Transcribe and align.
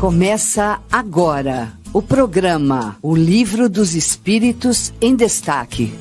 Começa 0.00 0.82
agora 0.90 1.78
o 1.92 2.00
programa 2.00 2.96
O 3.02 3.14
Livro 3.14 3.68
dos 3.68 3.94
Espíritos 3.94 4.94
em 4.98 5.14
Destaque. 5.14 5.92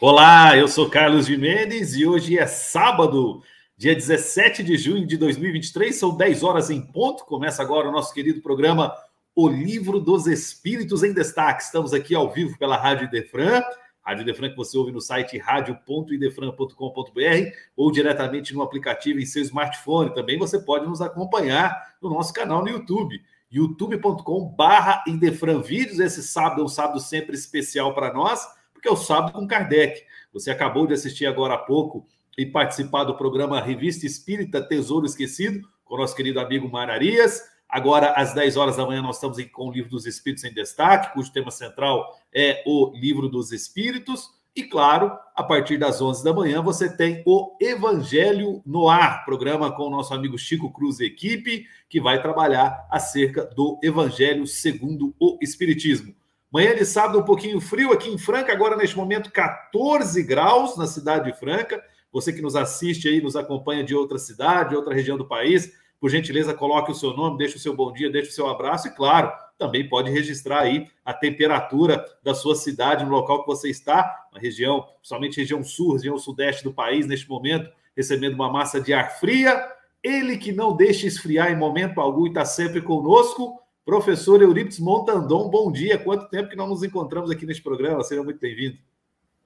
Olá, 0.00 0.56
eu 0.56 0.66
sou 0.66 0.90
Carlos 0.90 1.26
Jimenez 1.26 1.94
e 1.94 2.04
hoje 2.04 2.36
é 2.36 2.44
sábado, 2.48 3.40
dia 3.76 3.94
17 3.94 4.64
de 4.64 4.76
junho 4.76 5.06
de 5.06 5.16
2023, 5.16 5.94
são 5.94 6.16
10 6.16 6.42
horas 6.42 6.68
em 6.68 6.80
ponto. 6.80 7.24
Começa 7.24 7.62
agora 7.62 7.88
o 7.88 7.92
nosso 7.92 8.12
querido 8.12 8.42
programa 8.42 8.92
O 9.32 9.46
Livro 9.46 10.00
dos 10.00 10.26
Espíritos 10.26 11.04
em 11.04 11.14
Destaque. 11.14 11.62
Estamos 11.62 11.94
aqui 11.94 12.16
ao 12.16 12.32
vivo 12.32 12.58
pela 12.58 12.76
Rádio 12.76 13.08
Defran 13.08 13.62
Rádio 14.04 14.22
Idefran 14.22 14.50
que 14.50 14.56
você 14.56 14.76
ouve 14.76 14.92
no 14.92 15.00
site 15.00 15.38
radio.idefran.com.br 15.38 17.56
ou 17.74 17.90
diretamente 17.90 18.52
no 18.52 18.60
aplicativo 18.60 19.18
em 19.18 19.24
seu 19.24 19.42
smartphone. 19.42 20.12
Também 20.12 20.38
você 20.38 20.58
pode 20.58 20.86
nos 20.86 21.00
acompanhar 21.00 21.94
no 22.02 22.10
nosso 22.10 22.34
canal 22.34 22.62
no 22.62 22.68
YouTube, 22.68 23.18
youtube.com 23.50 24.44
barra 24.44 25.02
Idefran 25.06 25.62
Vídeos. 25.62 26.00
Esse 26.00 26.22
sábado 26.22 26.60
é 26.60 26.64
um 26.64 26.68
sábado 26.68 27.00
sempre 27.00 27.34
especial 27.34 27.94
para 27.94 28.12
nós, 28.12 28.46
porque 28.74 28.88
é 28.88 28.92
o 28.92 28.96
sábado 28.96 29.32
com 29.32 29.46
Kardec. 29.46 30.02
Você 30.34 30.50
acabou 30.50 30.86
de 30.86 30.92
assistir 30.92 31.24
agora 31.24 31.54
há 31.54 31.58
pouco 31.58 32.06
e 32.36 32.44
participar 32.44 33.04
do 33.04 33.16
programa 33.16 33.58
Revista 33.58 34.04
Espírita 34.04 34.60
Tesouro 34.60 35.06
Esquecido, 35.06 35.66
com 35.82 35.96
nosso 35.96 36.14
querido 36.14 36.40
amigo 36.40 36.68
Mararias. 36.68 37.53
Agora, 37.68 38.12
às 38.12 38.34
10 38.34 38.56
horas 38.56 38.76
da 38.76 38.86
manhã, 38.86 39.02
nós 39.02 39.16
estamos 39.16 39.42
com 39.52 39.68
o 39.68 39.72
Livro 39.72 39.90
dos 39.90 40.06
Espíritos 40.06 40.44
em 40.44 40.52
Destaque, 40.52 41.12
cujo 41.12 41.32
tema 41.32 41.50
central 41.50 42.16
é 42.32 42.62
o 42.66 42.92
Livro 42.94 43.28
dos 43.28 43.52
Espíritos. 43.52 44.30
E, 44.56 44.62
claro, 44.62 45.10
a 45.34 45.42
partir 45.42 45.78
das 45.78 46.00
11 46.00 46.22
da 46.22 46.32
manhã, 46.32 46.62
você 46.62 46.88
tem 46.88 47.24
o 47.26 47.56
Evangelho 47.60 48.62
no 48.64 48.88
Ar, 48.88 49.24
programa 49.24 49.74
com 49.74 49.88
o 49.88 49.90
nosso 49.90 50.14
amigo 50.14 50.38
Chico 50.38 50.72
Cruz 50.72 51.00
e 51.00 51.06
equipe, 51.06 51.66
que 51.88 52.00
vai 52.00 52.22
trabalhar 52.22 52.86
acerca 52.88 53.44
do 53.44 53.80
Evangelho 53.82 54.46
segundo 54.46 55.12
o 55.18 55.36
Espiritismo. 55.42 56.14
Manhã 56.52 56.72
de 56.72 56.86
sábado, 56.86 57.18
um 57.18 57.24
pouquinho 57.24 57.60
frio 57.60 57.92
aqui 57.92 58.08
em 58.08 58.16
Franca, 58.16 58.52
agora 58.52 58.76
neste 58.76 58.96
momento 58.96 59.32
14 59.32 60.22
graus 60.22 60.76
na 60.76 60.86
cidade 60.86 61.32
de 61.32 61.36
Franca. 61.36 61.82
Você 62.12 62.32
que 62.32 62.40
nos 62.40 62.54
assiste 62.54 63.08
aí, 63.08 63.20
nos 63.20 63.34
acompanha 63.34 63.82
de 63.82 63.92
outra 63.92 64.18
cidade, 64.18 64.76
outra 64.76 64.94
região 64.94 65.18
do 65.18 65.26
país, 65.26 65.72
por 66.04 66.10
gentileza, 66.10 66.52
coloque 66.52 66.92
o 66.92 66.94
seu 66.94 67.16
nome, 67.16 67.38
deixe 67.38 67.56
o 67.56 67.58
seu 67.58 67.74
bom 67.74 67.90
dia, 67.90 68.10
deixe 68.10 68.28
o 68.28 68.32
seu 68.34 68.46
abraço 68.46 68.88
e, 68.88 68.90
claro, 68.90 69.32
também 69.56 69.88
pode 69.88 70.10
registrar 70.10 70.60
aí 70.60 70.86
a 71.02 71.14
temperatura 71.14 72.04
da 72.22 72.34
sua 72.34 72.54
cidade, 72.54 73.06
no 73.06 73.10
local 73.10 73.40
que 73.40 73.46
você 73.46 73.70
está, 73.70 74.26
na 74.30 74.38
região, 74.38 74.86
principalmente 74.98 75.40
região 75.40 75.64
sul, 75.64 75.94
região 75.94 76.18
sudeste 76.18 76.62
do 76.62 76.74
país, 76.74 77.06
neste 77.06 77.26
momento, 77.26 77.70
recebendo 77.96 78.34
uma 78.34 78.52
massa 78.52 78.78
de 78.82 78.92
ar 78.92 79.18
fria. 79.18 79.66
Ele 80.02 80.36
que 80.36 80.52
não 80.52 80.76
deixa 80.76 81.06
esfriar 81.06 81.50
em 81.50 81.56
momento 81.56 81.98
algum 81.98 82.26
e 82.26 82.28
está 82.28 82.44
sempre 82.44 82.82
conosco, 82.82 83.58
professor 83.82 84.42
Eurípides 84.42 84.80
Montandon, 84.80 85.48
bom 85.48 85.72
dia. 85.72 85.96
Quanto 85.96 86.28
tempo 86.28 86.50
que 86.50 86.56
nós 86.56 86.68
nos 86.68 86.82
encontramos 86.82 87.30
aqui 87.30 87.46
neste 87.46 87.62
programa? 87.62 88.04
Seja 88.04 88.22
muito 88.22 88.38
bem-vindo. 88.38 88.76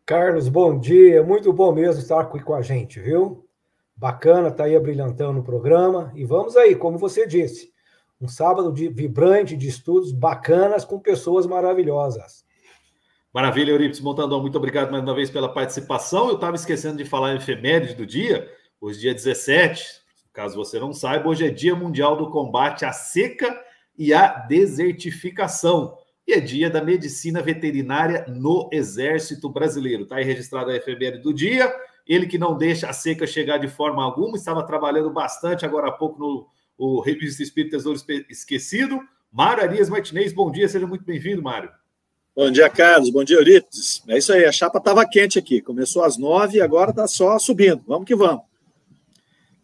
Carlos, 0.05 0.49
bom 0.49 0.77
dia. 0.77 1.23
Muito 1.23 1.53
bom 1.53 1.73
mesmo 1.73 2.03
estar 2.03 2.19
aqui 2.19 2.41
com 2.41 2.55
a 2.55 2.63
gente, 2.63 2.99
viu? 2.99 3.48
Bacana, 3.99 4.53
tá 4.53 4.63
aí 4.63 4.77
abrilhantando 4.77 5.41
o 5.41 5.43
programa. 5.43 6.13
E 6.15 6.25
vamos 6.25 6.57
aí, 6.57 6.77
como 6.77 6.97
você 6.97 7.27
disse, 7.27 7.73
um 8.21 8.29
sábado 8.29 8.73
de, 8.73 8.89
vibrante 8.89 9.57
de 9.57 9.67
estudos 9.67 10.13
bacanas 10.13 10.85
com 10.85 11.01
pessoas 11.01 11.47
maravilhosas. 11.47 12.45
Maravilha, 13.35 13.73
Eurípides 13.73 14.01
Montandão, 14.01 14.41
muito 14.41 14.57
obrigado 14.57 14.93
mais 14.93 15.03
uma 15.03 15.15
vez 15.17 15.31
pela 15.31 15.53
participação. 15.53 16.29
Eu 16.29 16.37
estava 16.37 16.55
esquecendo 16.55 16.97
de 16.97 17.05
falar 17.05 17.33
em 17.33 17.39
efeméride 17.39 17.97
do 17.97 18.07
dia, 18.07 18.49
hoje 18.81 19.01
dia 19.01 19.13
17, 19.13 19.85
caso 20.33 20.55
você 20.55 20.79
não 20.79 20.93
saiba, 20.93 21.29
hoje 21.29 21.45
é 21.45 21.51
Dia 21.51 21.75
Mundial 21.75 22.17
do 22.17 22.31
Combate 22.31 22.85
à 22.85 22.93
Seca 22.93 23.61
e 23.99 24.15
à 24.15 24.29
Desertificação. 24.29 25.99
E 26.25 26.35
é 26.35 26.41
dia 26.41 26.71
da 26.71 26.85
medicina 26.85 27.43
veterinária 27.43 28.25
no 28.29 28.69
Exército 28.73 29.49
Brasileiro. 29.49 30.05
Está 30.05 30.17
aí 30.17 30.25
registrada 30.25 30.71
a 30.71 30.77
efeméride 30.77 31.23
do 31.23 31.35
dia. 31.35 31.75
Ele 32.09 32.27
que 32.27 32.39
não 32.39 32.57
deixa 32.57 32.89
a 32.89 32.93
seca 32.93 33.27
chegar 33.27 33.59
de 33.59 33.69
forma 33.69 34.03
alguma, 34.03 34.37
estava 34.37 34.67
trabalhando 34.67 35.11
bastante 35.11 35.67
agora 35.67 35.89
há 35.89 35.93
pouco 35.93 36.19
no 36.19 36.49
o 36.79 37.01
Revista 37.01 37.43
Espírito 37.43 37.73
Tesouro 37.73 38.01
Esquecido. 38.31 39.01
Mário 39.31 39.65
Arias 39.65 39.89
Martinez, 39.89 40.33
bom 40.33 40.51
dia, 40.51 40.69
seja 40.69 40.87
muito 40.87 41.05
bem-vindo, 41.05 41.43
Mário. 41.43 41.71
Bom 42.35 42.51
dia, 42.53 42.71
Carlos. 42.71 43.11
Bom 43.11 43.25
dia, 43.25 43.37
Euripides. 43.37 44.03
É 44.07 44.17
isso 44.17 44.33
aí, 44.33 44.45
a 44.45 44.53
chapa 44.53 44.79
estava 44.79 45.05
quente 45.07 45.41
aqui. 45.41 45.61
Começou 45.61 46.05
às 46.05 46.17
nove 46.17 46.59
e 46.59 46.61
agora 46.61 46.91
está 46.91 47.09
só 47.09 47.37
subindo. 47.37 47.83
Vamos 47.87 48.07
que 48.07 48.15
vamos. 48.15 48.43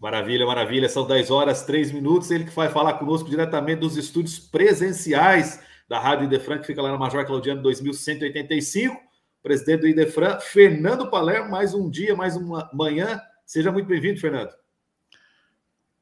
Maravilha, 0.00 0.44
maravilha. 0.44 0.88
São 0.88 1.06
dez 1.06 1.30
horas, 1.30 1.62
três 1.62 1.92
minutos. 1.92 2.32
Ele 2.32 2.44
que 2.44 2.50
vai 2.50 2.68
falar 2.68 2.94
conosco 2.94 3.30
diretamente 3.30 3.78
dos 3.78 3.96
estúdios 3.96 4.40
presenciais 4.40 5.60
da 5.88 6.00
Rádio 6.00 6.24
Idefran, 6.24 6.58
que 6.58 6.66
fica 6.66 6.82
lá 6.82 6.90
na 6.90 6.98
Major 6.98 7.24
Claudiano 7.24 7.62
2185 7.62 9.13
presidente 9.44 9.82
do 9.82 9.86
Idefran, 9.86 10.40
Fernando 10.40 11.10
Palermo, 11.10 11.50
mais 11.50 11.74
um 11.74 11.90
dia, 11.90 12.16
mais 12.16 12.34
uma 12.34 12.70
manhã. 12.72 13.20
Seja 13.44 13.70
muito 13.70 13.86
bem-vindo, 13.86 14.18
Fernando. 14.18 14.50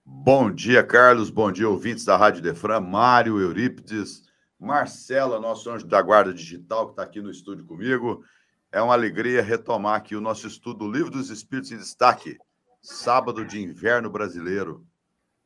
Bom 0.05 0.49
dia, 0.49 0.81
Carlos. 0.85 1.29
Bom 1.29 1.51
dia, 1.51 1.69
ouvintes 1.69 2.05
da 2.05 2.17
Rádio 2.17 2.39
Idefran, 2.39 2.79
Mário 2.79 3.41
Eurípides, 3.41 4.23
Marcela, 4.61 5.41
nosso 5.41 5.69
anjo 5.69 5.89
da 5.89 6.01
Guarda 6.01 6.33
Digital, 6.33 6.87
que 6.87 6.93
está 6.93 7.03
aqui 7.03 7.21
no 7.21 7.33
estúdio 7.33 7.67
comigo. 7.67 8.25
É 8.71 8.81
uma 8.81 8.95
alegria 8.95 9.43
retomar 9.43 9.97
aqui 9.97 10.15
o 10.15 10.21
nosso 10.21 10.47
estudo 10.47 10.89
Livro 10.89 11.11
dos 11.11 11.29
Espíritos 11.29 11.73
em 11.73 11.79
Destaque, 11.79 12.39
sábado 12.81 13.45
de 13.45 13.61
inverno 13.61 14.09
brasileiro. 14.09 14.87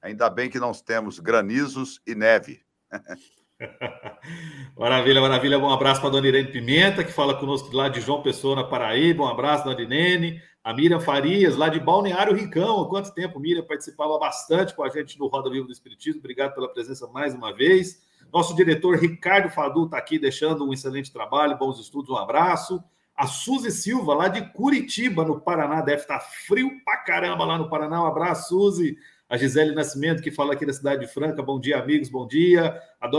Ainda 0.03 0.28
bem 0.28 0.51
que 0.51 0.61
nós 0.61 0.83
temos 0.83 1.19
granizos 1.19 1.99
e 2.07 2.15
neve. 2.15 2.61
maravilha, 4.77 5.21
maravilha. 5.21 5.59
Um 5.59 5.71
abraço 5.71 6.00
para 6.00 6.11
a 6.11 6.12
dona 6.12 6.28
Irene 6.28 6.50
Pimenta, 6.50 7.03
que 7.03 7.12
fala 7.12 7.34
conosco 7.34 7.75
lá 7.75 7.89
de 7.89 8.00
João 8.00 8.22
Pessoa, 8.22 8.56
na 8.56 8.65
Paraíba. 8.65 9.25
Um 9.25 9.28
abraço, 9.28 9.65
dona 9.65 9.81
Irene. 9.81 10.41
A 10.62 10.75
Miriam 10.75 11.00
Farias, 11.00 11.56
lá 11.56 11.69
de 11.69 11.78
Balneário 11.78 12.34
Ricão. 12.34 12.83
Há 12.83 12.89
quanto 12.89 13.15
tempo, 13.15 13.39
Miriam 13.39 13.62
participava 13.62 14.19
bastante 14.19 14.75
com 14.75 14.83
a 14.83 14.89
gente 14.89 15.19
no 15.19 15.28
Roda 15.28 15.49
Viva 15.49 15.66
do 15.66 15.72
Espiritismo. 15.72 16.19
Obrigado 16.19 16.55
pela 16.55 16.69
presença 16.69 17.06
mais 17.06 17.34
uma 17.34 17.55
vez. 17.55 18.03
Nosso 18.33 18.55
diretor 18.55 18.97
Ricardo 18.97 19.49
Fadu 19.49 19.84
está 19.84 19.97
aqui 19.97 20.19
deixando 20.19 20.66
um 20.66 20.72
excelente 20.72 21.12
trabalho, 21.12 21.56
bons 21.56 21.78
estudos, 21.78 22.11
um 22.11 22.16
abraço. 22.16 22.83
A 23.16 23.27
Suzy 23.27 23.71
Silva, 23.71 24.12
lá 24.12 24.28
de 24.28 24.43
Curitiba, 24.53 25.25
no 25.25 25.41
Paraná, 25.41 25.81
deve 25.81 26.03
estar 26.03 26.19
tá 26.19 26.27
frio 26.47 26.71
pra 26.84 26.99
caramba 26.99 27.45
lá 27.45 27.56
no 27.56 27.71
Paraná. 27.71 28.03
Um 28.03 28.06
abraço, 28.06 28.49
Suzy 28.49 28.99
a 29.29 29.37
Gisele 29.37 29.75
Nascimento, 29.75 30.23
que 30.23 30.31
fala 30.31 30.53
aqui 30.53 30.65
da 30.65 30.73
cidade 30.73 31.01
de 31.01 31.13
Franca. 31.13 31.43
Bom 31.43 31.59
dia, 31.59 31.79
amigos, 31.79 32.09
bom 32.09 32.27
dia. 32.27 32.81
A 33.01 33.11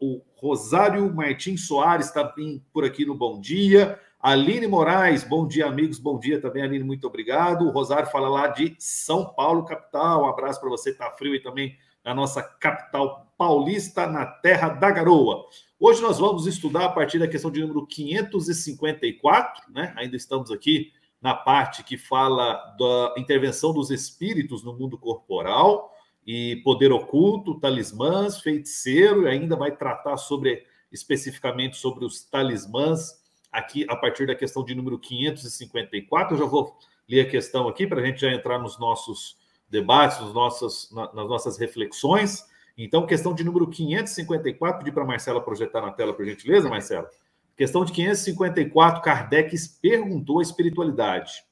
o 0.00 0.20
Rosário 0.34 1.14
Martins 1.14 1.66
Soares 1.66 2.06
está 2.06 2.34
por 2.72 2.84
aqui 2.84 3.06
no 3.06 3.14
Bom 3.14 3.40
Dia. 3.40 3.98
Aline 4.20 4.66
Moraes, 4.66 5.24
bom 5.24 5.46
dia, 5.46 5.66
amigos, 5.66 5.98
bom 5.98 6.18
dia 6.18 6.40
também, 6.40 6.62
Aline, 6.62 6.84
muito 6.84 7.06
obrigado. 7.06 7.66
O 7.66 7.70
Rosário 7.70 8.10
fala 8.10 8.28
lá 8.28 8.48
de 8.48 8.74
São 8.78 9.24
Paulo, 9.24 9.64
capital. 9.64 10.22
Um 10.22 10.28
abraço 10.28 10.60
para 10.60 10.70
você, 10.70 10.92
tá 10.92 11.10
frio 11.12 11.34
e 11.34 11.40
também 11.40 11.76
na 12.04 12.14
nossa 12.14 12.42
capital 12.42 13.32
paulista, 13.38 14.06
na 14.06 14.26
terra 14.26 14.68
da 14.70 14.90
garoa. 14.90 15.44
Hoje 15.78 16.00
nós 16.02 16.18
vamos 16.18 16.46
estudar 16.46 16.86
a 16.86 16.88
partir 16.88 17.18
da 17.18 17.28
questão 17.28 17.50
de 17.50 17.60
número 17.60 17.86
554, 17.86 19.72
né? 19.72 19.92
Ainda 19.96 20.16
estamos 20.16 20.50
aqui 20.50 20.92
na 21.22 21.34
parte 21.34 21.84
que 21.84 21.96
fala 21.96 22.54
da 22.76 23.14
intervenção 23.16 23.72
dos 23.72 23.90
espíritos 23.90 24.64
no 24.64 24.72
mundo 24.74 24.98
corporal 24.98 25.94
e 26.26 26.56
poder 26.64 26.92
oculto, 26.92 27.60
talismãs, 27.60 28.40
feiticeiro, 28.40 29.24
e 29.24 29.28
ainda 29.28 29.54
vai 29.54 29.70
tratar 29.74 30.16
sobre 30.16 30.66
especificamente 30.90 31.76
sobre 31.76 32.04
os 32.04 32.22
talismãs 32.24 33.22
aqui 33.50 33.86
a 33.88 33.96
partir 33.96 34.26
da 34.26 34.34
questão 34.34 34.64
de 34.64 34.74
número 34.74 34.98
554. 34.98 36.34
Eu 36.34 36.40
já 36.40 36.46
vou 36.46 36.76
ler 37.08 37.20
a 37.22 37.30
questão 37.30 37.68
aqui 37.68 37.86
para 37.86 38.00
a 38.00 38.04
gente 38.04 38.20
já 38.20 38.32
entrar 38.32 38.58
nos 38.58 38.78
nossos 38.78 39.38
debates, 39.70 40.20
nos 40.20 40.34
nossos, 40.34 40.90
nas 40.92 41.28
nossas 41.28 41.56
reflexões. 41.58 42.44
Então, 42.76 43.06
questão 43.06 43.34
de 43.34 43.44
número 43.44 43.68
554, 43.68 44.78
pedir 44.78 44.92
para 44.92 45.02
a 45.02 45.06
Marcela 45.06 45.40
projetar 45.40 45.82
na 45.82 45.92
tela, 45.92 46.12
por 46.12 46.24
gentileza, 46.24 46.68
Marcela. 46.68 47.08
Questão 47.56 47.84
de 47.84 47.92
554, 47.92 49.02
Kardec 49.02 49.56
perguntou 49.80 50.38
a 50.38 50.42
espiritualidade. 50.42 51.44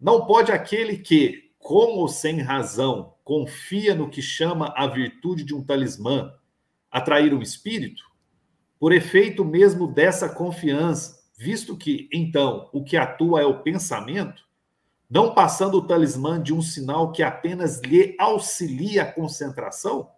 Não 0.00 0.26
pode 0.26 0.50
aquele 0.50 0.98
que, 0.98 1.52
com 1.58 1.98
ou 1.98 2.08
sem 2.08 2.40
razão, 2.40 3.14
confia 3.22 3.94
no 3.94 4.10
que 4.10 4.20
chama 4.20 4.72
a 4.76 4.86
virtude 4.86 5.44
de 5.44 5.54
um 5.54 5.62
talismã, 5.62 6.34
atrair 6.90 7.32
um 7.32 7.42
espírito? 7.42 8.02
Por 8.78 8.92
efeito 8.92 9.44
mesmo 9.44 9.86
dessa 9.86 10.28
confiança, 10.28 11.20
visto 11.36 11.76
que, 11.76 12.08
então, 12.12 12.68
o 12.72 12.82
que 12.82 12.96
atua 12.96 13.42
é 13.42 13.44
o 13.44 13.62
pensamento, 13.62 14.42
não 15.08 15.34
passando 15.34 15.76
o 15.76 15.86
talismã 15.86 16.42
de 16.42 16.52
um 16.52 16.62
sinal 16.62 17.12
que 17.12 17.22
apenas 17.22 17.80
lhe 17.80 18.16
auxilia 18.18 19.02
a 19.02 19.12
concentração? 19.12 20.10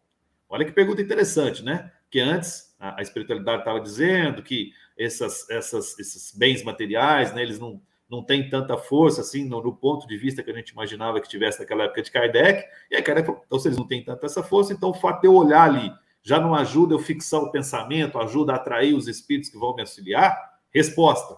Olha 0.49 0.65
que 0.65 0.73
pergunta 0.73 1.01
interessante, 1.01 1.63
né? 1.63 1.91
Que 2.11 2.21
antes 2.21 2.75
a, 2.79 3.01
espiritualidade 3.01 3.61
estava 3.61 3.81
dizendo 3.81 4.43
que 4.43 4.73
essas, 5.03 5.49
essas, 5.51 5.99
esses 5.99 6.33
bens 6.35 6.63
materiais, 6.63 7.35
né, 7.35 7.43
eles 7.43 7.59
não, 7.59 7.81
não 8.09 8.23
tem 8.23 8.49
tanta 8.49 8.77
força 8.77 9.23
assim 9.23 9.49
no, 9.49 9.63
no, 9.63 9.75
ponto 9.75 10.07
de 10.07 10.17
vista 10.17 10.43
que 10.43 10.51
a 10.51 10.55
gente 10.55 10.71
imaginava 10.71 11.21
que 11.21 11.29
tivesse 11.29 11.61
naquela 11.61 11.85
época 11.85 12.03
de 12.03 12.11
Kardec. 12.11 12.65
E 12.91 12.97
aí 12.97 13.03
Kardec 13.03 13.27
falou, 13.27 13.43
então 13.47 13.59
se 13.59 13.69
eles 13.69 13.79
não 13.79 13.87
têm 13.87 14.05
tanta 14.05 14.27
essa 14.27 14.43
força, 14.43 14.73
então 14.73 14.91
o 14.91 14.95
fato 14.95 15.23
de 15.23 15.27
eu 15.27 15.35
olhar 15.35 15.63
ali 15.63 15.91
já 16.23 16.39
não 16.39 16.55
ajuda 16.55 16.95
eu 16.95 16.99
fixar 16.99 17.41
o 17.41 17.51
pensamento, 17.51 18.19
ajuda 18.19 18.53
a 18.53 18.57
atrair 18.57 18.95
os 18.95 19.09
espíritos 19.09 19.51
que 19.51 19.59
vão 19.59 19.75
me 19.75 19.81
auxiliar? 19.81 20.37
Resposta: 20.71 21.37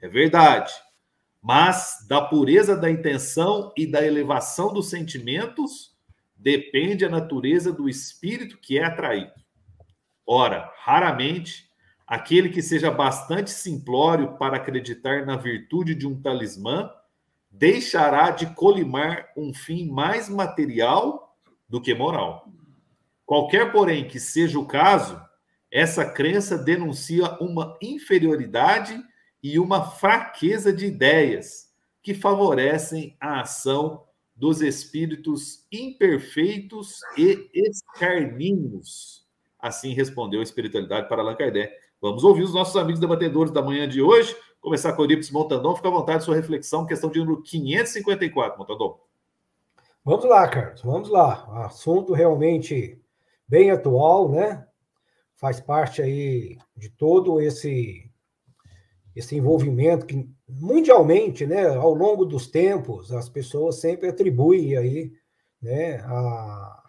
é 0.00 0.08
verdade. 0.08 0.72
Mas 1.40 2.04
da 2.08 2.20
pureza 2.20 2.76
da 2.76 2.90
intenção 2.90 3.72
e 3.76 3.86
da 3.86 4.04
elevação 4.04 4.72
dos 4.72 4.90
sentimentos 4.90 5.96
depende 6.36 7.04
a 7.04 7.08
natureza 7.08 7.72
do 7.72 7.88
espírito 7.88 8.58
que 8.58 8.78
é 8.78 8.84
atraído. 8.84 9.32
Ora, 10.26 10.72
raramente 10.78 11.67
Aquele 12.08 12.48
que 12.48 12.62
seja 12.62 12.90
bastante 12.90 13.50
simplório 13.50 14.38
para 14.38 14.56
acreditar 14.56 15.26
na 15.26 15.36
virtude 15.36 15.94
de 15.94 16.06
um 16.06 16.18
talismã 16.18 16.90
deixará 17.50 18.30
de 18.30 18.46
colimar 18.54 19.28
um 19.36 19.52
fim 19.52 19.86
mais 19.90 20.26
material 20.26 21.36
do 21.68 21.82
que 21.82 21.92
moral. 21.94 22.50
Qualquer, 23.26 23.70
porém, 23.70 24.08
que 24.08 24.18
seja 24.18 24.58
o 24.58 24.64
caso, 24.64 25.20
essa 25.70 26.02
crença 26.02 26.56
denuncia 26.56 27.36
uma 27.42 27.76
inferioridade 27.82 28.98
e 29.42 29.58
uma 29.58 29.84
fraqueza 29.84 30.72
de 30.72 30.86
ideias 30.86 31.74
que 32.02 32.14
favorecem 32.14 33.18
a 33.20 33.42
ação 33.42 34.02
dos 34.34 34.62
espíritos 34.62 35.66
imperfeitos 35.70 37.00
e 37.18 37.50
escarninhos. 37.52 39.26
Assim 39.60 39.92
respondeu 39.92 40.40
a 40.40 40.44
espiritualidade 40.44 41.06
para 41.06 41.20
Allan 41.20 41.34
Kardec. 41.34 41.87
Vamos 42.00 42.22
ouvir 42.22 42.44
os 42.44 42.54
nossos 42.54 42.76
amigos 42.76 43.00
debatedores 43.00 43.52
da 43.52 43.60
manhã 43.60 43.88
de 43.88 44.00
hoje. 44.00 44.36
Começar 44.60 44.92
com 44.92 45.02
o 45.02 45.04
Eurípides 45.04 45.32
Montandon. 45.32 45.74
Fica 45.74 45.88
à 45.88 45.90
vontade, 45.90 46.22
sua 46.22 46.36
reflexão, 46.36 46.86
questão 46.86 47.10
de 47.10 47.18
número 47.18 47.42
554, 47.42 48.58
Montandon. 48.58 49.00
Vamos 50.04 50.24
lá, 50.24 50.46
Carlos, 50.48 50.80
vamos 50.82 51.08
lá. 51.08 51.64
Assunto 51.66 52.12
realmente 52.12 53.00
bem 53.48 53.72
atual, 53.72 54.30
né? 54.30 54.64
Faz 55.34 55.60
parte 55.60 56.00
aí 56.00 56.56
de 56.76 56.88
todo 56.88 57.40
esse 57.40 58.08
esse 59.14 59.34
envolvimento 59.36 60.06
que 60.06 60.30
mundialmente, 60.48 61.44
né, 61.44 61.66
ao 61.74 61.92
longo 61.92 62.24
dos 62.24 62.46
tempos, 62.46 63.12
as 63.12 63.28
pessoas 63.28 63.80
sempre 63.80 64.08
atribuem 64.08 64.76
aí, 64.76 65.12
né, 65.60 65.96
a, 66.04 66.82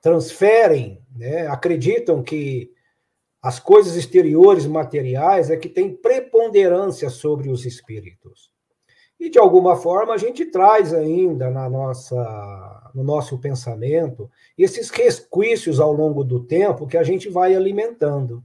transferem, 0.00 1.00
né, 1.14 1.46
acreditam 1.46 2.24
que 2.24 2.72
as 3.46 3.60
coisas 3.60 3.94
exteriores 3.94 4.66
materiais 4.66 5.50
é 5.50 5.56
que 5.56 5.68
tem 5.68 5.94
preponderância 5.94 7.08
sobre 7.08 7.48
os 7.48 7.64
espíritos. 7.64 8.50
E 9.20 9.30
de 9.30 9.38
alguma 9.38 9.76
forma 9.76 10.14
a 10.14 10.16
gente 10.16 10.46
traz 10.46 10.92
ainda 10.92 11.48
na 11.48 11.70
nossa 11.70 12.90
no 12.92 13.04
nosso 13.04 13.38
pensamento 13.38 14.28
esses 14.58 14.90
resquícios 14.90 15.78
ao 15.78 15.92
longo 15.92 16.24
do 16.24 16.42
tempo 16.42 16.88
que 16.88 16.96
a 16.96 17.04
gente 17.04 17.28
vai 17.28 17.54
alimentando. 17.54 18.42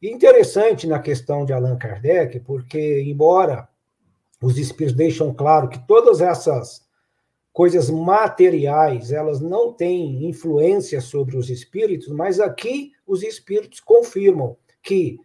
E 0.00 0.08
interessante 0.08 0.86
na 0.86 1.00
questão 1.00 1.44
de 1.44 1.52
Allan 1.52 1.76
Kardec, 1.76 2.38
porque 2.38 3.02
embora 3.02 3.68
os 4.40 4.56
espíritos 4.56 4.96
deixam 4.96 5.34
claro 5.34 5.68
que 5.68 5.84
todas 5.84 6.20
essas 6.20 6.86
coisas 7.52 7.90
materiais, 7.90 9.10
elas 9.10 9.40
não 9.40 9.72
têm 9.72 10.28
influência 10.28 11.00
sobre 11.00 11.36
os 11.36 11.50
espíritos, 11.50 12.06
mas 12.06 12.38
aqui 12.38 12.92
os 13.08 13.22
espíritos 13.22 13.80
confirmam 13.80 14.56
que 14.82 15.18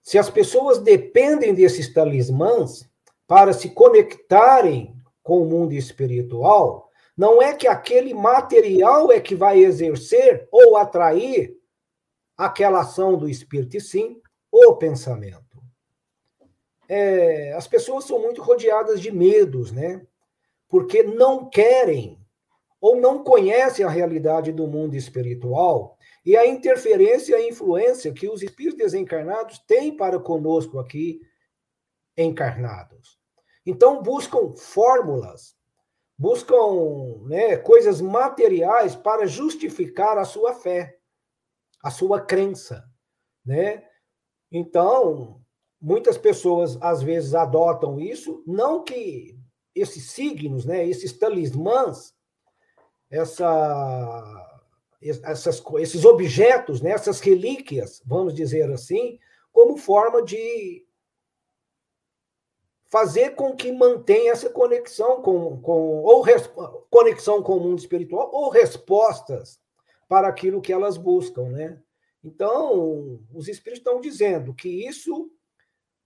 se 0.00 0.16
as 0.16 0.30
pessoas 0.30 0.78
dependem 0.78 1.54
desses 1.54 1.92
talismãs 1.92 2.88
para 3.26 3.52
se 3.52 3.70
conectarem 3.70 4.96
com 5.22 5.42
o 5.42 5.46
mundo 5.46 5.72
espiritual, 5.72 6.90
não 7.16 7.42
é 7.42 7.54
que 7.54 7.68
aquele 7.68 8.14
material 8.14 9.12
é 9.12 9.20
que 9.20 9.34
vai 9.34 9.58
exercer 9.58 10.48
ou 10.50 10.76
atrair 10.76 11.56
aquela 12.36 12.80
ação 12.80 13.16
do 13.16 13.28
espírito, 13.28 13.76
e 13.76 13.80
sim 13.80 14.20
o 14.50 14.74
pensamento. 14.76 15.62
É, 16.88 17.52
as 17.52 17.68
pessoas 17.68 18.04
são 18.04 18.18
muito 18.18 18.42
rodeadas 18.42 19.00
de 19.00 19.12
medos, 19.12 19.70
né? 19.70 20.04
porque 20.72 21.02
não 21.02 21.50
querem 21.50 22.18
ou 22.82 22.96
não 22.96 23.22
conhecem 23.22 23.84
a 23.86 23.88
realidade 23.88 24.50
do 24.50 24.66
mundo 24.66 24.96
espiritual 24.96 25.96
e 26.26 26.36
a 26.36 26.44
interferência 26.44 27.32
e 27.32 27.34
a 27.36 27.48
influência 27.48 28.12
que 28.12 28.28
os 28.28 28.42
espíritos 28.42 28.76
desencarnados 28.76 29.60
têm 29.60 29.96
para 29.96 30.18
conosco 30.18 30.80
aqui 30.80 31.20
encarnados. 32.16 33.20
Então 33.64 34.02
buscam 34.02 34.56
fórmulas, 34.56 35.54
buscam 36.18 37.22
né, 37.28 37.56
coisas 37.56 38.00
materiais 38.00 38.96
para 38.96 39.28
justificar 39.28 40.18
a 40.18 40.24
sua 40.24 40.52
fé, 40.52 40.98
a 41.84 41.90
sua 41.90 42.20
crença, 42.20 42.84
né? 43.46 43.84
Então, 44.50 45.40
muitas 45.80 46.18
pessoas 46.18 46.76
às 46.82 47.00
vezes 47.00 47.32
adotam 47.32 48.00
isso, 48.00 48.42
não 48.44 48.82
que 48.82 49.38
esses 49.72 50.10
signos, 50.10 50.64
né, 50.64 50.86
esses 50.86 51.12
talismãs, 51.12 52.12
essa, 53.12 54.48
essas, 55.02 55.62
esses 55.78 56.04
objetos, 56.06 56.80
né, 56.80 56.92
essas 56.92 57.20
relíquias, 57.20 58.02
vamos 58.06 58.32
dizer 58.32 58.72
assim, 58.72 59.18
como 59.52 59.76
forma 59.76 60.22
de 60.22 60.86
fazer 62.90 63.34
com 63.34 63.54
que 63.54 63.70
mantenha 63.70 64.32
essa 64.32 64.48
conexão 64.48 65.20
com, 65.20 65.60
com 65.60 66.02
ou 66.02 66.22
res, 66.22 66.50
conexão 66.90 67.42
com 67.42 67.56
o 67.56 67.60
mundo 67.60 67.78
espiritual 67.78 68.30
ou 68.32 68.48
respostas 68.48 69.60
para 70.08 70.28
aquilo 70.28 70.62
que 70.62 70.72
elas 70.72 70.96
buscam, 70.96 71.50
né? 71.50 71.80
Então, 72.24 73.20
os 73.32 73.48
espíritos 73.48 73.80
estão 73.80 74.00
dizendo 74.00 74.54
que 74.54 74.86
isso, 74.86 75.30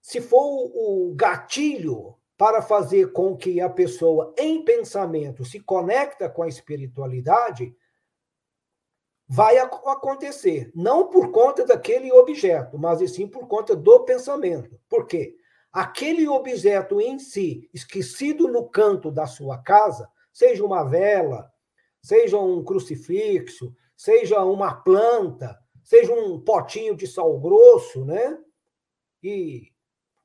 se 0.01 0.19
for 0.19 0.41
o 0.43 1.13
gatilho 1.15 2.16
para 2.37 2.61
fazer 2.61 3.11
com 3.11 3.35
que 3.35 3.59
a 3.59 3.69
pessoa, 3.69 4.33
em 4.37 4.63
pensamento, 4.63 5.43
se 5.43 5.59
conecta 5.59 6.29
com 6.29 6.43
a 6.43 6.47
espiritualidade, 6.47 7.75
vai 9.27 9.57
acontecer. 9.57 10.71
Não 10.75 11.07
por 11.07 11.31
conta 11.31 11.65
daquele 11.65 12.11
objeto, 12.11 12.77
mas 12.77 12.99
sim 13.11 13.27
por 13.27 13.47
conta 13.47 13.75
do 13.75 14.01
pensamento. 14.01 14.79
Por 14.87 15.07
quê? 15.07 15.35
Aquele 15.73 16.27
objeto 16.27 17.01
em 17.01 17.19
si, 17.19 17.69
esquecido 17.73 18.47
no 18.47 18.69
canto 18.69 19.11
da 19.11 19.25
sua 19.25 19.57
casa, 19.57 20.07
seja 20.31 20.63
uma 20.63 20.83
vela, 20.83 21.51
seja 22.01 22.37
um 22.37 22.63
crucifixo, 22.63 23.75
seja 23.95 24.43
uma 24.43 24.75
planta, 24.75 25.57
seja 25.83 26.13
um 26.13 26.39
potinho 26.39 26.95
de 26.95 27.07
sal 27.07 27.37
grosso, 27.39 28.05
né? 28.05 28.37
E 29.21 29.71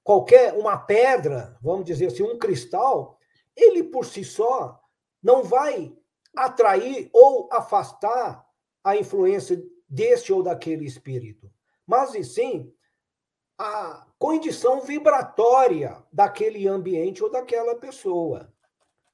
qualquer 0.03 0.55
uma 0.55 0.77
pedra, 0.77 1.57
vamos 1.61 1.85
dizer 1.85 2.07
assim, 2.07 2.23
um 2.23 2.39
cristal, 2.39 3.19
ele 3.57 3.85
por 3.85 4.05
si 4.05 4.25
só 4.25 4.81
não 5.23 5.43
vai 5.43 5.97
atrair 6.37 7.09
ou 7.13 7.49
afastar 7.53 8.45
a 8.83 8.97
influência 8.97 9.63
deste 9.89 10.33
ou 10.33 10.43
daquele 10.43 10.85
espírito, 10.85 11.51
mas 11.87 12.15
e 12.15 12.25
sim 12.25 12.73
a 13.59 14.07
condição 14.19 14.81
vibratória 14.81 16.03
daquele 16.13 16.67
ambiente 16.67 17.23
ou 17.23 17.31
daquela 17.31 17.77
pessoa. 17.77 18.53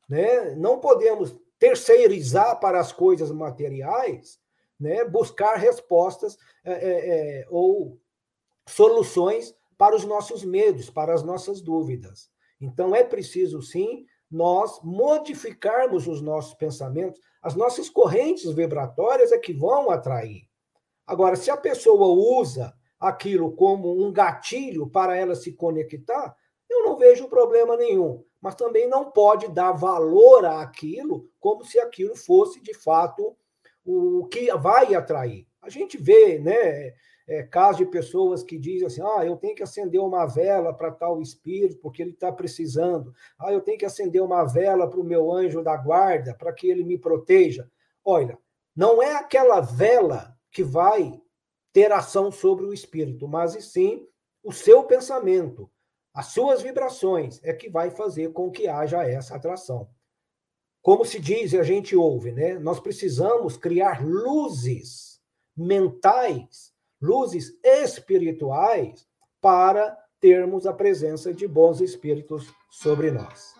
Né? 0.09 0.55
Não 0.55 0.79
podemos 0.79 1.37
terceirizar 1.59 2.59
para 2.61 2.79
as 2.79 2.93
coisas 2.93 3.31
materiais, 3.33 4.41
né? 4.79 5.05
buscar 5.05 5.57
respostas 5.57 6.39
é, 6.65 6.73
é, 6.73 7.41
é 7.41 7.47
ou 7.51 8.01
soluções 8.67 9.58
para 9.79 9.97
os 9.97 10.05
nossos 10.05 10.45
medos, 10.45 10.91
para 10.91 11.15
as 11.15 11.23
nossas 11.23 11.63
dúvidas. 11.63 12.29
Então, 12.61 12.95
é 12.95 13.05
preciso, 13.05 13.63
sim, 13.63 14.05
nós 14.31 14.81
modificarmos 14.83 16.07
os 16.07 16.21
nossos 16.21 16.53
pensamentos, 16.55 17.21
as 17.41 17.55
nossas 17.55 17.89
correntes 17.89 18.53
vibratórias 18.53 19.31
é 19.31 19.39
que 19.39 19.55
vão 19.55 19.91
atrair. 19.91 20.43
Agora, 21.07 21.37
se 21.37 21.51
a 21.51 21.57
pessoa 21.57 22.07
usa 22.09 22.75
aquilo 22.99 23.53
como 23.53 24.05
um 24.05 24.13
gatilho 24.13 24.91
para 24.91 25.17
ela 25.17 25.35
se 25.35 25.53
conectar, 25.53 26.37
eu 26.69 26.85
não 26.85 26.97
vejo 26.97 27.29
problema 27.29 27.77
nenhum. 27.77 28.23
Mas 28.41 28.55
também 28.55 28.89
não 28.89 29.11
pode 29.11 29.49
dar 29.49 29.73
valor 29.73 30.45
àquilo 30.45 31.31
como 31.41 31.65
se 31.65 31.79
aquilo 31.79 32.15
fosse, 32.15 32.61
de 32.61 32.75
fato, 32.75 33.37
o 33.85 34.27
que 34.27 34.53
vai 34.57 34.95
atrair. 34.95 35.47
A 35.63 35.71
gente 35.71 35.97
vê, 35.97 36.39
né? 36.39 36.93
É, 37.29 37.43
casos 37.43 37.77
de 37.77 37.87
pessoas 37.87 38.43
que 38.43 38.59
dizem 38.59 38.87
assim: 38.87 39.03
ah, 39.03 39.25
eu 39.25 39.37
tenho 39.37 39.55
que 39.55 39.63
acender 39.63 40.01
uma 40.01 40.25
vela 40.27 40.73
para 40.73 40.91
tal 40.91 41.21
espírito, 41.21 41.79
porque 41.81 42.03
ele 42.03 42.13
está 42.13 42.33
precisando. 42.33 43.13
Ah, 43.39 43.53
eu 43.53 43.61
tenho 43.61 43.79
que 43.79 43.85
acender 43.85 44.23
uma 44.23 44.45
vela 44.45 44.89
para 44.89 44.99
o 44.99 45.05
meu 45.05 45.31
anjo 45.31 45.63
da 45.63 45.77
guarda, 45.77 46.35
para 46.35 46.53
que 46.53 46.69
ele 46.69 46.83
me 46.83 46.99
proteja. 46.99 47.71
Olha, 48.03 48.39
não 48.75 49.03
é 49.03 49.15
aquela 49.15 49.61
vela 49.61 50.35
que 50.51 50.65
vai 50.65 51.21
ter 51.73 51.93
ação 51.93 52.33
sobre 52.33 52.65
o 52.65 52.73
espírito, 52.73 53.29
mas 53.29 53.55
e 53.55 53.61
sim 53.61 54.09
o 54.43 54.53
seu 54.53 54.85
pensamento, 54.85 55.71
As 56.15 56.29
suas 56.29 56.63
vibrações 56.63 57.39
é 57.45 57.53
que 57.53 57.69
vai 57.69 57.91
fazer 57.91 58.33
com 58.33 58.51
que 58.51 58.67
haja 58.67 59.05
essa 59.05 59.37
atração. 59.37 59.89
Como 60.83 61.05
se 61.05 61.21
diz 61.21 61.53
e 61.53 61.59
a 61.59 61.63
gente 61.63 61.95
ouve, 61.95 62.33
né? 62.33 62.59
Nós 62.59 62.81
precisamos 62.81 63.57
criar 63.57 64.05
luzes 64.05 65.21
mentais, 65.57 66.73
luzes 67.01 67.53
espirituais 67.63 69.07
para 69.41 69.97
termos 70.21 70.67
a 70.67 70.73
presença 70.73 71.33
de 71.33 71.47
bons 71.47 71.81
espíritos 71.81 72.47
sobre 72.71 73.11
nós. 73.11 73.55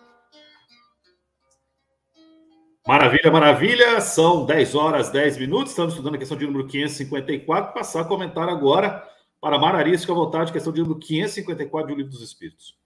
Maravilha, 2.87 3.31
maravilha. 3.31 4.01
São 4.01 4.45
10 4.45 4.75
horas 4.75 5.09
10 5.09 5.37
minutos. 5.37 5.71
Estamos 5.71 5.93
estudando 5.93 6.15
a 6.15 6.17
questão 6.17 6.37
de 6.37 6.45
número 6.45 6.67
554. 6.67 7.73
Passar 7.73 8.01
a 8.01 8.05
comentar 8.05 8.49
agora 8.49 9.07
para 9.39 9.57
Mararias, 9.57 10.01
fica 10.01 10.11
à 10.11 10.15
vontade, 10.15 10.51
questão 10.51 10.73
de 10.73 10.81
número 10.81 10.99
554 10.99 11.87
do 11.87 11.95
Livro 11.95 12.11
dos 12.11 12.21
Espíritos. 12.21 12.77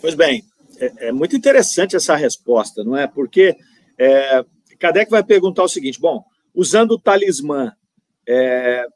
Pois 0.00 0.14
bem, 0.14 0.44
é, 0.78 1.08
é 1.08 1.12
muito 1.12 1.34
interessante 1.34 1.96
essa 1.96 2.14
resposta, 2.14 2.84
não 2.84 2.96
é? 2.96 3.06
Porque 3.06 3.56
é, 3.96 4.44
Kardec 4.78 5.10
vai 5.10 5.22
perguntar 5.22 5.62
o 5.62 5.68
seguinte: 5.68 6.00
bom, 6.00 6.24
usando 6.54 6.92
o 6.92 6.98
talismã, 6.98 7.72
é, 8.28 8.86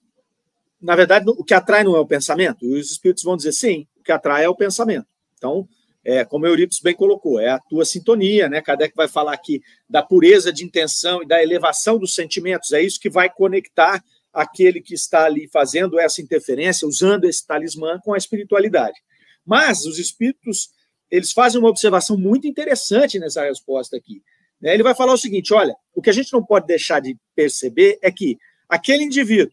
na 0.81 0.95
verdade, 0.95 1.25
o 1.29 1.43
que 1.43 1.55
atrai 1.55 1.83
não 1.83 1.97
é 1.97 2.01
o 2.01 2.07
pensamento? 2.07 2.67
E 2.67 2.75
os 2.75 2.91
espíritos 2.91 3.25
vão 3.25 3.37
dizer 3.37 3.53
sim, 3.53 3.87
o 3.99 4.03
que 4.03 4.12
atrai 4.12 4.45
é 4.45 4.49
o 4.49 4.55
pensamento. 4.55 5.07
Então, 5.39 5.67
é, 6.05 6.25
como 6.25 6.47
Eurípides 6.47 6.81
bem 6.81 6.95
colocou, 6.95 7.41
é 7.41 7.49
a 7.49 7.59
tua 7.59 7.85
sintonia, 7.85 8.49
né? 8.49 8.61
Kardec 8.61 8.95
vai 8.95 9.09
falar 9.09 9.33
aqui 9.33 9.62
da 9.89 10.03
pureza 10.03 10.53
de 10.53 10.65
intenção 10.65 11.23
e 11.23 11.27
da 11.27 11.43
elevação 11.43 11.99
dos 11.99 12.15
sentimentos, 12.15 12.73
é 12.73 12.83
isso 12.83 13.01
que 13.01 13.09
vai 13.09 13.31
conectar 13.31 14.05
aquele 14.33 14.81
que 14.81 14.95
está 14.95 15.25
ali 15.25 15.49
fazendo 15.49 15.99
essa 15.99 16.21
interferência, 16.21 16.89
usando 16.89 17.25
esse 17.25 17.47
talismã 17.47 17.99
com 18.03 18.15
a 18.15 18.19
espiritualidade. 18.19 18.99
Mas 19.45 19.85
os 19.85 19.99
espíritos, 19.99 20.71
eles 21.11 21.33
fazem 21.33 21.61
uma 21.61 21.69
observação 21.69 22.19
muito 22.19 22.47
interessante 22.47 23.19
nessa 23.19 23.45
resposta 23.45 23.97
aqui. 23.97 24.23
Né? 24.61 24.75
Ele 24.75 24.83
vai 24.83 24.95
falar 24.95 25.12
o 25.12 25.19
seguinte: 25.19 25.55
olha, 25.55 25.75
o 25.95 26.03
que 26.03 26.11
a 26.11 26.12
gente 26.12 26.33
não 26.33 26.45
pode 26.45 26.67
deixar 26.67 27.01
de 27.01 27.17
perceber 27.35 27.99
é 28.03 28.11
que 28.11 28.39
aquele 28.73 29.05
indivíduo 29.05 29.52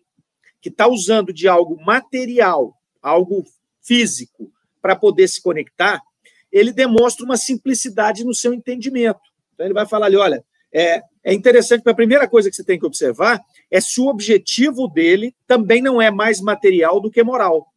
que 0.61 0.69
está 0.69 0.87
usando 0.87 1.33
de 1.33 1.45
algo 1.45 1.77
material, 1.83 2.73
algo 3.01 3.43
físico, 3.81 4.49
para 4.81 4.95
poder 4.95 5.27
se 5.27 5.41
conectar, 5.41 6.01
ele 6.49 6.71
demonstra 6.71 7.25
uma 7.25 7.35
simplicidade 7.35 8.23
no 8.23 8.33
seu 8.33 8.53
entendimento. 8.53 9.19
Então, 9.53 9.65
ele 9.65 9.73
vai 9.73 9.85
falar 9.85 10.05
ali: 10.05 10.15
olha, 10.15 10.41
é, 10.73 11.01
é 11.21 11.33
interessante, 11.33 11.85
a 11.85 11.93
primeira 11.93 12.29
coisa 12.29 12.49
que 12.49 12.55
você 12.55 12.63
tem 12.63 12.79
que 12.79 12.85
observar 12.85 13.41
é 13.69 13.81
se 13.81 13.99
o 13.99 14.07
objetivo 14.07 14.87
dele 14.87 15.35
também 15.45 15.81
não 15.81 16.01
é 16.01 16.09
mais 16.09 16.39
material 16.39 17.01
do 17.01 17.11
que 17.11 17.21
moral. 17.21 17.67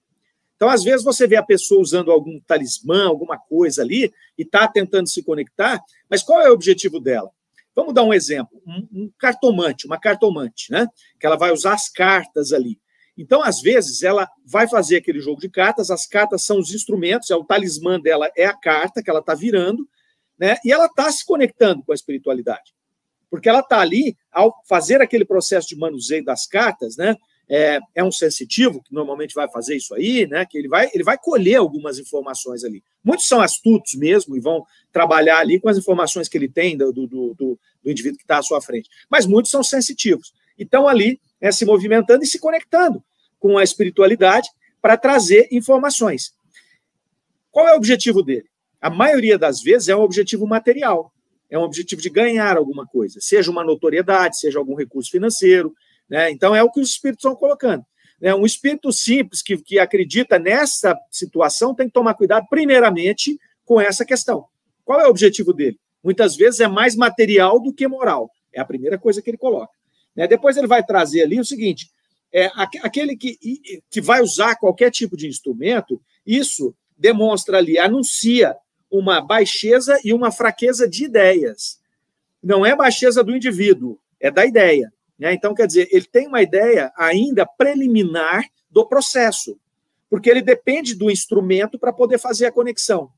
Então, 0.54 0.68
às 0.68 0.84
vezes, 0.84 1.04
você 1.04 1.26
vê 1.26 1.34
a 1.34 1.42
pessoa 1.42 1.82
usando 1.82 2.12
algum 2.12 2.38
talismã, 2.46 3.08
alguma 3.08 3.37
coisa 3.37 3.82
ali, 3.82 4.12
e 4.38 4.42
está 4.42 4.68
tentando 4.68 5.08
se 5.08 5.25
conectar, 5.25 5.82
mas 6.08 6.22
qual 6.22 6.40
é 6.40 6.49
o 6.49 6.54
objetivo 6.54 7.00
dela? 7.00 7.32
Vamos 7.75 7.95
dar 7.95 8.05
um 8.05 8.12
exemplo: 8.12 8.61
um, 8.67 8.88
um 8.93 9.12
cartomante, 9.19 9.87
uma 9.87 9.99
cartomante, 9.99 10.71
né? 10.71 10.87
Que 11.19 11.26
ela 11.26 11.37
vai 11.37 11.52
usar 11.52 11.75
as 11.75 11.88
cartas 11.88 12.52
ali. 12.52 12.79
Então, 13.17 13.43
às 13.43 13.61
vezes, 13.61 14.02
ela 14.02 14.29
vai 14.45 14.67
fazer 14.67 14.97
aquele 14.97 15.21
jogo 15.21 15.41
de 15.41 15.49
cartas, 15.49 15.91
as 15.91 16.07
cartas 16.07 16.45
são 16.45 16.59
os 16.59 16.73
instrumentos, 16.75 17.31
é 17.31 17.37
o 17.37 17.45
talismã 17.45 18.00
dela, 18.00 18.31
é 18.37 18.47
a 18.47 18.57
carta 18.57 19.02
que 19.02 19.11
ela 19.11 19.21
está 19.21 19.35
virando, 19.35 19.87
né? 20.38 20.57
E 20.64 20.73
ela 20.73 20.87
está 20.87 21.11
se 21.11 21.25
conectando 21.25 21.83
com 21.85 21.93
a 21.93 21.95
espiritualidade. 21.95 22.75
Porque 23.31 23.49
ela 23.49 23.61
está 23.61 23.81
ali, 23.81 24.17
ao 24.31 24.55
fazer 24.69 25.00
aquele 25.00 25.25
processo 25.25 25.69
de 25.69 25.76
manuseio 25.76 26.25
das 26.25 26.47
cartas, 26.47 26.97
né? 26.97 27.17
É, 27.49 27.81
é, 27.95 28.02
um 28.02 28.12
sensitivo 28.12 28.83
que 28.83 28.95
normalmente 28.95 29.35
vai 29.35 29.50
fazer 29.50 29.76
isso 29.76 29.95
aí, 29.95 30.26
né? 30.26 30.47
Que 30.47 30.57
ele 30.57 30.69
vai, 30.69 30.91
ele 30.95 31.05
vai 31.05 31.19
colher 31.19 31.57
algumas 31.57 31.99
informações 31.99 32.64
ali. 32.64 32.83
Muitos 33.04 33.26
são 33.26 33.40
astutos 33.40 33.94
mesmo 33.94 34.37
e 34.37 34.40
vão 34.40 34.64
trabalhar 34.92 35.38
ali 35.38 35.59
com 35.59 35.68
as 35.68 35.76
informações 35.76 36.28
que 36.28 36.37
ele 36.37 36.49
tem 36.49 36.76
do, 36.76 36.92
do, 36.92 37.06
do, 37.06 37.35
do 37.35 37.59
indivíduo 37.90 38.18
que 38.18 38.25
está 38.25 38.38
à 38.38 38.42
sua 38.42 38.61
frente. 38.61 38.88
Mas 39.11 39.26
muitos 39.26 39.50
são 39.50 39.62
sensitivos. 39.62 40.32
E 40.59 40.62
estão 40.62 40.87
ali 40.87 41.21
né, 41.40 41.50
se 41.50 41.64
movimentando 41.64 42.23
e 42.23 42.26
se 42.26 42.38
conectando 42.38 43.02
com 43.40 43.59
a 43.59 43.64
espiritualidade 43.64 44.49
para 44.80 44.97
trazer 44.97 45.49
informações. 45.50 46.32
Qual 47.50 47.68
é 47.68 47.73
o 47.73 47.76
objetivo 47.76 48.23
dele? 48.23 48.47
A 48.80 48.90
maioria 48.90 49.38
das 49.38 49.61
vezes 49.61 49.88
é 49.88 49.97
um 49.97 50.00
objetivo 50.00 50.47
material, 50.47 51.12
é 51.50 51.59
um 51.59 51.62
objetivo 51.62 52.00
de 52.00 52.09
ganhar 52.09 52.56
alguma 52.56 52.87
coisa, 52.87 53.21
seja 53.21 53.50
uma 53.50 53.62
notoriedade, 53.62 54.38
seja 54.38 54.59
algum 54.59 54.75
recurso 54.75 55.11
financeiro. 55.11 55.75
Né? 56.09 56.30
Então, 56.30 56.54
é 56.54 56.62
o 56.62 56.71
que 56.71 56.80
os 56.80 56.90
espíritos 56.90 57.25
estão 57.25 57.37
colocando. 57.37 57.85
Né? 58.23 58.33
Um 58.33 58.47
espírito 58.47 58.93
simples 58.93 59.43
que, 59.43 59.59
que 59.59 59.81
acredita 59.81 60.38
nessa 60.38 60.97
situação 61.11 61.75
tem 61.75 61.88
que 61.88 61.93
tomar 61.93 62.14
cuidado, 62.14 62.47
primeiramente, 62.49 63.37
com 63.64 63.81
essa 63.81 64.05
questão. 64.05 64.47
Qual 64.85 65.00
é 65.00 65.07
o 65.09 65.11
objetivo 65.11 65.52
dele? 65.52 65.79
Muitas 66.02 66.37
vezes 66.37 66.61
é 66.61 66.69
mais 66.69 66.95
material 66.95 67.61
do 67.61 67.73
que 67.73 67.88
moral. 67.88 68.31
É 68.52 68.61
a 68.61 68.64
primeira 68.64 68.97
coisa 68.97 69.21
que 69.21 69.29
ele 69.29 69.37
coloca. 69.37 69.73
Né? 70.14 70.29
Depois 70.29 70.57
ele 70.57 70.69
vai 70.69 70.85
trazer 70.85 71.23
ali 71.23 71.41
o 71.41 71.45
seguinte: 71.45 71.91
é, 72.33 72.49
aquele 72.55 73.17
que, 73.17 73.37
que 73.91 74.00
vai 74.00 74.23
usar 74.23 74.55
qualquer 74.57 74.91
tipo 74.93 75.17
de 75.17 75.26
instrumento, 75.26 76.00
isso 76.25 76.75
demonstra 76.97 77.59
ali, 77.59 77.76
anuncia 77.76 78.57
uma 78.91 79.21
baixeza 79.21 79.99
e 80.05 80.12
uma 80.12 80.31
fraqueza 80.31 80.88
de 80.88 81.05
ideias. 81.05 81.81
Não 82.43 82.64
é 82.64 82.76
baixeza 82.76 83.25
do 83.25 83.35
indivíduo, 83.35 83.99
é 84.21 84.31
da 84.31 84.47
ideia. 84.47 84.93
Né? 85.19 85.33
Então, 85.35 85.54
quer 85.54 85.66
dizer, 85.66 85.88
ele 85.90 86.07
tem 86.07 86.26
uma 86.26 86.42
ideia 86.42 86.92
ainda 86.97 87.47
preliminar 87.47 88.45
do 88.71 88.87
processo, 88.87 89.59
porque 90.09 90.31
ele 90.31 90.42
depende 90.42 90.95
do 90.95 91.11
instrumento 91.11 91.78
para 91.78 91.92
poder 91.92 92.19
fazer 92.19 92.47
a 92.47 92.52
conexão. 92.52 93.11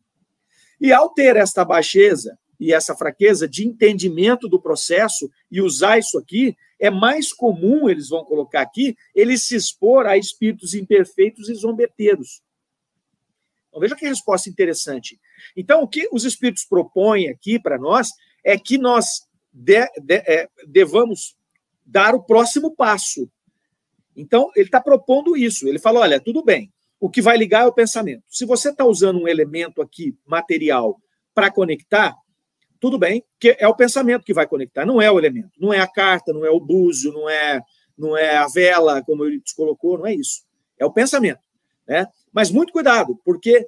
E 0.81 0.93
ao 0.93 1.11
ter 1.11 1.37
esta 1.37 1.65
baixeza 1.65 2.39
e 2.59 2.73
essa 2.73 2.95
fraqueza 2.95 3.49
de 3.49 3.67
entendimento 3.67 4.49
do 4.49 4.61
processo 4.61 5.31
e 5.51 5.61
usar 5.61 5.99
isso 5.99 6.19
aqui, 6.19 6.57
é 6.79 6.91
mais 6.91 7.33
comum, 7.33 7.89
eles 7.89 8.09
vão 8.09 8.25
colocar 8.25 8.61
aqui, 8.61 8.97
ele 9.15 9.39
se 9.39 9.55
expor 9.55 10.07
a 10.07 10.17
espíritos 10.17 10.75
imperfeitos 10.75 11.49
e 11.49 11.55
zombeteiros. 11.55 12.43
Então, 13.69 13.81
veja 13.81 13.97
que 13.97 14.07
resposta 14.07 14.49
interessante. 14.49 15.19
Então, 15.57 15.83
o 15.83 15.89
que 15.89 16.09
os 16.13 16.25
espíritos 16.25 16.65
propõem 16.65 17.29
aqui 17.29 17.59
para 17.59 17.79
nós 17.79 18.11
é 18.45 18.59
que 18.59 18.79
nós 18.79 19.27
de, 19.53 19.85
de, 20.01 20.15
é, 20.15 20.49
devamos 20.67 21.37
dar 21.85 22.15
o 22.15 22.23
próximo 22.23 22.75
passo. 22.75 23.29
Então, 24.17 24.51
ele 24.55 24.67
está 24.67 24.81
propondo 24.81 25.37
isso. 25.37 25.69
Ele 25.69 25.79
fala: 25.79 26.01
olha, 26.01 26.21
tudo 26.21 26.43
bem, 26.43 26.73
o 27.01 27.11
que 27.11 27.21
vai 27.21 27.37
ligar 27.37 27.65
é 27.65 27.67
o 27.67 27.73
pensamento. 27.73 28.23
Se 28.29 28.45
você 28.45 28.71
está 28.71 28.85
usando 28.85 29.21
um 29.21 29.29
elemento 29.29 29.83
aqui, 29.83 30.17
material, 30.27 31.01
para 31.35 31.51
conectar, 31.51 32.15
tudo 32.81 32.99
bem, 32.99 33.25
que 33.41 33.57
é 33.59 33.67
o 33.67 33.75
pensamento 33.75 34.25
que 34.25 34.35
vai 34.35 34.47
conectar, 34.47 34.85
não 34.85 35.01
é 35.01 35.11
o 35.11 35.19
elemento, 35.19 35.51
não 35.59 35.73
é 35.73 35.81
a 35.81 35.87
carta, 35.87 36.33
não 36.33 36.45
é 36.45 36.51
o 36.51 36.61
búzio, 36.61 37.13
não 37.13 37.29
é, 37.29 37.61
não 37.97 38.17
é 38.17 38.37
a 38.37 38.47
vela, 38.47 39.03
como 39.03 39.25
ele 39.25 39.43
colocou, 39.57 39.99
não 39.99 40.07
é 40.07 40.15
isso. 40.15 40.45
É 40.79 40.85
o 40.85 40.93
pensamento. 40.93 41.41
Né? 41.87 42.07
Mas 42.33 42.51
muito 42.51 42.73
cuidado, 42.73 43.19
porque, 43.25 43.67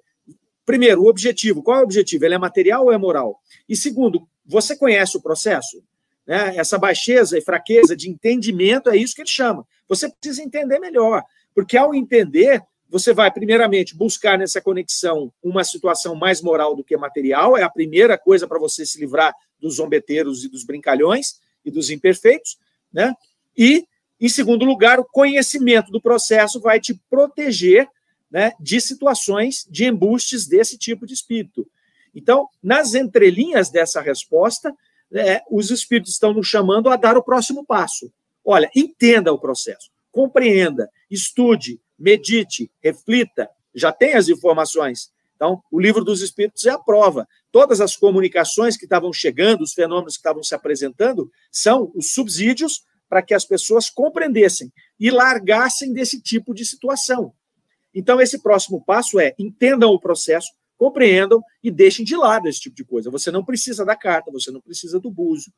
primeiro, 0.64 1.02
o 1.02 1.08
objetivo, 1.08 1.62
qual 1.62 1.78
é 1.78 1.80
o 1.80 1.84
objetivo? 1.84 2.24
Ele 2.24 2.34
é 2.34 2.38
material 2.38 2.84
ou 2.84 2.92
é 2.92 2.98
moral? 2.98 3.40
E 3.68 3.74
segundo, 3.74 4.28
você 4.44 4.76
conhece 4.76 5.16
o 5.16 5.22
processo? 5.22 5.82
Né? 6.26 6.56
Essa 6.56 6.78
baixeza 6.78 7.38
e 7.38 7.42
fraqueza 7.42 7.96
de 7.96 8.10
entendimento 8.10 8.90
é 8.90 8.96
isso 8.96 9.14
que 9.14 9.22
ele 9.22 9.28
chama. 9.28 9.66
Você 9.88 10.08
precisa 10.08 10.42
entender 10.42 10.78
melhor, 10.78 11.22
porque 11.54 11.76
ao 11.76 11.94
entender, 11.94 12.62
você 12.88 13.12
vai, 13.12 13.30
primeiramente, 13.30 13.96
buscar 13.96 14.38
nessa 14.38 14.60
conexão 14.60 15.32
uma 15.42 15.64
situação 15.64 16.14
mais 16.14 16.42
moral 16.42 16.74
do 16.74 16.84
que 16.84 16.96
material, 16.96 17.56
é 17.56 17.62
a 17.62 17.70
primeira 17.70 18.18
coisa 18.18 18.46
para 18.46 18.58
você 18.58 18.84
se 18.84 18.98
livrar 18.98 19.34
dos 19.60 19.76
zombeteiros 19.76 20.44
e 20.44 20.48
dos 20.48 20.64
brincalhões 20.64 21.40
e 21.64 21.70
dos 21.70 21.90
imperfeitos, 21.90 22.58
né? 22.92 23.14
E, 23.56 23.86
em 24.20 24.28
segundo 24.28 24.64
lugar, 24.64 25.00
o 25.00 25.04
conhecimento 25.04 25.90
do 25.90 26.00
processo 26.00 26.60
vai 26.60 26.80
te 26.80 26.94
proteger 27.08 27.88
né, 28.30 28.52
de 28.60 28.80
situações 28.80 29.66
de 29.70 29.86
embustes 29.86 30.46
desse 30.46 30.76
tipo 30.76 31.06
de 31.06 31.14
espírito. 31.14 31.66
Então, 32.14 32.48
nas 32.62 32.94
entrelinhas 32.94 33.70
dessa 33.70 34.00
resposta, 34.00 34.74
é, 35.12 35.42
os 35.50 35.70
espíritos 35.70 36.12
estão 36.12 36.32
nos 36.32 36.46
chamando 36.46 36.88
a 36.88 36.96
dar 36.96 37.16
o 37.16 37.22
próximo 37.22 37.64
passo. 37.64 38.12
Olha, 38.44 38.70
entenda 38.74 39.32
o 39.32 39.38
processo, 39.38 39.90
compreenda, 40.10 40.90
estude, 41.10 41.80
medite, 41.98 42.70
reflita, 42.82 43.48
já 43.74 43.92
tem 43.92 44.14
as 44.14 44.28
informações. 44.28 45.10
Então, 45.34 45.62
o 45.70 45.78
livro 45.78 46.02
dos 46.02 46.22
Espíritos 46.22 46.64
é 46.64 46.70
a 46.70 46.78
prova. 46.78 47.28
Todas 47.52 47.80
as 47.80 47.94
comunicações 47.94 48.76
que 48.76 48.84
estavam 48.84 49.12
chegando, 49.12 49.62
os 49.62 49.74
fenômenos 49.74 50.14
que 50.14 50.20
estavam 50.20 50.42
se 50.42 50.54
apresentando, 50.54 51.30
são 51.52 51.92
os 51.94 52.14
subsídios 52.14 52.84
para 53.08 53.22
que 53.22 53.34
as 53.34 53.44
pessoas 53.44 53.90
compreendessem 53.90 54.72
e 54.98 55.10
largassem 55.10 55.92
desse 55.92 56.20
tipo 56.20 56.54
de 56.54 56.64
situação. 56.64 57.32
Então, 57.94 58.20
esse 58.20 58.42
próximo 58.42 58.82
passo 58.84 59.20
é 59.20 59.34
entendam 59.38 59.90
o 59.90 60.00
processo, 60.00 60.50
compreendam 60.76 61.42
e 61.62 61.70
deixem 61.70 62.04
de 62.04 62.16
lado 62.16 62.48
esse 62.48 62.60
tipo 62.60 62.76
de 62.76 62.84
coisa. 62.84 63.10
Você 63.10 63.30
não 63.30 63.44
precisa 63.44 63.84
da 63.84 63.96
carta, 63.96 64.30
você 64.30 64.50
não 64.50 64.60
precisa 64.60 65.00
do 65.00 65.10
búzio. 65.10 65.52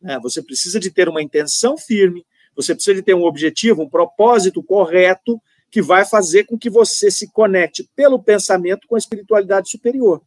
Né? 0.00 0.18
Você 0.20 0.42
precisa 0.42 0.78
de 0.78 0.90
ter 0.90 1.08
uma 1.08 1.22
intenção 1.22 1.76
firme, 1.76 2.26
você 2.54 2.74
precisa 2.74 2.94
de 2.94 3.02
ter 3.02 3.14
um 3.14 3.24
objetivo, 3.24 3.82
um 3.82 3.88
propósito 3.88 4.62
correto 4.62 5.40
que 5.70 5.82
vai 5.82 6.04
fazer 6.04 6.44
com 6.44 6.56
que 6.56 6.70
você 6.70 7.10
se 7.10 7.30
conecte 7.32 7.88
pelo 7.96 8.22
pensamento 8.22 8.86
com 8.86 8.94
a 8.94 8.98
espiritualidade 8.98 9.70
superior. 9.70 10.22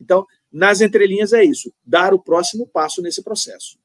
Então, 0.00 0.26
nas 0.50 0.80
entrelinhas 0.80 1.32
é 1.32 1.44
isso, 1.44 1.72
dar 1.84 2.14
o 2.14 2.18
próximo 2.18 2.66
passo 2.66 3.02
nesse 3.02 3.22
processo. 3.22 3.78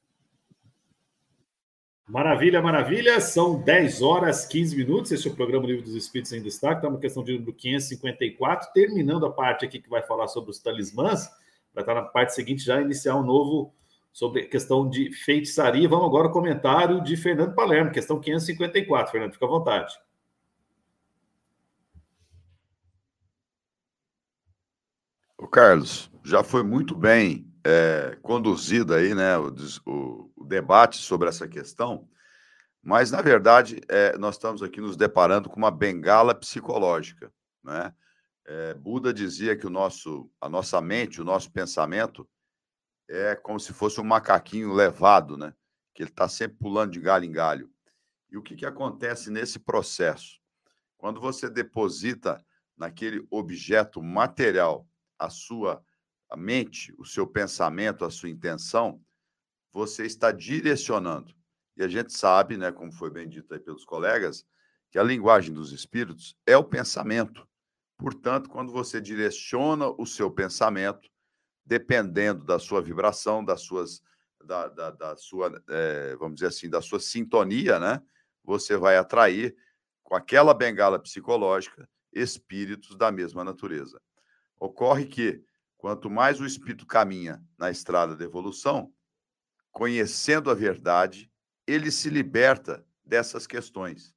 Maravilha, 2.08 2.62
maravilha. 2.62 3.20
São 3.20 3.60
10 3.60 4.00
horas 4.00 4.46
15 4.46 4.76
minutos. 4.76 5.10
Este 5.10 5.26
é 5.26 5.30
o 5.32 5.34
programa 5.34 5.66
Livro 5.66 5.82
dos 5.82 5.96
Espíritos 5.96 6.32
em 6.32 6.40
Destaque. 6.40 6.76
Estamos 6.76 6.98
na 6.98 7.00
questão 7.00 7.24
de 7.24 7.32
número 7.32 7.52
554, 7.52 8.72
terminando 8.72 9.26
a 9.26 9.32
parte 9.32 9.64
aqui 9.64 9.80
que 9.80 9.90
vai 9.90 10.02
falar 10.02 10.28
sobre 10.28 10.52
os 10.52 10.60
talismãs. 10.60 11.28
Vai 11.74 11.82
estar 11.82 11.94
na 11.94 12.02
parte 12.02 12.32
seguinte 12.32 12.62
já 12.62 12.80
iniciar 12.80 13.16
um 13.16 13.24
novo 13.24 13.74
sobre 14.12 14.42
a 14.42 14.48
questão 14.48 14.88
de 14.88 15.12
feitiçaria. 15.12 15.88
Vamos 15.88 16.06
agora 16.06 16.28
ao 16.28 16.32
comentário 16.32 17.02
de 17.02 17.16
Fernando 17.16 17.56
Palermo, 17.56 17.90
questão 17.90 18.20
554. 18.20 19.10
Fernando, 19.10 19.32
fica 19.32 19.44
à 19.44 19.48
vontade. 19.48 19.98
O 25.36 25.48
Carlos, 25.48 26.08
já 26.22 26.44
foi 26.44 26.62
muito 26.62 26.94
bem 26.94 27.45
é, 27.68 28.16
conduzido 28.22 28.94
aí, 28.94 29.12
né, 29.12 29.36
o, 29.36 29.52
o, 29.84 30.32
o, 30.36 30.44
debate 30.44 30.98
sobre 30.98 31.28
essa 31.28 31.48
questão, 31.48 32.08
mas, 32.80 33.10
na 33.10 33.20
verdade, 33.20 33.80
é, 33.88 34.16
nós 34.16 34.36
estamos 34.36 34.62
aqui 34.62 34.80
nos 34.80 34.96
deparando 34.96 35.50
com 35.50 35.56
uma 35.56 35.70
bengala 35.72 36.32
psicológica, 36.32 37.32
né? 37.64 37.92
É, 38.46 38.74
Buda 38.74 39.12
dizia 39.12 39.56
que 39.56 39.66
o 39.66 39.70
nosso, 39.70 40.30
a 40.40 40.48
nossa 40.48 40.80
mente, 40.80 41.20
o 41.20 41.24
nosso 41.24 41.50
pensamento 41.50 42.28
é 43.10 43.34
como 43.34 43.58
se 43.58 43.72
fosse 43.72 44.00
um 44.00 44.04
macaquinho 44.04 44.72
levado, 44.72 45.36
né? 45.36 45.52
Que 45.92 46.04
ele 46.04 46.10
está 46.10 46.28
sempre 46.28 46.56
pulando 46.58 46.92
de 46.92 47.00
galho 47.00 47.24
em 47.24 47.32
galho. 47.32 47.68
E 48.30 48.36
o 48.36 48.42
que, 48.42 48.54
que 48.54 48.64
acontece 48.64 49.28
nesse 49.32 49.58
processo? 49.58 50.38
Quando 50.96 51.20
você 51.20 51.50
deposita 51.50 52.40
naquele 52.76 53.26
objeto 53.28 54.00
material 54.00 54.86
a 55.18 55.28
sua 55.28 55.82
a 56.28 56.36
mente, 56.36 56.94
o 56.98 57.04
seu 57.04 57.26
pensamento, 57.26 58.04
a 58.04 58.10
sua 58.10 58.28
intenção, 58.28 59.00
você 59.72 60.04
está 60.04 60.32
direcionando. 60.32 61.34
E 61.76 61.82
a 61.82 61.88
gente 61.88 62.12
sabe, 62.12 62.56
né, 62.56 62.72
como 62.72 62.92
foi 62.92 63.10
bem 63.10 63.28
dito 63.28 63.52
aí 63.52 63.60
pelos 63.60 63.84
colegas, 63.84 64.46
que 64.90 64.98
a 64.98 65.02
linguagem 65.02 65.52
dos 65.52 65.72
espíritos 65.72 66.36
é 66.46 66.56
o 66.56 66.64
pensamento. 66.64 67.46
Portanto, 67.98 68.48
quando 68.48 68.72
você 68.72 69.00
direciona 69.00 69.88
o 69.88 70.06
seu 70.06 70.30
pensamento, 70.30 71.08
dependendo 71.64 72.44
da 72.44 72.58
sua 72.58 72.80
vibração, 72.80 73.44
das 73.44 73.62
suas, 73.62 74.02
da, 74.44 74.68
da, 74.68 74.90
da 74.90 75.16
sua, 75.16 75.62
é, 75.68 76.16
vamos 76.16 76.36
dizer 76.36 76.48
assim, 76.48 76.70
da 76.70 76.80
sua 76.80 77.00
sintonia, 77.00 77.78
né? 77.78 78.02
Você 78.44 78.76
vai 78.76 78.96
atrair 78.96 79.56
com 80.02 80.14
aquela 80.14 80.54
bengala 80.54 80.98
psicológica 80.98 81.88
espíritos 82.12 82.96
da 82.96 83.10
mesma 83.12 83.44
natureza. 83.44 84.00
Ocorre 84.58 85.06
que 85.06 85.44
Quanto 85.86 86.10
mais 86.10 86.40
o 86.40 86.44
espírito 86.44 86.84
caminha 86.84 87.40
na 87.56 87.70
estrada 87.70 88.16
da 88.16 88.24
evolução, 88.24 88.92
conhecendo 89.70 90.50
a 90.50 90.54
verdade, 90.54 91.30
ele 91.64 91.92
se 91.92 92.10
liberta 92.10 92.84
dessas 93.04 93.46
questões, 93.46 94.12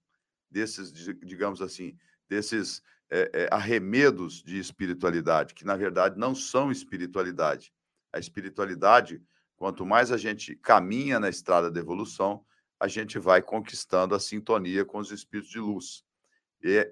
desses, 0.50 0.92
digamos 0.92 1.62
assim, 1.62 1.96
desses 2.28 2.82
é, 3.12 3.30
é, 3.44 3.50
arremedos 3.52 4.42
de 4.42 4.58
espiritualidade, 4.58 5.54
que 5.54 5.64
na 5.64 5.78
verdade 5.78 6.18
não 6.18 6.34
são 6.34 6.72
espiritualidade. 6.72 7.72
A 8.12 8.18
espiritualidade, 8.18 9.22
quanto 9.56 9.86
mais 9.86 10.12
a 10.12 10.18
gente 10.18 10.56
caminha 10.56 11.20
na 11.20 11.30
estrada 11.30 11.70
da 11.70 11.80
evolução, 11.80 12.44
a 12.80 12.88
gente 12.88 13.20
vai 13.20 13.44
conquistando 13.44 14.16
a 14.16 14.20
sintonia 14.20 14.84
com 14.84 14.98
os 14.98 15.12
espíritos 15.12 15.52
de 15.52 15.60
luz. 15.60 16.04
E, 16.64 16.92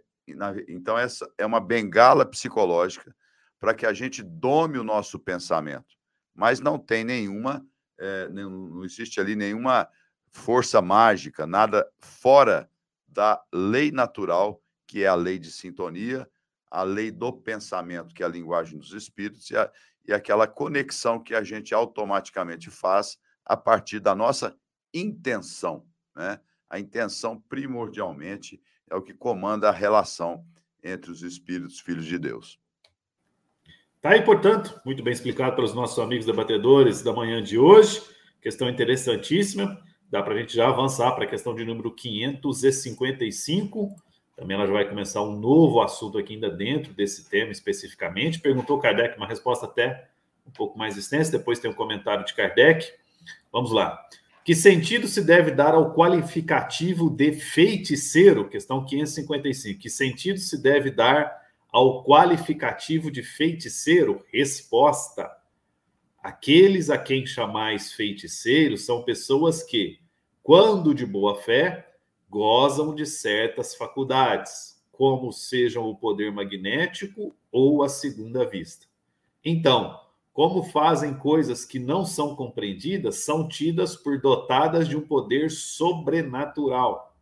então, 0.68 0.96
essa 0.96 1.28
é 1.36 1.48
uma 1.48 1.60
bengala 1.60 2.24
psicológica 2.28 3.12
para 3.60 3.74
que 3.74 3.86
a 3.86 3.94
gente 3.94 4.22
dome 4.24 4.78
o 4.78 4.84
nosso 4.84 5.20
pensamento. 5.20 5.96
Mas 6.34 6.60
não 6.60 6.78
tem 6.78 7.04
nenhuma, 7.04 7.66
é, 7.98 8.30
não 8.30 8.84
existe 8.84 9.20
ali 9.20 9.36
nenhuma 9.36 9.88
força 10.32 10.82
mágica, 10.82 11.48
nada 11.48 11.90
fora 12.00 12.70
da 13.08 13.42
lei 13.52 13.92
natural, 13.92 14.62
que 14.86 15.04
é 15.04 15.08
a 15.08 15.16
lei 15.16 15.40
de 15.40 15.52
sintonia, 15.52 16.30
a 16.70 16.84
lei 16.84 17.10
do 17.12 17.34
pensamento, 17.34 18.14
que 18.14 18.22
é 18.22 18.26
a 18.26 18.30
linguagem 18.30 18.78
dos 18.78 18.94
espíritos, 18.94 19.50
e, 19.50 19.58
a, 19.58 19.72
e 20.06 20.14
aquela 20.14 20.48
conexão 20.48 21.22
que 21.22 21.34
a 21.34 21.44
gente 21.44 21.74
automaticamente 21.74 22.70
faz 22.70 23.18
a 23.46 23.58
partir 23.58 24.00
da 24.00 24.14
nossa 24.14 24.56
intenção. 24.94 25.88
Né? 26.16 26.40
A 26.70 26.80
intenção, 26.80 27.40
primordialmente, 27.50 28.62
é 28.90 28.96
o 28.96 29.02
que 29.02 29.14
comanda 29.14 29.70
a 29.70 29.72
relação 29.72 30.46
entre 30.84 31.12
os 31.12 31.24
espíritos 31.24 31.80
filhos 31.80 32.06
de 32.06 32.20
Deus. 32.20 32.60
Tá 34.02 34.12
aí, 34.12 34.22
portanto, 34.22 34.80
muito 34.86 35.04
bem 35.04 35.12
explicado 35.12 35.56
pelos 35.56 35.74
nossos 35.74 35.98
amigos 35.98 36.26
debatedores 36.26 37.02
da 37.02 37.12
manhã 37.12 37.42
de 37.42 37.58
hoje. 37.58 38.02
Questão 38.40 38.70
interessantíssima. 38.70 39.82
Dá 40.10 40.22
para 40.22 40.36
a 40.36 40.38
gente 40.38 40.56
já 40.56 40.70
avançar 40.70 41.12
para 41.14 41.24
a 41.24 41.28
questão 41.28 41.56
de 41.56 41.66
número 41.66 41.92
555. 41.92 43.96
Também 44.36 44.56
ela 44.56 44.68
já 44.68 44.74
vai 44.74 44.88
começar 44.88 45.24
um 45.24 45.38
novo 45.38 45.82
assunto 45.82 46.20
aqui 46.20 46.36
ainda 46.36 46.50
dentro 46.50 46.94
desse 46.94 47.28
tema 47.28 47.52
especificamente. 47.52 48.40
Perguntou 48.40 48.80
Kardec 48.80 49.18
uma 49.18 49.28
resposta 49.28 49.66
até 49.66 50.08
um 50.46 50.52
pouco 50.52 50.78
mais 50.78 50.96
extensa. 50.96 51.32
Depois 51.32 51.60
tem 51.60 51.72
um 51.72 51.74
comentário 51.74 52.24
de 52.24 52.36
Kardec. 52.36 52.88
Vamos 53.52 53.72
lá. 53.72 54.00
Que 54.46 54.54
sentido 54.54 55.08
se 55.08 55.24
deve 55.24 55.52
dar 55.52 55.74
ao 55.74 55.94
qualificativo 55.94 57.10
de 57.10 57.34
feiticeiro? 57.34 58.48
Questão 58.48 58.86
555. 58.86 59.80
Que 59.80 59.90
sentido 59.90 60.38
se 60.38 60.62
deve 60.62 60.92
dar 60.92 61.47
ao 61.78 62.04
qualificativo 62.04 63.12
de 63.12 63.22
feiticeiro? 63.22 64.26
Resposta: 64.34 65.30
Aqueles 66.20 66.90
a 66.90 66.98
quem 66.98 67.24
chamais 67.24 67.94
feiticeiros 67.94 68.84
são 68.84 69.04
pessoas 69.04 69.62
que, 69.62 70.00
quando 70.42 70.92
de 70.92 71.06
boa 71.06 71.36
fé, 71.36 71.94
gozam 72.28 72.96
de 72.96 73.06
certas 73.06 73.76
faculdades, 73.76 74.84
como 74.92 75.32
sejam 75.32 75.88
o 75.88 75.96
poder 75.96 76.32
magnético 76.32 77.36
ou 77.52 77.84
a 77.84 77.90
segunda 77.90 78.44
vista. 78.44 78.88
Então, 79.46 80.00
como 80.34 80.64
fazem 80.64 81.14
coisas 81.14 81.64
que 81.64 81.78
não 81.78 82.04
são 82.04 82.36
compreendidas, 82.36 83.18
são 83.18 83.48
tidas 83.48 83.96
por 83.96 84.20
dotadas 84.20 84.88
de 84.88 84.98
um 84.98 85.02
poder 85.02 85.52
sobrenatural. 85.52 87.16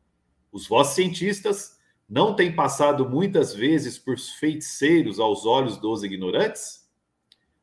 Os 0.49 0.65
vossos 0.65 0.95
cientistas 0.95 1.75
não 2.07 2.35
tem 2.35 2.55
passado 2.55 3.09
muitas 3.09 3.53
vezes 3.53 3.97
por 3.97 4.17
feiticeiros 4.17 5.19
aos 5.19 5.45
olhos 5.45 5.77
dos 5.77 6.03
ignorantes? 6.03 6.87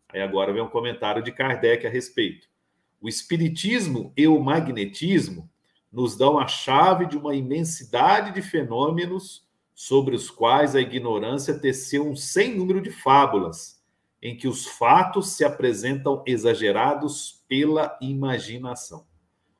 Aí 0.09 0.21
agora 0.21 0.53
vem 0.53 0.63
um 0.63 0.69
comentário 0.69 1.23
de 1.23 1.33
Kardec 1.33 1.87
a 1.87 1.91
respeito. 1.91 2.49
O 3.01 3.09
espiritismo 3.09 4.13
e 4.17 4.27
o 4.27 4.39
magnetismo 4.41 5.49
nos 5.91 6.17
dão 6.17 6.39
a 6.39 6.47
chave 6.47 7.07
de 7.07 7.17
uma 7.17 7.35
imensidade 7.35 8.33
de 8.33 8.43
fenômenos 8.43 9.47
sobre 9.75 10.15
os 10.15 10.31
quais 10.31 10.75
a 10.75 10.81
ignorância 10.81 11.59
teceu 11.59 12.09
um 12.09 12.17
sem 12.17 12.57
número 12.57 12.81
de 12.81 12.91
fábulas, 12.91 13.83
em 14.21 14.37
que 14.37 14.47
os 14.47 14.67
fatos 14.67 15.33
se 15.33 15.45
apresentam 15.45 16.23
exagerados 16.27 17.45
pela 17.49 17.99
imaginação. 18.01 19.07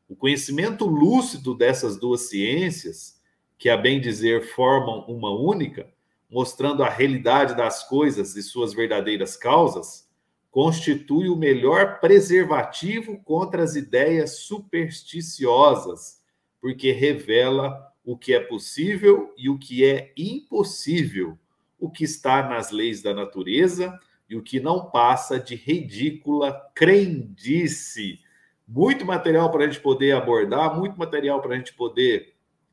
O 0.09 0.15
conhecimento 0.15 0.87
lúcido 0.87 1.55
dessas 1.55 1.99
duas 1.99 2.29
ciências 2.29 3.21
que, 3.63 3.71
a 3.71 3.77
bem 3.77 4.01
dizer, 4.01 4.43
formam 4.43 5.05
uma 5.07 5.31
única, 5.31 5.89
mostrando 6.29 6.83
a 6.83 6.89
realidade 6.89 7.57
das 7.57 7.89
coisas 7.89 8.35
e 8.35 8.43
suas 8.43 8.75
verdadeiras 8.75 9.37
causas, 9.37 10.11
constitui 10.51 11.29
o 11.29 11.37
melhor 11.37 12.01
preservativo 12.01 13.23
contra 13.23 13.63
as 13.63 13.77
ideias 13.77 14.39
supersticiosas, 14.39 16.21
porque 16.61 16.91
revela 16.91 17.89
o 18.05 18.19
que 18.19 18.35
é 18.35 18.41
possível 18.41 19.33
e 19.39 19.49
o 19.49 19.57
que 19.57 19.85
é 19.85 20.13
impossível, 20.17 21.39
o 21.79 21.89
que 21.89 22.03
está 22.03 22.43
nas 22.43 22.73
leis 22.73 23.01
da 23.01 23.15
natureza 23.15 23.97
e 24.29 24.35
o 24.35 24.43
que 24.43 24.59
não 24.59 24.91
passa 24.91 25.39
de 25.39 25.55
ridícula 25.55 26.69
crendice. 26.75 28.19
Muito 28.67 29.07
material 29.07 29.53
para 29.53 29.63
a 29.63 29.67
gente 29.69 29.81
poder 29.81 30.17
abordar, 30.17 30.77
muito 30.77 30.99
material 30.99 31.41
para 31.41 31.55
a 31.55 31.57
gente 31.57 31.73
poder 31.75 32.32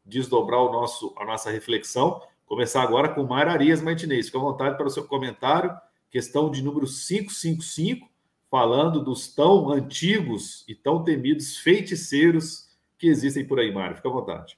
desdobrar 0.09 0.61
o 0.61 0.71
nosso, 0.71 1.13
a 1.17 1.23
nossa 1.23 1.49
reflexão. 1.49 2.21
Começar 2.45 2.81
agora 2.81 3.09
com 3.09 3.23
Mara 3.23 3.51
Arias 3.51 3.81
Martinez. 3.81 4.25
Fique 4.25 4.37
à 4.37 4.41
vontade 4.41 4.75
para 4.75 4.87
o 4.87 4.89
seu 4.89 5.03
comentário. 5.05 5.71
Questão 6.09 6.49
de 6.49 6.63
número 6.63 6.87
555, 6.87 8.09
falando 8.49 9.03
dos 9.03 9.27
tão 9.33 9.69
antigos 9.71 10.65
e 10.67 10.73
tão 10.73 11.03
temidos 11.03 11.57
feiticeiros 11.57 12.67
que 12.97 13.07
existem 13.07 13.45
por 13.45 13.59
aí, 13.59 13.71
Mário. 13.71 13.95
Fique 13.95 14.07
à 14.07 14.11
vontade. 14.11 14.57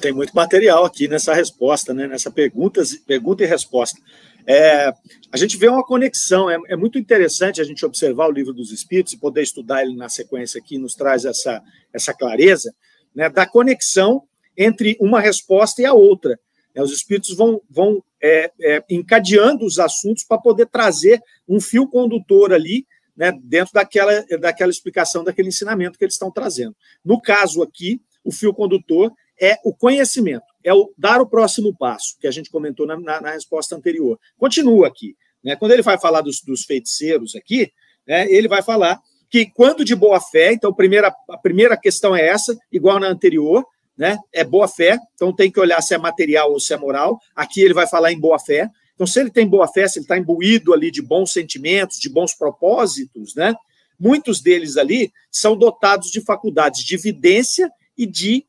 Tem 0.00 0.12
muito 0.12 0.34
material 0.34 0.84
aqui 0.84 1.06
nessa 1.06 1.34
resposta, 1.34 1.92
né? 1.92 2.06
nessa 2.06 2.30
pergunta, 2.30 2.82
pergunta 3.06 3.44
e 3.44 3.46
resposta. 3.46 4.00
É, 4.46 4.92
a 5.30 5.36
gente 5.36 5.56
vê 5.56 5.68
uma 5.68 5.84
conexão, 5.84 6.50
é, 6.50 6.58
é, 6.68 6.76
muito 6.76 6.98
interessante 6.98 7.60
a 7.60 7.64
gente 7.64 7.84
observar 7.84 8.28
o 8.28 8.32
livro 8.32 8.52
dos 8.52 8.72
Espíritos 8.72 9.12
e 9.12 9.18
poder 9.18 9.42
estudar 9.42 9.82
ele 9.82 9.94
na 9.94 10.08
sequência 10.08 10.58
aqui, 10.58 10.78
nos 10.78 10.94
traz 10.94 11.24
essa, 11.24 11.62
essa 11.92 12.12
clareza, 12.12 12.74
né, 13.14 13.28
da 13.28 13.46
conexão 13.46 14.22
entre 14.56 14.96
uma 15.00 15.20
resposta 15.20 15.82
e 15.82 15.86
a 15.86 15.92
outra. 15.92 16.38
Né? 16.74 16.82
Os 16.82 16.92
espíritos 16.92 17.34
vão, 17.34 17.60
vão 17.68 18.02
é, 18.20 18.50
é, 18.60 18.84
encadeando 18.90 19.64
os 19.64 19.78
assuntos 19.78 20.24
para 20.24 20.38
poder 20.38 20.66
trazer 20.66 21.20
um 21.48 21.60
fio 21.60 21.86
condutor 21.86 22.52
ali, 22.52 22.86
né, 23.16 23.32
dentro 23.42 23.74
daquela, 23.74 24.24
daquela 24.40 24.70
explicação, 24.70 25.22
daquele 25.22 25.48
ensinamento 25.48 25.98
que 25.98 26.04
eles 26.04 26.14
estão 26.14 26.30
trazendo. 26.30 26.74
No 27.04 27.20
caso 27.20 27.62
aqui, 27.62 28.00
o 28.24 28.32
fio 28.32 28.54
condutor 28.54 29.12
é 29.40 29.58
o 29.64 29.74
conhecimento, 29.74 30.44
é 30.62 30.72
o 30.72 30.92
dar 30.96 31.20
o 31.20 31.26
próximo 31.26 31.76
passo, 31.76 32.16
que 32.20 32.26
a 32.26 32.30
gente 32.30 32.50
comentou 32.50 32.86
na, 32.86 32.98
na, 32.98 33.20
na 33.20 33.30
resposta 33.32 33.74
anterior. 33.74 34.18
Continua 34.38 34.86
aqui. 34.86 35.16
Né? 35.42 35.56
Quando 35.56 35.72
ele 35.72 35.82
vai 35.82 35.98
falar 35.98 36.20
dos, 36.20 36.40
dos 36.40 36.64
feiticeiros 36.64 37.34
aqui, 37.34 37.72
né, 38.06 38.30
ele 38.30 38.48
vai 38.48 38.62
falar 38.62 39.00
que 39.32 39.46
quando 39.46 39.82
de 39.82 39.96
boa 39.96 40.20
fé, 40.20 40.52
então 40.52 40.70
a 40.70 40.74
primeira, 40.74 41.10
a 41.30 41.38
primeira 41.38 41.74
questão 41.74 42.14
é 42.14 42.28
essa, 42.28 42.54
igual 42.70 43.00
na 43.00 43.08
anterior, 43.08 43.64
né? 43.96 44.18
É 44.30 44.44
boa 44.44 44.68
fé, 44.68 44.98
então 45.14 45.34
tem 45.34 45.50
que 45.50 45.58
olhar 45.58 45.80
se 45.80 45.94
é 45.94 45.98
material 45.98 46.52
ou 46.52 46.60
se 46.60 46.74
é 46.74 46.76
moral. 46.76 47.18
Aqui 47.34 47.62
ele 47.62 47.72
vai 47.72 47.86
falar 47.86 48.12
em 48.12 48.20
boa 48.20 48.38
fé. 48.38 48.68
Então, 48.94 49.06
se 49.06 49.18
ele 49.18 49.30
tem 49.30 49.48
boa 49.48 49.66
fé, 49.66 49.88
se 49.88 49.98
ele 49.98 50.04
está 50.04 50.18
imbuído 50.18 50.74
ali 50.74 50.90
de 50.90 51.00
bons 51.00 51.32
sentimentos, 51.32 51.98
de 51.98 52.10
bons 52.10 52.34
propósitos, 52.34 53.34
né? 53.34 53.54
Muitos 53.98 54.42
deles 54.42 54.76
ali 54.76 55.10
são 55.30 55.56
dotados 55.56 56.10
de 56.10 56.20
faculdades 56.20 56.84
de 56.84 56.94
evidência 56.94 57.72
e 57.96 58.04
de 58.04 58.44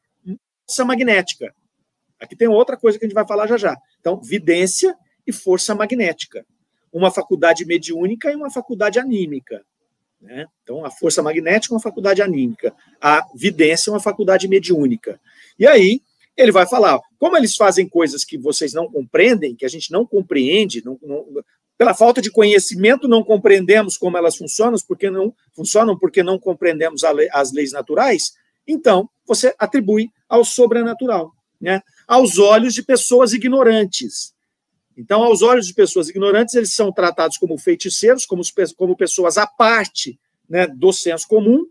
força 0.68 0.84
magnética. 0.84 1.56
Aqui 2.20 2.36
tem 2.36 2.50
outra 2.50 2.76
coisa 2.76 3.00
que 3.00 3.06
a 3.06 3.08
gente 3.08 3.16
vai 3.16 3.26
falar 3.26 3.48
já 3.48 3.56
já. 3.56 3.78
Então, 4.02 4.20
vidência 4.20 4.94
e 5.26 5.32
força 5.32 5.74
magnética. 5.74 6.46
Uma 6.92 7.10
faculdade 7.10 7.64
mediúnica 7.64 8.30
e 8.30 8.36
uma 8.36 8.52
faculdade 8.52 9.00
anímica. 9.00 9.64
Né? 10.24 10.48
Então, 10.64 10.86
a 10.86 10.90
força 10.90 11.22
magnética 11.22 11.74
é 11.74 11.76
uma 11.76 11.82
faculdade 11.82 12.22
anímica, 12.22 12.74
a 13.02 13.28
vidência 13.36 13.90
é 13.90 13.94
uma 13.94 14.00
faculdade 14.00 14.48
mediúnica. 14.48 15.20
E 15.60 15.68
aí, 15.68 16.02
ele 16.36 16.52
vai 16.52 16.66
falar, 16.66 17.00
como 17.20 17.36
eles 17.36 17.56
fazem 17.58 17.88
coisas 17.88 18.24
que 18.24 18.38
vocês 18.38 18.74
não 18.74 18.90
compreendem, 18.90 19.54
que 19.54 19.66
a 19.66 19.70
gente 19.70 19.92
não 19.92 20.06
compreende, 20.06 20.84
não, 20.84 20.98
não, 21.04 21.44
pela 21.78 21.94
falta 21.94 22.22
de 22.22 22.32
conhecimento 22.32 23.08
não 23.08 23.22
compreendemos 23.22 23.98
como 23.98 24.18
elas 24.18 24.38
funcionam, 24.38 24.78
porque 24.88 25.10
não 25.10 25.36
funcionam 25.54 26.00
porque 26.00 26.24
não 26.24 26.40
compreendemos 26.40 27.04
lei, 27.14 27.28
as 27.32 27.52
leis 27.52 27.74
naturais, 27.74 28.32
então 28.66 29.10
você 29.28 29.54
atribui 29.60 30.10
ao 30.30 30.46
sobrenatural, 30.46 31.34
né? 31.60 31.82
aos 32.08 32.40
olhos 32.40 32.74
de 32.74 32.82
pessoas 32.82 33.34
ignorantes. 33.34 34.34
Então, 34.98 35.24
aos 35.24 35.42
olhos 35.42 35.68
de 35.68 35.74
pessoas 35.74 36.10
ignorantes, 36.10 36.54
eles 36.56 36.74
são 36.74 36.92
tratados 36.92 37.38
como 37.38 37.58
feiticeiros, 37.58 38.26
como, 38.26 38.42
como 38.76 38.96
pessoas 38.96 39.38
à 39.38 39.48
parte 39.48 40.20
né, 40.48 40.68
do 40.68 40.94
senso 40.94 41.28
comum, 41.28 41.66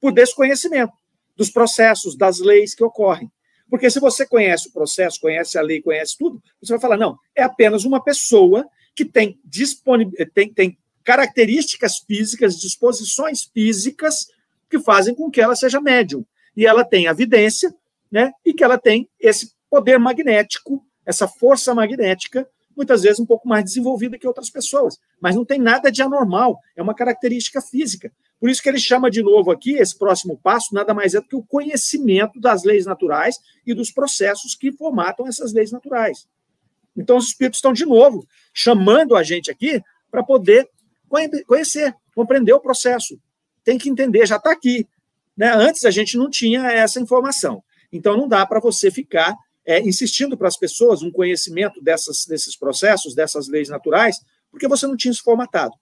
por 0.00 0.12
desconhecimento 0.12 0.92
dos 1.36 1.50
processos, 1.50 2.16
das 2.16 2.38
leis 2.38 2.74
que 2.74 2.84
ocorrem. 2.84 3.30
Porque 3.68 3.88
se 3.88 4.00
você 4.00 4.26
conhece 4.26 4.68
o 4.68 4.72
processo, 4.72 5.20
conhece 5.20 5.56
a 5.56 5.62
lei, 5.62 5.80
conhece 5.80 6.18
tudo, 6.18 6.42
você 6.60 6.72
vai 6.72 6.80
falar, 6.80 6.96
não, 6.96 7.16
é 7.34 7.42
apenas 7.42 7.84
uma 7.84 8.02
pessoa 8.02 8.66
que 8.94 9.04
tem, 9.04 9.40
tem, 10.34 10.52
tem 10.52 10.78
características 11.04 11.98
físicas, 11.98 12.60
disposições 12.60 13.44
físicas 13.44 14.26
que 14.68 14.78
fazem 14.78 15.14
com 15.14 15.30
que 15.30 15.40
ela 15.40 15.56
seja 15.56 15.80
médium. 15.80 16.24
E 16.56 16.66
ela 16.66 16.84
tem 16.84 17.06
a 17.06 17.12
vidência, 17.12 17.74
né? 18.10 18.32
E 18.44 18.52
que 18.52 18.64
ela 18.64 18.76
tem 18.76 19.08
esse 19.18 19.52
poder 19.70 19.98
magnético 19.98 20.84
essa 21.04 21.26
força 21.26 21.74
magnética, 21.74 22.48
muitas 22.76 23.02
vezes 23.02 23.20
um 23.20 23.26
pouco 23.26 23.48
mais 23.48 23.64
desenvolvida 23.64 24.18
que 24.18 24.26
outras 24.26 24.50
pessoas. 24.50 24.98
Mas 25.20 25.34
não 25.34 25.44
tem 25.44 25.58
nada 25.58 25.90
de 25.90 26.02
anormal, 26.02 26.58
é 26.76 26.82
uma 26.82 26.94
característica 26.94 27.60
física. 27.60 28.12
Por 28.40 28.48
isso 28.48 28.62
que 28.62 28.68
ele 28.68 28.78
chama 28.78 29.10
de 29.10 29.22
novo 29.22 29.50
aqui, 29.50 29.74
esse 29.74 29.96
próximo 29.96 30.38
passo, 30.38 30.74
nada 30.74 30.94
mais 30.94 31.14
é 31.14 31.20
do 31.20 31.26
que 31.26 31.36
o 31.36 31.42
conhecimento 31.42 32.40
das 32.40 32.64
leis 32.64 32.86
naturais 32.86 33.38
e 33.66 33.74
dos 33.74 33.90
processos 33.90 34.54
que 34.54 34.72
formatam 34.72 35.26
essas 35.26 35.52
leis 35.52 35.70
naturais. 35.70 36.26
Então, 36.96 37.18
os 37.18 37.26
espíritos 37.26 37.58
estão, 37.58 37.72
de 37.72 37.84
novo, 37.84 38.26
chamando 38.52 39.14
a 39.14 39.22
gente 39.22 39.50
aqui 39.50 39.82
para 40.10 40.22
poder 40.22 40.68
conhecer, 41.46 41.94
compreender 42.14 42.52
o 42.52 42.60
processo. 42.60 43.20
Tem 43.62 43.76
que 43.76 43.90
entender, 43.90 44.26
já 44.26 44.36
está 44.36 44.50
aqui. 44.50 44.88
Né? 45.36 45.52
Antes 45.52 45.84
a 45.84 45.90
gente 45.90 46.16
não 46.16 46.30
tinha 46.30 46.66
essa 46.72 46.98
informação. 46.98 47.62
Então, 47.92 48.16
não 48.16 48.26
dá 48.26 48.46
para 48.46 48.58
você 48.58 48.90
ficar 48.90 49.36
é, 49.70 49.80
insistindo 49.80 50.36
para 50.36 50.48
as 50.48 50.56
pessoas 50.56 51.00
um 51.00 51.12
conhecimento 51.12 51.80
dessas, 51.80 52.26
desses 52.26 52.56
processos, 52.56 53.14
dessas 53.14 53.46
leis 53.46 53.68
naturais, 53.68 54.16
porque 54.50 54.66
você 54.66 54.84
não 54.84 54.96
tinha 54.96 55.14
se 55.14 55.22
formatado. 55.22 55.72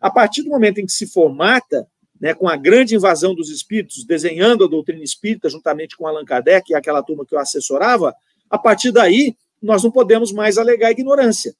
A 0.00 0.10
partir 0.10 0.42
do 0.42 0.50
momento 0.50 0.78
em 0.78 0.86
que 0.86 0.90
se 0.90 1.06
formata, 1.06 1.86
né, 2.20 2.34
com 2.34 2.48
a 2.48 2.56
grande 2.56 2.96
invasão 2.96 3.36
dos 3.36 3.48
espíritos, 3.48 4.04
desenhando 4.04 4.64
a 4.64 4.68
doutrina 4.68 5.04
espírita 5.04 5.48
juntamente 5.48 5.96
com 5.96 6.08
Allan 6.08 6.24
Kardec 6.24 6.72
e 6.72 6.74
aquela 6.74 7.04
turma 7.04 7.24
que 7.24 7.36
eu 7.36 7.38
assessorava, 7.38 8.12
a 8.50 8.58
partir 8.58 8.90
daí 8.90 9.36
nós 9.62 9.84
não 9.84 9.92
podemos 9.92 10.32
mais 10.32 10.58
alegar 10.58 10.90
ignorância. 10.90 11.54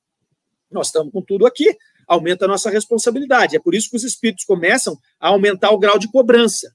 Nós 0.68 0.88
estamos 0.88 1.12
com 1.12 1.22
tudo 1.22 1.46
aqui, 1.46 1.72
aumenta 2.04 2.46
a 2.46 2.48
nossa 2.48 2.68
responsabilidade. 2.68 3.54
É 3.54 3.60
por 3.60 3.76
isso 3.76 3.88
que 3.88 3.96
os 3.96 4.02
espíritos 4.02 4.44
começam 4.44 4.98
a 5.20 5.28
aumentar 5.28 5.70
o 5.70 5.78
grau 5.78 6.00
de 6.00 6.10
cobrança. 6.10 6.74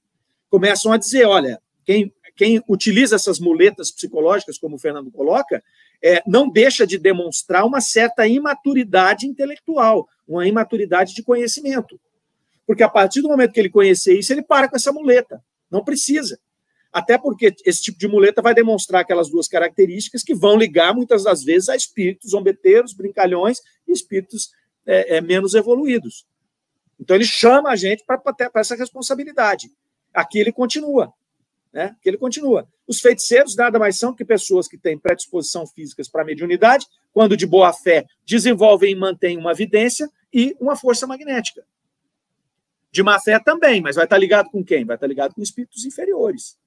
Começam 0.49 0.93
a 0.93 0.97
dizer: 0.97 1.25
olha, 1.25 1.61
quem 1.83 2.13
quem 2.41 2.59
utiliza 2.67 3.17
essas 3.17 3.39
muletas 3.39 3.91
psicológicas, 3.91 4.57
como 4.57 4.75
o 4.75 4.79
Fernando 4.79 5.11
coloca, 5.11 5.63
é, 6.03 6.23
não 6.25 6.49
deixa 6.49 6.87
de 6.87 6.97
demonstrar 6.97 7.63
uma 7.67 7.79
certa 7.79 8.27
imaturidade 8.27 9.27
intelectual, 9.27 10.09
uma 10.27 10.47
imaturidade 10.47 11.13
de 11.13 11.21
conhecimento. 11.21 12.01
Porque 12.65 12.81
a 12.81 12.89
partir 12.89 13.21
do 13.21 13.27
momento 13.27 13.51
que 13.51 13.59
ele 13.59 13.69
conhecer 13.69 14.17
isso, 14.17 14.33
ele 14.33 14.41
para 14.41 14.67
com 14.67 14.75
essa 14.75 14.91
muleta. 14.91 15.39
Não 15.69 15.83
precisa. 15.83 16.39
Até 16.91 17.15
porque 17.15 17.53
esse 17.63 17.83
tipo 17.83 17.99
de 17.99 18.07
muleta 18.07 18.41
vai 18.41 18.55
demonstrar 18.55 19.01
aquelas 19.01 19.29
duas 19.29 19.47
características 19.47 20.23
que 20.23 20.33
vão 20.33 20.57
ligar, 20.57 20.95
muitas 20.95 21.23
das 21.23 21.43
vezes, 21.43 21.69
a 21.69 21.75
espíritos 21.75 22.31
zombeteiros, 22.31 22.91
brincalhões 22.91 23.59
e 23.87 23.91
espíritos 23.91 24.49
é, 24.83 25.17
é, 25.17 25.21
menos 25.21 25.53
evoluídos. 25.53 26.25
Então, 26.99 27.15
ele 27.15 27.23
chama 27.23 27.69
a 27.69 27.75
gente 27.75 28.03
para 28.03 28.19
essa 28.55 28.75
responsabilidade. 28.75 29.71
Aqui 30.11 30.39
ele 30.39 30.51
continua 30.51 31.13
né? 31.73 31.95
Que 32.01 32.09
ele 32.09 32.17
continua. 32.17 32.67
Os 32.87 32.99
feiticeiros 32.99 33.55
nada 33.55 33.79
mais 33.79 33.97
são 33.97 34.13
que 34.13 34.25
pessoas 34.25 34.67
que 34.67 34.77
têm 34.77 34.97
predisposição 34.97 35.65
físicas 35.65 36.09
para 36.09 36.25
mediunidade, 36.25 36.85
quando 37.13 37.37
de 37.37 37.45
boa 37.45 37.71
fé 37.71 38.05
desenvolvem 38.25 38.91
e 38.91 38.95
mantêm 38.95 39.37
uma 39.37 39.53
vidência 39.53 40.09
e 40.33 40.55
uma 40.59 40.75
força 40.75 41.07
magnética. 41.07 41.65
De 42.91 43.01
má 43.01 43.19
fé 43.19 43.39
também, 43.39 43.81
mas 43.81 43.95
vai 43.95 44.03
estar 44.03 44.17
ligado 44.17 44.49
com 44.49 44.63
quem? 44.63 44.83
Vai 44.83 44.97
estar 44.97 45.07
ligado 45.07 45.33
com 45.33 45.41
espíritos 45.41 45.85
inferiores. 45.85 46.57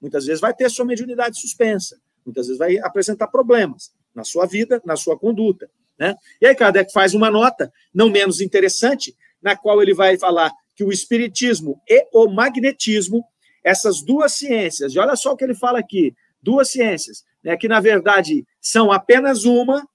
Muitas 0.00 0.26
vezes 0.26 0.40
vai 0.40 0.52
ter 0.52 0.68
sua 0.70 0.84
mediunidade 0.84 1.40
suspensa, 1.40 2.00
muitas 2.24 2.46
vezes 2.46 2.58
vai 2.58 2.78
apresentar 2.78 3.28
problemas 3.28 3.92
na 4.14 4.24
sua 4.24 4.46
vida, 4.46 4.82
na 4.84 4.96
sua 4.96 5.16
conduta. 5.16 5.70
Né? 5.98 6.16
E 6.40 6.46
aí 6.46 6.54
Kardec 6.54 6.92
faz 6.92 7.14
uma 7.14 7.30
nota, 7.30 7.72
não 7.94 8.10
menos 8.10 8.40
interessante, 8.40 9.14
na 9.40 9.56
qual 9.56 9.80
ele 9.82 9.94
vai 9.94 10.18
falar 10.18 10.50
que 10.74 10.82
o 10.82 10.90
espiritismo 10.90 11.80
e 11.86 12.08
o 12.12 12.28
magnetismo 12.28 13.24
essas 13.62 14.02
duas 14.02 14.32
ciências, 14.32 14.94
e 14.94 14.98
olha 14.98 15.16
só 15.16 15.32
o 15.32 15.36
que 15.36 15.44
ele 15.44 15.54
fala 15.54 15.78
aqui: 15.78 16.14
duas 16.42 16.70
ciências, 16.70 17.24
né, 17.42 17.56
que 17.56 17.68
na 17.68 17.80
verdade 17.80 18.46
são 18.60 18.90
apenas 18.90 19.44
uma, 19.44 19.86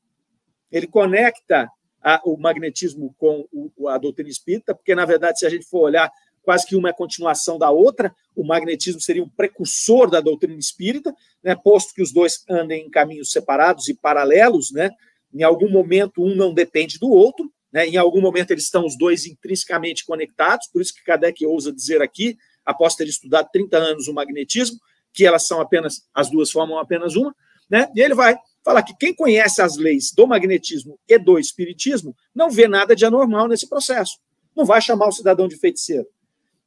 ele 0.72 0.88
conecta 0.88 1.70
a, 2.02 2.22
o 2.24 2.38
magnetismo 2.38 3.16
com 3.18 3.48
o, 3.52 3.90
a 3.90 3.98
doutrina 3.98 4.30
espírita, 4.30 4.76
porque 4.76 4.94
na 4.94 5.06
verdade, 5.06 5.40
se 5.40 5.46
a 5.46 5.50
gente 5.50 5.66
for 5.66 5.82
olhar, 5.82 6.12
quase 6.44 6.68
que 6.68 6.76
uma 6.76 6.90
é 6.90 6.94
continuação 6.94 7.58
da 7.58 7.72
outra, 7.72 8.16
o 8.36 8.46
magnetismo 8.46 9.02
seria 9.02 9.24
um 9.24 9.30
precursor 9.30 10.10
da 10.10 10.22
doutrina 10.22 10.60
espírita, 10.60 11.14
né, 11.44 11.56
posto 11.56 11.94
que 11.94 12.04
os 12.04 12.14
dois 12.14 12.44
andem 12.48 12.86
em 12.86 12.90
caminhos 12.90 13.32
separados 13.32 13.90
e 13.90 13.96
paralelos, 13.96 14.72
né, 14.72 14.92
em 15.34 15.42
algum 15.42 15.70
momento 15.70 16.24
um 16.24 16.36
não 16.36 16.54
depende 16.54 17.00
do 17.00 17.10
outro, 17.10 17.52
né, 17.74 17.88
em 17.88 17.98
algum 17.98 18.22
momento 18.22 18.52
eles 18.52 18.66
estão 18.66 18.86
os 18.86 18.96
dois 18.96 19.26
intrinsecamente 19.26 20.06
conectados, 20.06 20.68
por 20.72 20.82
isso 20.82 20.94
que 20.94 21.04
Kardec 21.04 21.44
ousa 21.46 21.74
dizer 21.74 22.02
aqui 22.02 22.38
após 22.66 22.96
ter 22.96 23.08
estudado 23.08 23.50
30 23.52 23.78
anos 23.78 24.08
o 24.08 24.14
magnetismo, 24.14 24.80
que 25.14 25.26
elas 25.26 25.48
são 25.48 25.62
apenas, 25.62 26.06
as 26.14 26.30
duas 26.30 26.52
formam 26.52 26.78
apenas 26.78 27.16
uma, 27.16 27.36
né? 27.70 27.90
E 27.96 28.02
ele 28.02 28.14
vai 28.14 28.38
falar 28.64 28.84
que 28.84 28.96
quem 28.96 29.14
conhece 29.14 29.62
as 29.62 29.78
leis 29.78 30.12
do 30.12 30.28
magnetismo 30.28 31.00
e 31.08 31.18
do 31.18 31.40
espiritismo 31.40 32.16
não 32.34 32.50
vê 32.50 32.68
nada 32.68 32.96
de 32.96 33.06
anormal 33.06 33.48
nesse 33.48 33.68
processo. 33.68 34.20
Não 34.56 34.66
vai 34.66 34.82
chamar 34.82 35.08
o 35.08 35.12
cidadão 35.12 35.48
de 35.48 35.56
feiticeiro. 35.56 36.08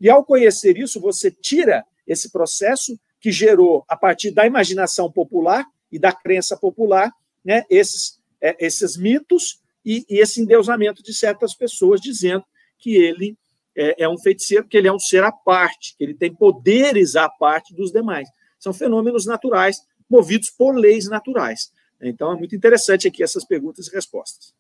E 0.00 0.08
ao 0.08 0.24
conhecer 0.24 0.76
isso, 0.78 1.00
você 1.00 1.30
tira 1.30 1.84
esse 2.06 2.30
processo 2.30 2.98
que 3.20 3.32
gerou, 3.32 3.84
a 3.88 3.96
partir 3.96 4.30
da 4.30 4.46
imaginação 4.46 5.10
popular 5.10 5.66
e 5.90 5.98
da 5.98 6.12
crença 6.12 6.56
popular, 6.56 7.12
né, 7.44 7.64
esses, 7.68 8.20
é, 8.40 8.56
esses 8.64 8.96
mitos 8.96 9.60
e, 9.84 10.04
e 10.08 10.20
esse 10.20 10.40
endeusamento 10.40 11.02
de 11.02 11.12
certas 11.12 11.54
pessoas 11.54 12.00
dizendo 12.00 12.44
que 12.78 12.94
ele 12.94 13.36
é, 13.78 14.02
é 14.02 14.08
um 14.08 14.18
feiticeiro 14.18 14.66
que 14.66 14.76
ele 14.76 14.88
é 14.88 14.92
um 14.92 14.98
ser 14.98 15.22
à 15.22 15.30
parte, 15.30 15.94
que 15.96 16.02
ele 16.02 16.14
tem 16.14 16.34
poderes 16.34 17.14
à 17.14 17.28
parte 17.28 17.72
dos 17.72 17.92
demais. 17.92 18.28
São 18.58 18.72
fenômenos 18.72 19.24
naturais 19.24 19.80
movidos 20.10 20.50
por 20.50 20.74
leis 20.74 21.08
naturais. 21.08 21.70
Então, 22.00 22.32
é 22.32 22.36
muito 22.36 22.56
interessante 22.56 23.06
aqui 23.06 23.22
essas 23.22 23.44
perguntas 23.44 23.86
e 23.86 23.94
respostas. 23.94 24.52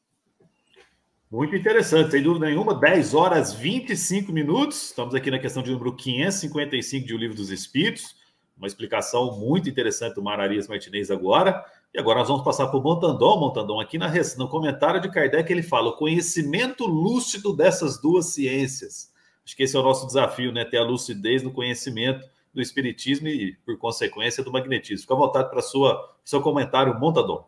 Muito 1.30 1.54
interessante, 1.56 2.12
sem 2.12 2.22
dúvida 2.22 2.46
nenhuma. 2.46 2.78
10 2.78 3.14
horas 3.14 3.52
25 3.52 4.32
minutos. 4.32 4.84
Estamos 4.84 5.14
aqui 5.14 5.30
na 5.30 5.38
questão 5.38 5.62
de 5.62 5.70
número 5.70 5.94
555 5.94 7.06
de 7.06 7.14
O 7.14 7.18
Livro 7.18 7.36
dos 7.36 7.50
Espíritos. 7.50 8.16
Uma 8.56 8.66
explicação 8.66 9.38
muito 9.38 9.68
interessante 9.68 10.14
do 10.14 10.22
Mararias 10.22 10.68
Martinez 10.68 11.10
agora. 11.10 11.64
E 11.94 11.98
agora 11.98 12.18
nós 12.18 12.28
vamos 12.28 12.44
passar 12.44 12.66
para 12.66 12.78
o 12.78 12.82
Montandon. 12.82 13.40
Montandon, 13.40 13.80
aqui 13.80 13.96
na, 13.98 14.12
no 14.36 14.48
comentário 14.48 15.00
de 15.00 15.10
Kardec, 15.10 15.50
ele 15.50 15.62
fala 15.62 15.88
o 15.88 15.96
conhecimento 15.96 16.86
lúcido 16.86 17.54
dessas 17.56 18.00
duas 18.00 18.26
ciências. 18.26 19.12
Acho 19.44 19.56
que 19.56 19.62
esse 19.62 19.76
é 19.76 19.80
o 19.80 19.82
nosso 19.82 20.06
desafio, 20.06 20.52
né? 20.52 20.64
Ter 20.64 20.76
a 20.76 20.84
lucidez 20.84 21.42
no 21.42 21.50
conhecimento 21.50 22.28
do 22.52 22.60
espiritismo 22.60 23.28
e, 23.28 23.56
por 23.64 23.78
consequência, 23.78 24.44
do 24.44 24.52
magnetismo. 24.52 25.02
Fica 25.02 25.14
à 25.14 25.16
vontade 25.16 25.50
para 25.50 25.62
sua 25.62 26.14
seu 26.22 26.42
comentário, 26.42 26.98
Montador. 26.98 27.46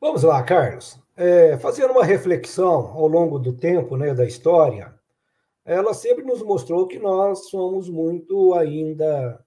Vamos 0.00 0.24
lá, 0.24 0.42
Carlos. 0.42 0.98
É, 1.16 1.56
fazendo 1.58 1.92
uma 1.92 2.04
reflexão 2.04 2.92
ao 2.92 3.06
longo 3.06 3.38
do 3.38 3.52
tempo, 3.52 3.96
né, 3.96 4.14
da 4.14 4.24
história, 4.24 4.94
ela 5.64 5.94
sempre 5.94 6.24
nos 6.24 6.42
mostrou 6.42 6.86
que 6.86 6.98
nós 6.98 7.48
somos 7.50 7.88
muito 7.88 8.54
ainda 8.54 9.44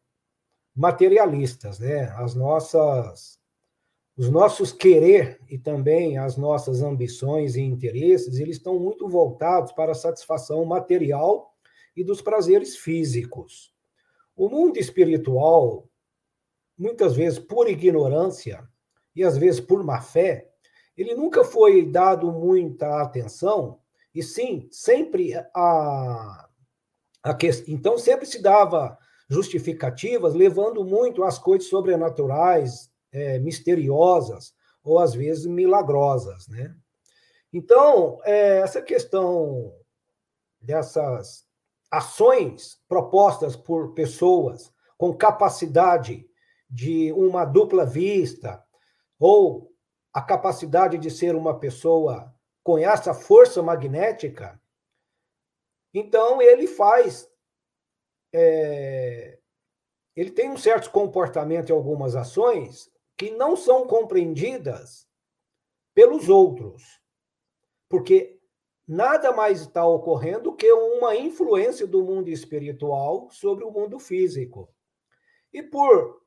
materialistas, 0.75 1.79
né? 1.79 2.13
As 2.17 2.35
nossas 2.35 3.40
os 4.21 4.29
nossos 4.29 4.71
querer 4.71 5.41
e 5.49 5.57
também 5.57 6.19
as 6.19 6.37
nossas 6.37 6.83
ambições 6.83 7.55
e 7.55 7.61
interesses, 7.61 8.37
eles 8.37 8.57
estão 8.57 8.77
muito 8.77 9.09
voltados 9.09 9.71
para 9.71 9.93
a 9.93 9.95
satisfação 9.95 10.63
material 10.63 11.55
e 11.97 12.03
dos 12.03 12.21
prazeres 12.21 12.77
físicos. 12.77 13.73
O 14.35 14.47
mundo 14.47 14.77
espiritual, 14.77 15.89
muitas 16.77 17.15
vezes 17.15 17.39
por 17.39 17.67
ignorância 17.67 18.63
e 19.15 19.23
às 19.23 19.39
vezes 19.39 19.59
por 19.59 19.83
má 19.83 19.99
fé, 19.99 20.51
ele 20.95 21.15
nunca 21.15 21.43
foi 21.43 21.83
dado 21.83 22.31
muita 22.31 23.01
atenção, 23.01 23.79
e 24.13 24.21
sim, 24.21 24.67
sempre 24.69 25.33
a, 25.51 26.47
a 27.23 27.33
que, 27.33 27.49
então 27.67 27.97
sempre 27.97 28.27
se 28.27 28.39
dava 28.39 28.95
justificativas 29.27 30.35
levando 30.35 30.85
muito 30.85 31.23
as 31.23 31.39
coisas 31.39 31.67
sobrenaturais, 31.67 32.90
é, 33.11 33.39
misteriosas 33.39 34.53
ou 34.83 34.99
às 34.99 35.13
vezes 35.13 35.45
milagrosas, 35.45 36.47
né? 36.47 36.75
Então, 37.53 38.19
é, 38.23 38.59
essa 38.59 38.81
questão 38.81 39.75
dessas 40.59 41.45
ações 41.89 42.79
propostas 42.87 43.55
por 43.55 43.93
pessoas 43.93 44.73
com 44.97 45.13
capacidade 45.13 46.25
de 46.69 47.11
uma 47.11 47.43
dupla 47.43 47.85
vista 47.85 48.63
ou 49.19 49.73
a 50.13 50.21
capacidade 50.21 50.97
de 50.97 51.11
ser 51.11 51.35
uma 51.35 51.59
pessoa 51.59 52.33
com 52.63 52.77
essa 52.77 53.13
força 53.13 53.61
magnética, 53.61 54.61
então 55.93 56.41
ele 56.41 56.67
faz 56.67 57.29
é, 58.33 59.39
ele 60.15 60.31
tem 60.31 60.49
um 60.49 60.57
certo 60.57 60.89
comportamento 60.91 61.69
em 61.69 61.73
algumas 61.73 62.15
ações 62.15 62.90
que 63.21 63.29
não 63.29 63.55
são 63.55 63.85
compreendidas 63.85 65.07
pelos 65.93 66.27
outros. 66.27 66.99
Porque 67.87 68.41
nada 68.87 69.31
mais 69.31 69.61
está 69.61 69.85
ocorrendo 69.85 70.55
que 70.55 70.71
uma 70.71 71.15
influência 71.15 71.85
do 71.85 72.03
mundo 72.03 72.29
espiritual 72.29 73.29
sobre 73.29 73.63
o 73.63 73.69
mundo 73.69 73.99
físico. 73.99 74.73
E 75.53 75.61
por 75.61 76.23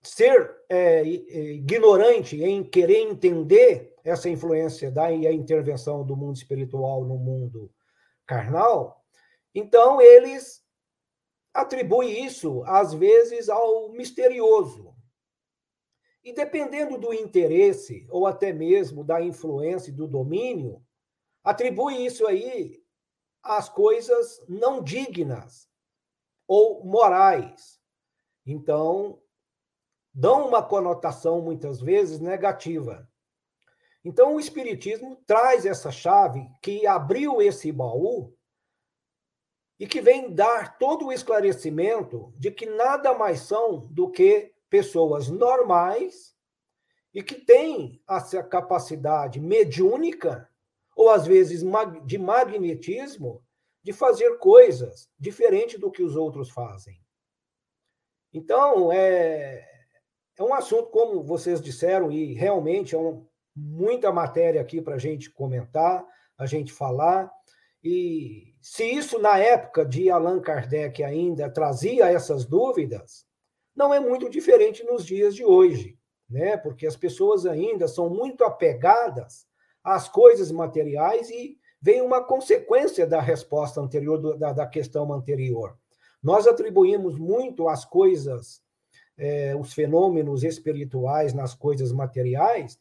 ser 0.00 0.48
é, 0.68 1.04
ignorante 1.04 2.40
em 2.40 2.62
querer 2.62 3.00
entender 3.00 3.96
essa 4.04 4.30
influência 4.30 4.92
da 4.92 5.10
e 5.10 5.26
a 5.26 5.32
intervenção 5.32 6.06
do 6.06 6.16
mundo 6.16 6.36
espiritual 6.36 7.02
no 7.02 7.18
mundo 7.18 7.68
carnal, 8.24 9.04
então 9.52 10.00
eles 10.00 10.64
atribuem 11.52 12.24
isso 12.24 12.62
às 12.64 12.94
vezes 12.94 13.48
ao 13.48 13.88
misterioso, 13.88 14.96
e 16.28 16.32
dependendo 16.34 16.98
do 16.98 17.10
interesse, 17.14 18.06
ou 18.10 18.26
até 18.26 18.52
mesmo 18.52 19.02
da 19.02 19.18
influência 19.22 19.88
e 19.88 19.94
do 19.94 20.06
domínio, 20.06 20.84
atribui 21.42 22.04
isso 22.04 22.26
aí 22.26 22.84
às 23.42 23.70
coisas 23.70 24.38
não 24.46 24.82
dignas 24.82 25.66
ou 26.46 26.84
morais. 26.84 27.80
Então, 28.44 29.22
dão 30.12 30.48
uma 30.48 30.62
conotação 30.62 31.40
muitas 31.40 31.80
vezes 31.80 32.20
negativa. 32.20 33.10
Então, 34.04 34.34
o 34.34 34.40
Espiritismo 34.40 35.16
traz 35.26 35.64
essa 35.64 35.90
chave 35.90 36.46
que 36.62 36.86
abriu 36.86 37.40
esse 37.40 37.72
baú 37.72 38.36
e 39.80 39.86
que 39.86 40.02
vem 40.02 40.34
dar 40.34 40.76
todo 40.76 41.06
o 41.06 41.12
esclarecimento 41.12 42.34
de 42.36 42.50
que 42.50 42.66
nada 42.66 43.14
mais 43.14 43.40
são 43.40 43.86
do 43.86 44.10
que 44.10 44.52
pessoas 44.70 45.28
normais 45.28 46.34
e 47.14 47.22
que 47.22 47.34
têm 47.34 48.02
essa 48.08 48.42
capacidade 48.42 49.40
mediúnica, 49.40 50.48
ou 50.94 51.10
às 51.10 51.26
vezes 51.26 51.62
de 52.04 52.18
magnetismo, 52.18 53.42
de 53.82 53.92
fazer 53.92 54.38
coisas 54.38 55.08
diferentes 55.18 55.78
do 55.78 55.90
que 55.90 56.02
os 56.02 56.16
outros 56.16 56.50
fazem. 56.50 57.00
Então, 58.32 58.92
é, 58.92 59.66
é 60.38 60.42
um 60.42 60.52
assunto, 60.52 60.90
como 60.90 61.22
vocês 61.22 61.60
disseram, 61.60 62.10
e 62.10 62.34
realmente 62.34 62.94
é 62.94 62.98
um, 62.98 63.26
muita 63.56 64.12
matéria 64.12 64.60
aqui 64.60 64.80
para 64.80 64.96
a 64.96 64.98
gente 64.98 65.30
comentar, 65.30 66.06
a 66.36 66.46
gente 66.46 66.72
falar. 66.72 67.32
E 67.82 68.54
se 68.60 68.84
isso, 68.84 69.18
na 69.18 69.38
época 69.38 69.84
de 69.84 70.10
Allan 70.10 70.40
Kardec, 70.40 71.02
ainda 71.02 71.50
trazia 71.50 72.10
essas 72.10 72.44
dúvidas, 72.44 73.27
não 73.78 73.94
é 73.94 74.00
muito 74.00 74.28
diferente 74.28 74.82
nos 74.82 75.06
dias 75.06 75.36
de 75.36 75.44
hoje, 75.44 75.96
né? 76.28 76.56
Porque 76.56 76.84
as 76.84 76.96
pessoas 76.96 77.46
ainda 77.46 77.86
são 77.86 78.10
muito 78.10 78.42
apegadas 78.42 79.46
às 79.84 80.08
coisas 80.08 80.50
materiais 80.50 81.30
e 81.30 81.56
vem 81.80 82.02
uma 82.02 82.24
consequência 82.24 83.06
da 83.06 83.20
resposta 83.20 83.80
anterior, 83.80 84.36
da, 84.36 84.52
da 84.52 84.66
questão 84.66 85.12
anterior. 85.12 85.78
Nós 86.20 86.48
atribuímos 86.48 87.16
muito 87.16 87.68
as 87.68 87.84
coisas, 87.84 88.60
é, 89.16 89.54
os 89.54 89.72
fenômenos 89.72 90.42
espirituais 90.42 91.32
nas 91.32 91.54
coisas 91.54 91.92
materiais, 91.92 92.80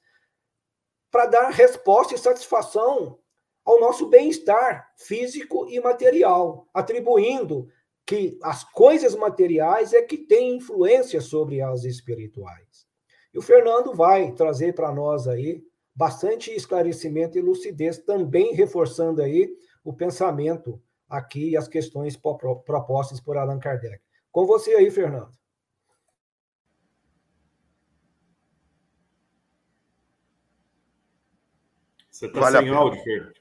para 1.12 1.28
dar 1.28 1.50
resposta 1.52 2.16
e 2.16 2.18
satisfação 2.18 3.20
ao 3.64 3.80
nosso 3.80 4.08
bem-estar 4.08 4.92
físico 4.96 5.68
e 5.70 5.80
material, 5.80 6.68
atribuindo 6.74 7.70
que 8.08 8.40
as 8.42 8.64
coisas 8.64 9.14
materiais 9.16 9.92
é 9.92 10.02
que 10.02 10.18
têm 10.18 10.56
influência 10.56 11.20
sobre 11.20 11.62
as 11.62 11.84
espirituais. 11.84 12.88
E 13.34 13.38
o 13.38 13.42
Fernando 13.42 13.94
vai 13.94 14.32
trazer 14.32 14.74
para 14.74 14.94
nós 14.94 15.28
aí 15.28 15.62
bastante 15.94 16.50
esclarecimento 16.50 17.38
e 17.38 17.42
lucidez, 17.42 17.98
também 17.98 18.54
reforçando 18.54 19.22
aí 19.22 19.54
o 19.84 19.92
pensamento 19.92 20.82
aqui 21.10 21.50
e 21.50 21.58
as 21.58 21.68
questões 21.68 22.16
propostas 22.16 23.20
por 23.20 23.36
Allan 23.36 23.60
Kardec. 23.60 24.02
Com 24.32 24.46
você 24.46 24.74
aí, 24.76 24.90
Fernando. 24.90 25.36
Você 32.10 32.28
está 32.28 32.40
vale 32.40 32.58
sem 32.60 32.70
áudio, 32.70 33.04
Fernando. 33.04 33.34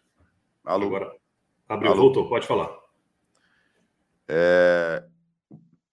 Alô. 0.64 0.86
Agora, 0.86 1.16
abriu, 1.68 1.92
Alô. 1.92 2.02
voltou, 2.02 2.28
pode 2.28 2.46
falar. 2.46 2.85
É, 4.28 5.04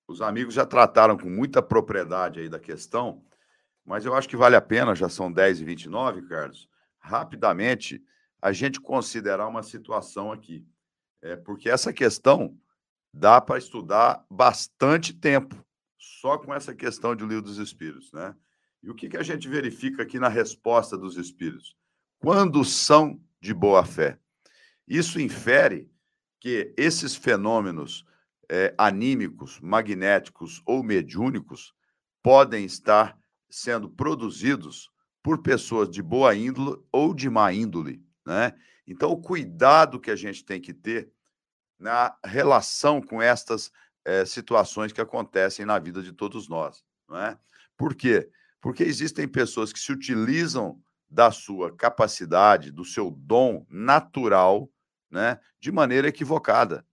os 0.08 0.22
amigos 0.22 0.54
já 0.54 0.66
trataram 0.66 1.18
com 1.18 1.30
muita 1.30 1.62
propriedade 1.62 2.40
aí 2.40 2.50
da 2.50 2.60
questão, 2.60 3.24
mas 3.86 4.06
eu 4.06 4.14
acho 4.14 4.30
que 4.30 4.38
vale 4.38 4.56
a 4.56 4.62
pena, 4.62 4.96
já 4.96 5.10
são 5.10 5.32
10 5.32 5.62
e 5.62 5.66
29 5.66 6.24
Carlos, 6.24 6.70
rapidamente 7.00 8.04
a 8.42 8.52
gente 8.52 8.80
considerar 8.80 9.48
uma 9.48 9.64
situação 9.64 10.32
aqui. 10.32 10.66
É, 11.22 11.36
porque 11.36 11.70
essa 11.70 11.94
questão 11.94 12.58
dá 13.14 13.40
para 13.40 13.58
estudar 13.58 14.26
bastante 14.30 15.14
tempo, 15.14 15.56
só 15.98 16.38
com 16.38 16.54
essa 16.54 16.76
questão 16.76 17.16
de 17.16 17.26
livro 17.26 17.44
dos 17.44 17.58
espíritos, 17.58 18.12
né? 18.12 18.36
E 18.82 18.90
o 18.90 18.96
que, 18.96 19.08
que 19.08 19.16
a 19.16 19.24
gente 19.24 19.48
verifica 19.48 20.04
aqui 20.04 20.20
na 20.20 20.28
resposta 20.28 20.98
dos 20.98 21.16
espíritos? 21.16 21.78
Quando 22.20 22.66
são 22.66 23.22
de 23.44 23.54
boa 23.54 23.84
fé. 23.84 24.18
Isso 24.88 25.20
infere 25.20 25.92
que 26.40 26.74
esses 26.78 27.14
fenômenos 27.14 28.06
é, 28.50 28.74
anímicos, 28.78 29.60
magnéticos 29.62 30.62
ou 30.66 30.84
mediúnicos 30.84 31.74
podem 32.22 32.66
estar 32.66 33.18
sendo 33.50 33.90
produzidos 33.90 34.90
por 35.22 35.42
pessoas 35.42 35.90
de 35.90 36.02
boa 36.02 36.36
índole 36.36 36.78
ou 36.92 37.14
de 37.14 37.30
má 37.30 37.54
índole, 37.54 38.04
né? 38.26 38.54
Então, 38.86 39.12
o 39.12 39.22
cuidado 39.22 40.00
que 40.00 40.12
a 40.12 40.16
gente 40.16 40.44
tem 40.44 40.60
que 40.60 40.74
ter 40.74 41.10
na 41.80 42.16
relação 42.24 43.02
com 43.02 43.22
estas 43.22 43.72
é, 44.06 44.26
situações 44.26 44.92
que 44.92 45.00
acontecem 45.00 45.66
na 45.66 45.80
vida 45.80 46.02
de 46.02 46.12
todos 46.12 46.50
nós, 46.50 46.84
não 47.08 47.18
é? 47.18 47.38
Por 47.78 47.96
quê? 47.96 48.30
Porque 48.60 48.84
existem 48.84 49.28
pessoas 49.28 49.72
que 49.72 49.80
se 49.80 49.92
utilizam 49.92 50.82
da 51.10 51.32
sua 51.32 51.76
capacidade, 51.76 52.72
do 52.72 52.84
seu 52.84 53.12
dom 53.12 53.66
natural, 53.70 54.70
né, 55.12 55.40
de 55.60 55.72
maneira 55.72 56.08
equivocada. 56.08 56.86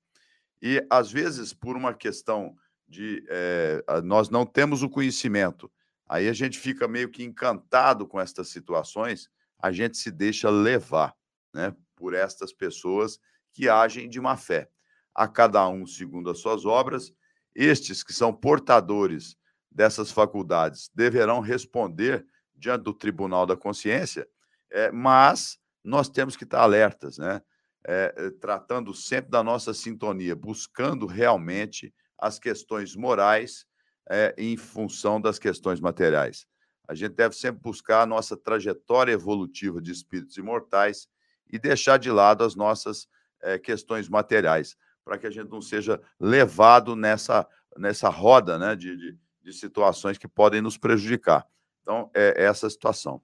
E, 0.62 0.85
às 0.90 1.11
vezes, 1.11 1.53
por 1.53 1.77
uma 1.77 1.94
questão 1.94 2.55
de 2.88 3.25
é, 3.29 3.83
nós 4.05 4.29
não 4.29 4.44
temos 4.44 4.83
o 4.83 4.88
conhecimento, 4.88 5.70
Aí 6.11 6.29
a 6.29 6.33
gente 6.33 6.59
fica 6.59 6.88
meio 6.88 7.09
que 7.09 7.23
encantado 7.23 8.05
com 8.05 8.20
estas 8.20 8.49
situações, 8.49 9.31
a 9.61 9.70
gente 9.70 9.96
se 9.96 10.11
deixa 10.11 10.51
levar 10.51 11.14
né, 11.55 11.73
por 11.94 12.14
estas 12.14 12.53
pessoas 12.53 13.20
que 13.53 13.68
agem 13.68 14.09
de 14.09 14.20
má 14.20 14.37
fé. 14.37 14.68
A 15.14 15.29
cada 15.29 15.68
um 15.68 15.87
segundo 15.87 16.29
as 16.29 16.40
suas 16.40 16.64
obras, 16.66 17.12
estes 17.55 18.03
que 18.03 18.12
são 18.12 18.33
portadores 18.33 19.37
dessas 19.70 20.11
faculdades 20.11 20.90
deverão 20.92 21.38
responder 21.38 22.27
diante 22.57 22.83
do 22.83 22.92
Tribunal 22.92 23.46
da 23.46 23.57
Consciência, 23.57 24.29
é, 24.68 24.90
mas 24.90 25.61
nós 25.85 26.09
temos 26.09 26.37
que 26.37 26.42
estar 26.42 26.61
alertas, 26.61 27.18
né? 27.18 27.40
É, 27.87 28.31
tratando 28.40 28.93
sempre 28.93 29.31
da 29.31 29.43
nossa 29.43 29.73
sintonia, 29.73 30.37
buscando 30.37 31.07
realmente 31.07 31.95
as 32.19 32.38
questões 32.38 32.95
morais 32.95 33.64
é, 34.11 34.35
em 34.37 34.57
função 34.57 35.21
das 35.21 35.38
questões 35.38 35.81
materiais. 35.81 36.47
A 36.87 36.95
gente 36.95 37.12
deve 37.12 37.35
sempre 37.37 37.62
buscar 37.62 38.03
a 38.03 38.07
nossa 38.07 38.37
trajetória 38.37 39.12
evolutiva 39.12 39.81
de 39.81 39.93
espíritos 39.93 40.37
imortais 40.37 41.09
e 41.51 41.59
deixar 41.59 41.99
de 41.99 42.11
lado 42.11 42.45
as 42.45 42.55
nossas 42.55 43.09
é, 43.40 43.59
questões 43.59 44.09
materiais, 44.09 44.77
para 45.05 45.16
que 45.16 45.27
a 45.27 45.31
gente 45.31 45.49
não 45.49 45.62
seja 45.62 46.01
levado 46.19 46.97
nessa, 46.97 47.47
nessa 47.79 48.09
roda 48.09 48.59
né, 48.59 48.75
de, 48.75 48.97
de, 48.97 49.19
de 49.43 49.53
situações 49.53 50.19
que 50.19 50.29
podem 50.29 50.61
nos 50.61 50.77
prejudicar. 50.77 51.47
Então, 51.83 52.11
é, 52.12 52.45
essa 52.45 52.66
a 52.66 52.71
situação. 52.71 53.23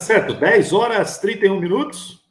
Certo, 0.00 0.34
10 0.34 0.72
horas 0.72 1.18
31 1.18 1.60
minutos. 1.60 2.23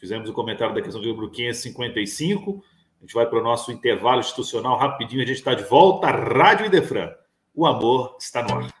Fizemos 0.00 0.30
o 0.30 0.32
comentário 0.32 0.74
da 0.74 0.80
questão 0.80 0.98
do 0.98 1.06
livro 1.06 1.30
555. 1.30 2.64
A 2.98 3.04
gente 3.04 3.12
vai 3.12 3.26
para 3.26 3.38
o 3.38 3.42
nosso 3.42 3.70
intervalo 3.70 4.20
institucional 4.20 4.78
rapidinho. 4.78 5.22
A 5.22 5.26
gente 5.26 5.36
está 5.36 5.52
de 5.52 5.62
volta. 5.64 6.10
Rádio 6.10 6.64
Idefran. 6.64 7.10
O 7.54 7.66
amor 7.66 8.16
está 8.18 8.42
no 8.42 8.54
ar. 8.54 8.74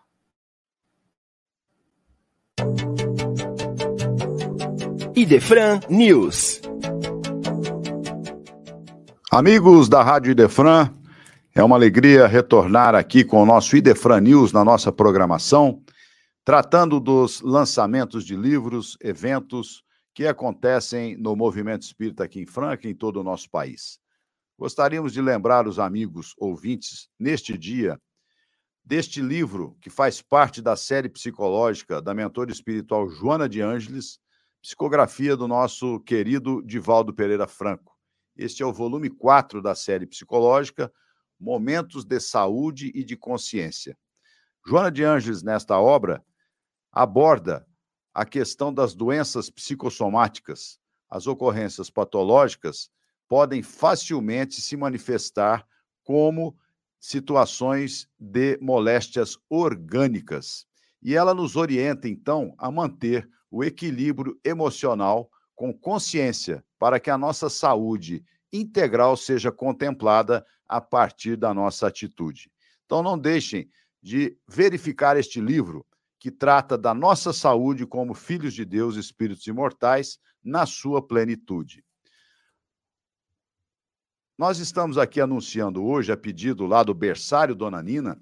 Idefran 5.14 5.80
News. 5.90 6.62
Amigos 9.30 9.90
da 9.90 10.02
Rádio 10.02 10.30
Idefran, 10.32 10.88
é 11.54 11.62
uma 11.62 11.76
alegria 11.76 12.26
retornar 12.26 12.94
aqui 12.94 13.24
com 13.24 13.42
o 13.42 13.46
nosso 13.46 13.76
Idefran 13.76 14.20
News 14.20 14.54
na 14.54 14.64
nossa 14.64 14.90
programação, 14.90 15.82
tratando 16.42 16.98
dos 16.98 17.42
lançamentos 17.42 18.24
de 18.24 18.34
livros, 18.34 18.96
eventos 19.02 19.84
que 20.20 20.26
acontecem 20.26 21.16
no 21.16 21.34
movimento 21.34 21.80
espírita 21.80 22.24
aqui 22.24 22.42
em 22.42 22.46
Franca 22.46 22.86
e 22.86 22.90
em 22.90 22.94
todo 22.94 23.18
o 23.18 23.24
nosso 23.24 23.48
país. 23.48 23.98
Gostaríamos 24.58 25.14
de 25.14 25.22
lembrar 25.22 25.66
os 25.66 25.78
amigos 25.78 26.34
ouvintes, 26.36 27.08
neste 27.18 27.56
dia, 27.56 27.98
deste 28.84 29.22
livro 29.22 29.78
que 29.80 29.88
faz 29.88 30.20
parte 30.20 30.60
da 30.60 30.76
série 30.76 31.08
psicológica 31.08 32.02
da 32.02 32.12
mentora 32.12 32.52
espiritual 32.52 33.08
Joana 33.08 33.48
de 33.48 33.62
Ângeles, 33.62 34.18
psicografia 34.60 35.34
do 35.34 35.48
nosso 35.48 35.98
querido 36.00 36.60
Divaldo 36.66 37.14
Pereira 37.14 37.46
Franco. 37.46 37.96
Este 38.36 38.62
é 38.62 38.66
o 38.66 38.74
volume 38.74 39.08
4 39.08 39.62
da 39.62 39.74
série 39.74 40.04
psicológica, 40.04 40.92
Momentos 41.40 42.04
de 42.04 42.20
Saúde 42.20 42.92
e 42.94 43.02
de 43.02 43.16
Consciência. 43.16 43.96
Joana 44.66 44.92
de 44.92 45.02
Ângeles, 45.02 45.42
nesta 45.42 45.80
obra, 45.80 46.22
aborda 46.92 47.66
a 48.12 48.24
questão 48.24 48.72
das 48.72 48.94
doenças 48.94 49.50
psicossomáticas, 49.50 50.78
as 51.08 51.26
ocorrências 51.26 51.90
patológicas 51.90 52.90
podem 53.28 53.62
facilmente 53.62 54.60
se 54.60 54.76
manifestar 54.76 55.66
como 56.02 56.56
situações 56.98 58.08
de 58.18 58.58
moléstias 58.60 59.38
orgânicas. 59.48 60.66
E 61.02 61.14
ela 61.14 61.32
nos 61.32 61.56
orienta, 61.56 62.08
então, 62.08 62.54
a 62.58 62.70
manter 62.70 63.28
o 63.50 63.64
equilíbrio 63.64 64.38
emocional 64.44 65.30
com 65.54 65.72
consciência 65.72 66.64
para 66.78 67.00
que 67.00 67.10
a 67.10 67.18
nossa 67.18 67.48
saúde 67.48 68.24
integral 68.52 69.16
seja 69.16 69.50
contemplada 69.50 70.44
a 70.68 70.80
partir 70.80 71.36
da 71.36 71.54
nossa 71.54 71.86
atitude. 71.86 72.50
Então, 72.84 73.02
não 73.02 73.18
deixem 73.18 73.70
de 74.02 74.36
verificar 74.48 75.16
este 75.16 75.40
livro 75.40 75.86
que 76.20 76.30
trata 76.30 76.76
da 76.76 76.92
nossa 76.92 77.32
saúde 77.32 77.86
como 77.86 78.12
filhos 78.12 78.52
de 78.52 78.62
Deus, 78.62 78.96
espíritos 78.96 79.46
imortais, 79.46 80.18
na 80.44 80.66
sua 80.66 81.00
plenitude. 81.00 81.82
Nós 84.36 84.58
estamos 84.58 84.98
aqui 84.98 85.18
anunciando 85.18 85.82
hoje, 85.82 86.12
a 86.12 86.16
pedido 86.16 86.66
lá 86.66 86.82
do 86.82 86.92
berçário 86.92 87.54
Dona 87.54 87.82
Nina, 87.82 88.20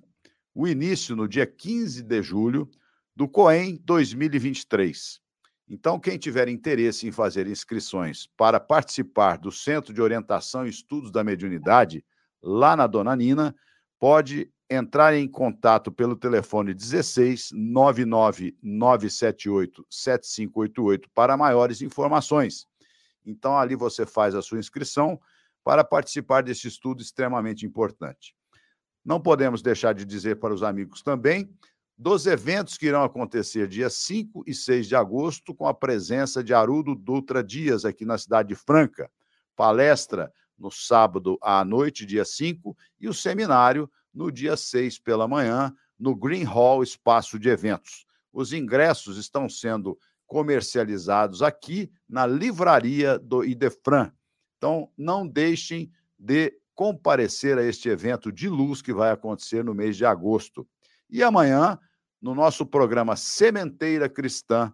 o 0.54 0.66
início 0.66 1.16
no 1.16 1.28
dia 1.28 1.46
15 1.46 2.02
de 2.04 2.22
julho 2.22 2.70
do 3.14 3.28
COEM 3.28 3.80
2023. 3.84 5.20
Então, 5.68 5.98
quem 5.98 6.16
tiver 6.16 6.48
interesse 6.48 7.06
em 7.06 7.12
fazer 7.12 7.48
inscrições 7.48 8.28
para 8.36 8.60
participar 8.60 9.38
do 9.38 9.50
Centro 9.50 9.92
de 9.92 10.00
Orientação 10.00 10.66
e 10.66 10.70
Estudos 10.70 11.10
da 11.10 11.24
Mediunidade, 11.24 12.04
lá 12.40 12.76
na 12.76 12.86
Dona 12.86 13.14
Nina, 13.14 13.54
pode 13.98 14.50
entrar 14.70 15.14
em 15.14 15.26
contato 15.26 15.90
pelo 15.90 16.14
telefone 16.14 16.74
16 16.74 17.50
99 17.52 18.56
978 18.62 19.86
7588 19.88 21.08
para 21.14 21.36
maiores 21.36 21.80
informações. 21.80 22.66
Então, 23.24 23.58
ali 23.58 23.74
você 23.74 24.04
faz 24.04 24.34
a 24.34 24.42
sua 24.42 24.58
inscrição 24.58 25.20
para 25.64 25.84
participar 25.84 26.42
desse 26.42 26.68
estudo 26.68 27.02
extremamente 27.02 27.66
importante. 27.66 28.34
Não 29.04 29.20
podemos 29.20 29.62
deixar 29.62 29.94
de 29.94 30.04
dizer 30.04 30.38
para 30.38 30.52
os 30.52 30.62
amigos 30.62 31.02
também 31.02 31.50
dos 31.96 32.26
eventos 32.26 32.78
que 32.78 32.86
irão 32.86 33.02
acontecer 33.02 33.66
dia 33.66 33.90
5 33.90 34.44
e 34.46 34.54
6 34.54 34.86
de 34.86 34.94
agosto, 34.94 35.52
com 35.52 35.66
a 35.66 35.74
presença 35.74 36.44
de 36.44 36.54
Arudo 36.54 36.94
Dutra 36.94 37.42
Dias, 37.42 37.84
aqui 37.84 38.04
na 38.04 38.16
cidade 38.16 38.50
de 38.50 38.54
Franca. 38.54 39.10
Palestra 39.56 40.32
no 40.56 40.70
sábado 40.70 41.36
à 41.42 41.64
noite, 41.64 42.06
dia 42.06 42.24
5, 42.24 42.76
e 43.00 43.08
o 43.08 43.14
seminário 43.14 43.90
no 44.18 44.32
dia 44.32 44.56
6 44.56 44.98
pela 44.98 45.28
manhã, 45.28 45.72
no 45.96 46.12
Green 46.12 46.42
Hall 46.42 46.82
Espaço 46.82 47.38
de 47.38 47.48
Eventos. 47.48 48.04
Os 48.32 48.52
ingressos 48.52 49.16
estão 49.16 49.48
sendo 49.48 49.96
comercializados 50.26 51.40
aqui 51.40 51.88
na 52.08 52.26
livraria 52.26 53.16
do 53.16 53.44
Idefran, 53.44 54.10
então, 54.58 54.90
não 54.98 55.26
deixem 55.26 55.90
de 56.18 56.52
comparecer 56.74 57.56
a 57.56 57.62
este 57.62 57.88
evento 57.88 58.32
de 58.32 58.48
luz 58.48 58.82
que 58.82 58.92
vai 58.92 59.12
acontecer 59.12 59.64
no 59.64 59.72
mês 59.72 59.96
de 59.96 60.04
agosto. 60.04 60.68
E 61.08 61.22
amanhã, 61.22 61.78
no 62.20 62.34
nosso 62.34 62.66
programa 62.66 63.14
Sementeira 63.14 64.08
Cristã, 64.08 64.72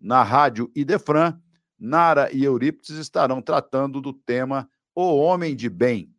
na 0.00 0.22
Rádio 0.22 0.70
Idefran, 0.74 1.38
Nara 1.78 2.32
e 2.32 2.42
Eurípides 2.42 2.96
estarão 2.96 3.42
tratando 3.42 4.00
do 4.00 4.14
tema 4.14 4.68
O 4.94 5.18
Homem 5.18 5.54
de 5.54 5.68
Bem, 5.68 6.10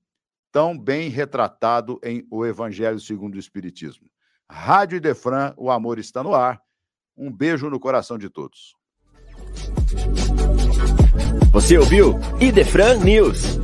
tão 0.52 0.78
bem 0.78 1.10
retratado 1.10 2.00
em 2.04 2.26
O 2.30 2.46
Evangelho 2.46 3.00
segundo 3.00 3.36
o 3.36 3.40
Espiritismo. 3.40 4.08
Rádio 4.50 4.98
Idefran, 4.98 5.54
o 5.58 5.70
amor 5.70 6.00
está 6.00 6.24
no 6.24 6.34
ar. 6.34 6.62
Um 7.16 7.32
beijo 7.32 7.70
no 7.70 7.80
coração 7.80 8.18
de 8.18 8.30
todos. 8.30 8.76
Você 11.52 11.78
ouviu 11.78 12.20
Idefran 12.40 12.98
News. 13.00 13.60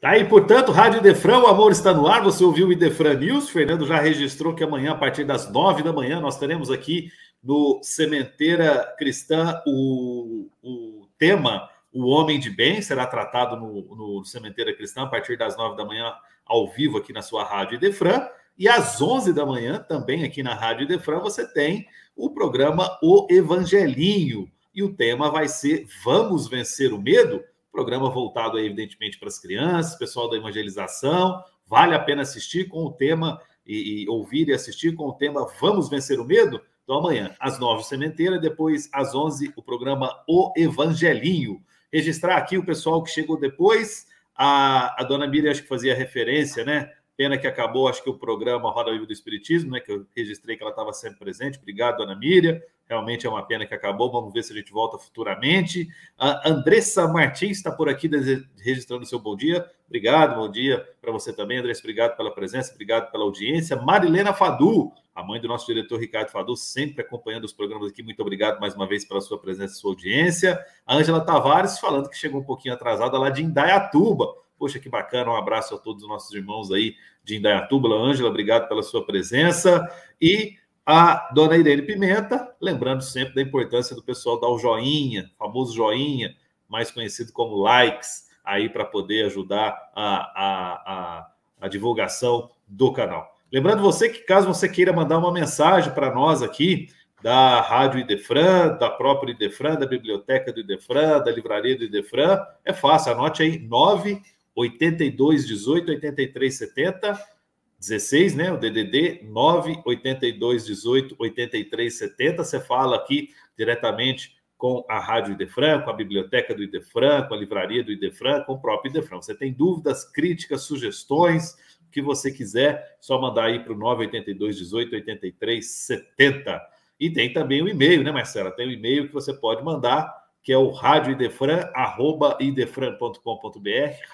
Tá 0.00 0.10
aí, 0.10 0.28
portanto, 0.28 0.70
Rádio 0.70 1.00
Idefran, 1.00 1.38
o 1.38 1.46
amor 1.46 1.72
está 1.72 1.92
no 1.92 2.06
ar. 2.06 2.22
Você 2.22 2.44
ouviu 2.44 2.68
o 2.68 2.72
Idefran 2.72 3.14
News. 3.14 3.48
Fernando 3.48 3.86
já 3.86 3.98
registrou 3.98 4.54
que 4.54 4.62
amanhã, 4.62 4.92
a 4.92 4.98
partir 4.98 5.24
das 5.24 5.50
nove 5.50 5.82
da 5.82 5.92
manhã, 5.92 6.20
nós 6.20 6.38
teremos 6.38 6.70
aqui 6.70 7.10
no 7.42 7.80
Sementeira 7.82 8.94
Cristã 8.98 9.60
o, 9.66 10.48
o 10.62 11.06
tema 11.18 11.68
O 11.94 12.08
Homem 12.08 12.38
de 12.38 12.50
Bem. 12.50 12.82
Será 12.82 13.06
tratado 13.06 13.56
no, 13.56 13.94
no 13.94 14.24
Sementeira 14.24 14.74
Cristã 14.74 15.04
a 15.04 15.06
partir 15.06 15.38
das 15.38 15.56
nove 15.56 15.76
da 15.76 15.84
manhã, 15.84 16.12
ao 16.44 16.68
vivo 16.68 16.98
aqui 16.98 17.12
na 17.12 17.22
sua 17.22 17.44
Rádio 17.44 17.76
Idefran. 17.76 18.28
E 18.58 18.68
às 18.68 19.00
onze 19.00 19.32
da 19.32 19.46
manhã, 19.46 19.78
também 19.78 20.24
aqui 20.24 20.42
na 20.42 20.54
Rádio 20.54 20.84
Idefran, 20.84 21.20
você 21.20 21.46
tem 21.46 21.86
o 22.16 22.30
programa 22.30 22.98
O 23.02 23.26
Evangelinho 23.30 24.50
e 24.74 24.82
o 24.82 24.92
tema 24.92 25.30
vai 25.30 25.48
ser 25.48 25.86
Vamos 26.04 26.48
Vencer 26.48 26.92
o 26.92 27.00
Medo? 27.00 27.42
Programa 27.70 28.10
voltado, 28.10 28.56
aí, 28.56 28.66
evidentemente, 28.66 29.18
para 29.18 29.28
as 29.28 29.38
crianças, 29.38 29.96
pessoal 29.96 30.28
da 30.28 30.36
evangelização. 30.36 31.42
Vale 31.66 31.94
a 31.94 31.98
pena 31.98 32.22
assistir 32.22 32.68
com 32.68 32.84
o 32.84 32.92
tema 32.92 33.40
e, 33.66 34.02
e, 34.02 34.08
ouvir 34.08 34.48
e 34.48 34.52
assistir 34.52 34.94
com 34.94 35.08
o 35.08 35.12
tema 35.12 35.48
Vamos 35.60 35.88
Vencer 35.88 36.20
o 36.20 36.24
Medo? 36.24 36.60
Então, 36.84 36.98
amanhã, 36.98 37.34
às 37.40 37.58
nove, 37.58 37.82
Sementeira, 37.84 38.38
depois, 38.38 38.88
às 38.92 39.14
onze, 39.14 39.52
o 39.56 39.62
programa 39.62 40.22
O 40.28 40.52
Evangelinho. 40.56 41.62
Registrar 41.94 42.36
aqui 42.38 42.58
o 42.58 42.64
pessoal 42.64 43.04
que 43.04 43.10
chegou 43.10 43.38
depois. 43.38 44.08
A, 44.34 45.00
a 45.00 45.04
dona 45.04 45.28
Miriam, 45.28 45.52
acho 45.52 45.62
que 45.62 45.68
fazia 45.68 45.94
referência, 45.94 46.64
né? 46.64 46.90
Pena 47.16 47.38
que 47.38 47.46
acabou, 47.46 47.86
acho 47.86 48.02
que 48.02 48.10
o 48.10 48.18
programa 48.18 48.70
Roda 48.70 48.90
Viva 48.90 49.06
do 49.06 49.12
Espiritismo, 49.12 49.70
né? 49.70 49.80
Que 49.80 49.92
eu 49.92 50.06
registrei 50.16 50.56
que 50.56 50.62
ela 50.62 50.70
estava 50.70 50.92
sempre 50.92 51.20
presente. 51.20 51.58
Obrigado, 51.58 51.98
Dona 51.98 52.16
Miriam. 52.16 52.60
Realmente 52.86 53.26
é 53.26 53.30
uma 53.30 53.42
pena 53.46 53.64
que 53.64 53.72
acabou. 53.72 54.10
Vamos 54.10 54.32
ver 54.32 54.42
se 54.42 54.52
a 54.52 54.56
gente 54.56 54.72
volta 54.72 54.98
futuramente. 54.98 55.88
A 56.18 56.50
Andressa 56.50 57.06
Martins 57.08 57.58
está 57.58 57.70
por 57.70 57.88
aqui 57.88 58.10
registrando 58.58 59.04
o 59.04 59.06
seu 59.06 59.18
bom 59.18 59.36
dia. 59.36 59.64
Obrigado, 59.86 60.34
bom 60.34 60.50
dia 60.50 60.86
para 61.00 61.12
você 61.12 61.32
também, 61.32 61.58
Andressa. 61.58 61.80
Obrigado 61.80 62.16
pela 62.16 62.34
presença, 62.34 62.72
obrigado 62.72 63.10
pela 63.10 63.24
audiência. 63.24 63.76
Marilena 63.76 64.34
Fadu, 64.34 64.92
a 65.14 65.22
mãe 65.22 65.40
do 65.40 65.46
nosso 65.48 65.66
diretor 65.66 66.00
Ricardo 66.00 66.30
Fadu, 66.30 66.56
sempre 66.56 67.00
acompanhando 67.00 67.44
os 67.44 67.52
programas 67.52 67.90
aqui. 67.90 68.02
Muito 68.02 68.20
obrigado 68.20 68.60
mais 68.60 68.74
uma 68.74 68.86
vez 68.86 69.04
pela 69.04 69.20
sua 69.20 69.38
presença 69.38 69.74
e 69.74 69.76
sua 69.76 69.92
audiência. 69.92 70.58
A 70.84 70.96
Ângela 70.96 71.24
Tavares 71.24 71.78
falando 71.78 72.10
que 72.10 72.16
chegou 72.16 72.40
um 72.40 72.44
pouquinho 72.44 72.74
atrasada 72.74 73.16
lá 73.16 73.30
de 73.30 73.42
Indaiatuba. 73.42 74.34
Poxa, 74.64 74.78
que 74.78 74.88
bacana. 74.88 75.30
Um 75.30 75.36
abraço 75.36 75.74
a 75.74 75.78
todos 75.78 76.04
os 76.04 76.08
nossos 76.08 76.34
irmãos 76.34 76.72
aí 76.72 76.96
de 77.22 77.36
Indaiatuba. 77.36 77.86
Ângela, 77.90 78.30
obrigado 78.30 78.66
pela 78.66 78.82
sua 78.82 79.04
presença. 79.04 79.86
E 80.18 80.54
a 80.86 81.28
dona 81.34 81.58
Irene 81.58 81.82
Pimenta, 81.82 82.50
lembrando 82.58 83.02
sempre 83.02 83.34
da 83.34 83.42
importância 83.42 83.94
do 83.94 84.02
pessoal 84.02 84.40
dar 84.40 84.48
o 84.48 84.58
joinha, 84.58 85.30
famoso 85.38 85.74
joinha, 85.74 86.34
mais 86.66 86.90
conhecido 86.90 87.30
como 87.30 87.56
likes, 87.56 88.30
aí 88.42 88.70
para 88.70 88.86
poder 88.86 89.26
ajudar 89.26 89.76
a, 89.94 90.14
a, 90.16 90.72
a, 90.86 91.30
a 91.60 91.68
divulgação 91.68 92.48
do 92.66 92.90
canal. 92.90 93.36
Lembrando 93.52 93.82
você 93.82 94.08
que, 94.08 94.20
caso 94.20 94.46
você 94.46 94.66
queira 94.66 94.94
mandar 94.94 95.18
uma 95.18 95.30
mensagem 95.30 95.92
para 95.92 96.10
nós 96.14 96.40
aqui, 96.40 96.88
da 97.22 97.60
Rádio 97.60 98.00
Idefran, 98.00 98.78
da 98.78 98.88
própria 98.88 99.32
Idefran, 99.32 99.76
da 99.76 99.86
Biblioteca 99.86 100.50
do 100.52 100.60
Idefran, 100.60 101.20
da 101.20 101.30
Livraria 101.30 101.76
do 101.76 101.84
Idefran, 101.84 102.38
é 102.64 102.72
fácil, 102.72 103.12
anote 103.12 103.42
aí 103.42 103.58
9 103.58 104.22
82 104.54 105.46
18 105.46 105.90
83 105.90 106.54
70 106.54 107.34
16, 107.78 108.34
né? 108.34 108.52
O 108.52 108.56
DDD 108.56 109.20
9 109.24 109.82
82 109.84 110.66
18 110.66 111.16
83 111.18 111.98
70. 111.98 112.44
Você 112.44 112.60
fala 112.60 112.96
aqui 112.96 113.30
diretamente 113.56 114.36
com 114.56 114.84
a 114.88 114.98
Rádio 114.98 115.32
Idefran, 115.32 115.82
com 115.82 115.90
a 115.90 115.92
Biblioteca 115.94 116.54
do 116.54 116.62
Idefran, 116.62 117.22
com 117.26 117.34
a 117.34 117.36
Livraria 117.36 117.84
do 117.84 117.92
Idefran, 117.92 118.42
com 118.44 118.54
o 118.54 118.60
próprio 118.60 118.90
Idefran. 118.90 119.20
Você 119.20 119.34
tem 119.34 119.52
dúvidas, 119.52 120.10
críticas, 120.10 120.62
sugestões, 120.62 121.52
o 121.86 121.90
que 121.90 122.00
você 122.00 122.30
quiser, 122.30 122.96
só 123.00 123.20
mandar 123.20 123.44
aí 123.44 123.60
para 123.62 123.72
o 123.72 123.76
982 123.76 124.56
18 124.56 124.94
83 124.94 125.66
70. 125.66 126.62
E 126.98 127.10
tem 127.10 127.32
também 127.32 127.60
o 127.60 127.68
e-mail, 127.68 128.02
né, 128.02 128.10
Marcela? 128.10 128.50
Tem 128.50 128.66
o 128.66 128.72
e-mail 128.72 129.08
que 129.08 129.12
você 129.12 129.34
pode 129.34 129.62
mandar 129.62 130.23
que 130.44 130.52
é 130.52 130.58
o 130.58 130.70
radioidefran, 130.70 131.70
arroba 131.74 132.36
idefran.com.br, 132.38 133.18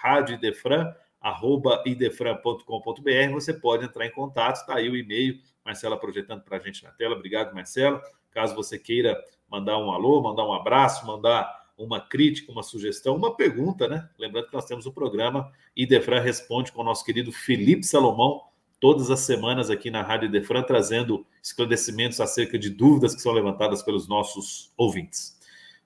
radioidefran, 0.01 0.95
arroba 1.21 1.83
idefran.com.br, 1.85 3.33
você 3.33 3.53
pode 3.53 3.85
entrar 3.85 4.07
em 4.07 4.13
contato, 4.13 4.57
está 4.57 4.77
aí 4.77 4.89
o 4.89 4.97
e-mail, 4.97 5.41
Marcela 5.65 5.99
projetando 5.99 6.43
para 6.43 6.57
a 6.57 6.61
gente 6.61 6.85
na 6.85 6.93
tela, 6.93 7.17
obrigado 7.17 7.53
Marcela, 7.53 8.01
caso 8.31 8.55
você 8.55 8.79
queira 8.79 9.21
mandar 9.51 9.77
um 9.79 9.91
alô, 9.91 10.23
mandar 10.23 10.47
um 10.47 10.53
abraço, 10.53 11.05
mandar 11.05 11.53
uma 11.77 12.01
crítica, 12.01 12.53
uma 12.53 12.63
sugestão, 12.63 13.17
uma 13.17 13.35
pergunta, 13.35 13.89
né? 13.89 14.09
Lembrando 14.17 14.47
que 14.47 14.55
nós 14.55 14.67
temos 14.67 14.87
o 14.87 14.93
programa 14.93 15.51
Idefran 15.75 16.21
Responde 16.21 16.71
com 16.71 16.83
o 16.83 16.85
nosso 16.85 17.05
querido 17.05 17.33
Felipe 17.33 17.85
Salomão, 17.85 18.43
todas 18.79 19.11
as 19.11 19.21
semanas 19.21 19.69
aqui 19.69 19.91
na 19.91 20.03
Rádio 20.03 20.27
Idefran, 20.27 20.63
trazendo 20.63 21.27
esclarecimentos 21.43 22.21
acerca 22.21 22.57
de 22.57 22.71
dúvidas 22.71 23.17
que 23.17 23.21
são 23.21 23.33
levantadas 23.33 23.83
pelos 23.83 24.07
nossos 24.07 24.73
ouvintes. 24.77 25.40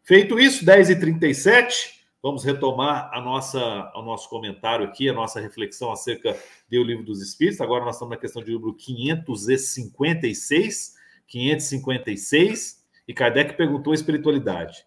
Feito 0.06 0.38
isso, 0.38 0.66
10h37, 0.66 1.94
vamos 2.22 2.44
retomar 2.44 3.08
a 3.10 3.22
nossa, 3.22 3.90
o 3.96 4.02
nosso 4.02 4.28
comentário 4.28 4.84
aqui, 4.84 5.08
a 5.08 5.14
nossa 5.14 5.40
reflexão 5.40 5.90
acerca 5.90 6.36
do 6.70 6.84
Livro 6.84 7.02
dos 7.02 7.22
Espíritos. 7.22 7.58
Agora 7.62 7.86
nós 7.86 7.94
estamos 7.94 8.14
na 8.14 8.20
questão 8.20 8.44
de 8.44 8.52
número 8.52 8.74
556, 8.74 10.94
556, 11.26 12.84
e 13.08 13.14
Kardec 13.14 13.56
perguntou 13.56 13.92
a 13.92 13.94
espiritualidade. 13.94 14.84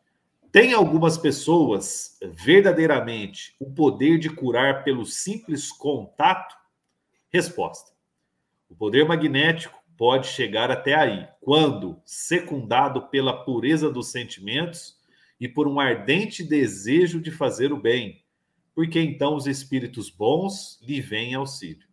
Tem 0.51 0.73
algumas 0.73 1.17
pessoas 1.17 2.19
verdadeiramente 2.21 3.55
o 3.59 3.73
poder 3.73 4.19
de 4.19 4.29
curar 4.29 4.83
pelo 4.83 5.03
simples 5.03 5.71
contato? 5.71 6.55
Resposta: 7.29 7.91
O 8.69 8.75
poder 8.75 9.07
magnético 9.07 9.81
pode 9.97 10.27
chegar 10.27 10.69
até 10.69 10.93
aí, 10.93 11.27
quando 11.41 11.99
secundado 12.05 13.07
pela 13.07 13.43
pureza 13.43 13.89
dos 13.89 14.11
sentimentos 14.11 14.95
e 15.39 15.47
por 15.47 15.67
um 15.67 15.79
ardente 15.79 16.43
desejo 16.43 17.21
de 17.21 17.31
fazer 17.31 17.71
o 17.71 17.81
bem, 17.81 18.23
porque 18.73 18.99
então 18.99 19.35
os 19.35 19.47
espíritos 19.47 20.09
bons 20.09 20.79
lhe 20.81 21.01
vêm 21.01 21.35
auxílio. 21.35 21.87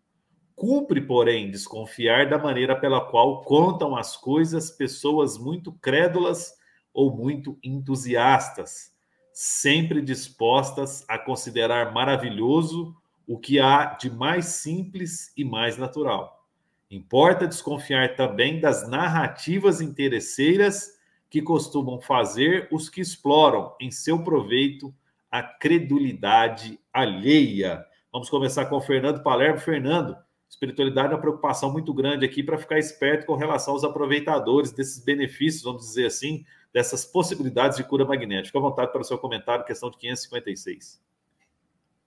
Cumpre, 0.54 1.00
porém, 1.00 1.50
desconfiar 1.50 2.28
da 2.28 2.38
maneira 2.38 2.78
pela 2.78 3.00
qual 3.00 3.42
contam 3.42 3.96
as 3.96 4.16
coisas 4.16 4.70
pessoas 4.70 5.36
muito 5.36 5.72
crédulas 5.72 6.54
ou 6.92 7.14
muito 7.14 7.58
entusiastas, 7.62 8.94
sempre 9.32 10.00
dispostas 10.00 11.04
a 11.08 11.18
considerar 11.18 11.92
maravilhoso 11.92 12.94
o 13.26 13.38
que 13.38 13.58
há 13.58 13.86
de 13.86 14.10
mais 14.10 14.46
simples 14.46 15.32
e 15.36 15.44
mais 15.44 15.76
natural. 15.76 16.46
Importa 16.90 17.48
desconfiar 17.48 18.14
também 18.14 18.60
das 18.60 18.88
narrativas 18.88 19.80
interesseiras 19.80 20.92
que 21.34 21.42
costumam 21.42 22.00
fazer 22.00 22.68
os 22.70 22.88
que 22.88 23.00
exploram 23.00 23.74
em 23.80 23.90
seu 23.90 24.22
proveito 24.22 24.94
a 25.28 25.42
credulidade 25.42 26.78
alheia. 26.92 27.84
Vamos 28.12 28.30
começar 28.30 28.66
com 28.66 28.76
o 28.76 28.80
Fernando 28.80 29.20
Palermo. 29.20 29.58
Fernando, 29.58 30.16
espiritualidade 30.48 31.08
é 31.08 31.16
uma 31.16 31.20
preocupação 31.20 31.72
muito 31.72 31.92
grande 31.92 32.24
aqui 32.24 32.40
para 32.40 32.56
ficar 32.56 32.78
esperto 32.78 33.26
com 33.26 33.34
relação 33.34 33.74
aos 33.74 33.82
aproveitadores 33.82 34.70
desses 34.70 35.04
benefícios, 35.04 35.64
vamos 35.64 35.82
dizer 35.82 36.06
assim, 36.06 36.44
dessas 36.72 37.04
possibilidades 37.04 37.78
de 37.78 37.82
cura 37.82 38.04
magnética. 38.04 38.46
Fique 38.46 38.58
à 38.58 38.60
vontade 38.60 38.92
para 38.92 39.00
o 39.00 39.04
seu 39.04 39.18
comentário, 39.18 39.64
questão 39.64 39.90
de 39.90 39.98
556. 39.98 41.02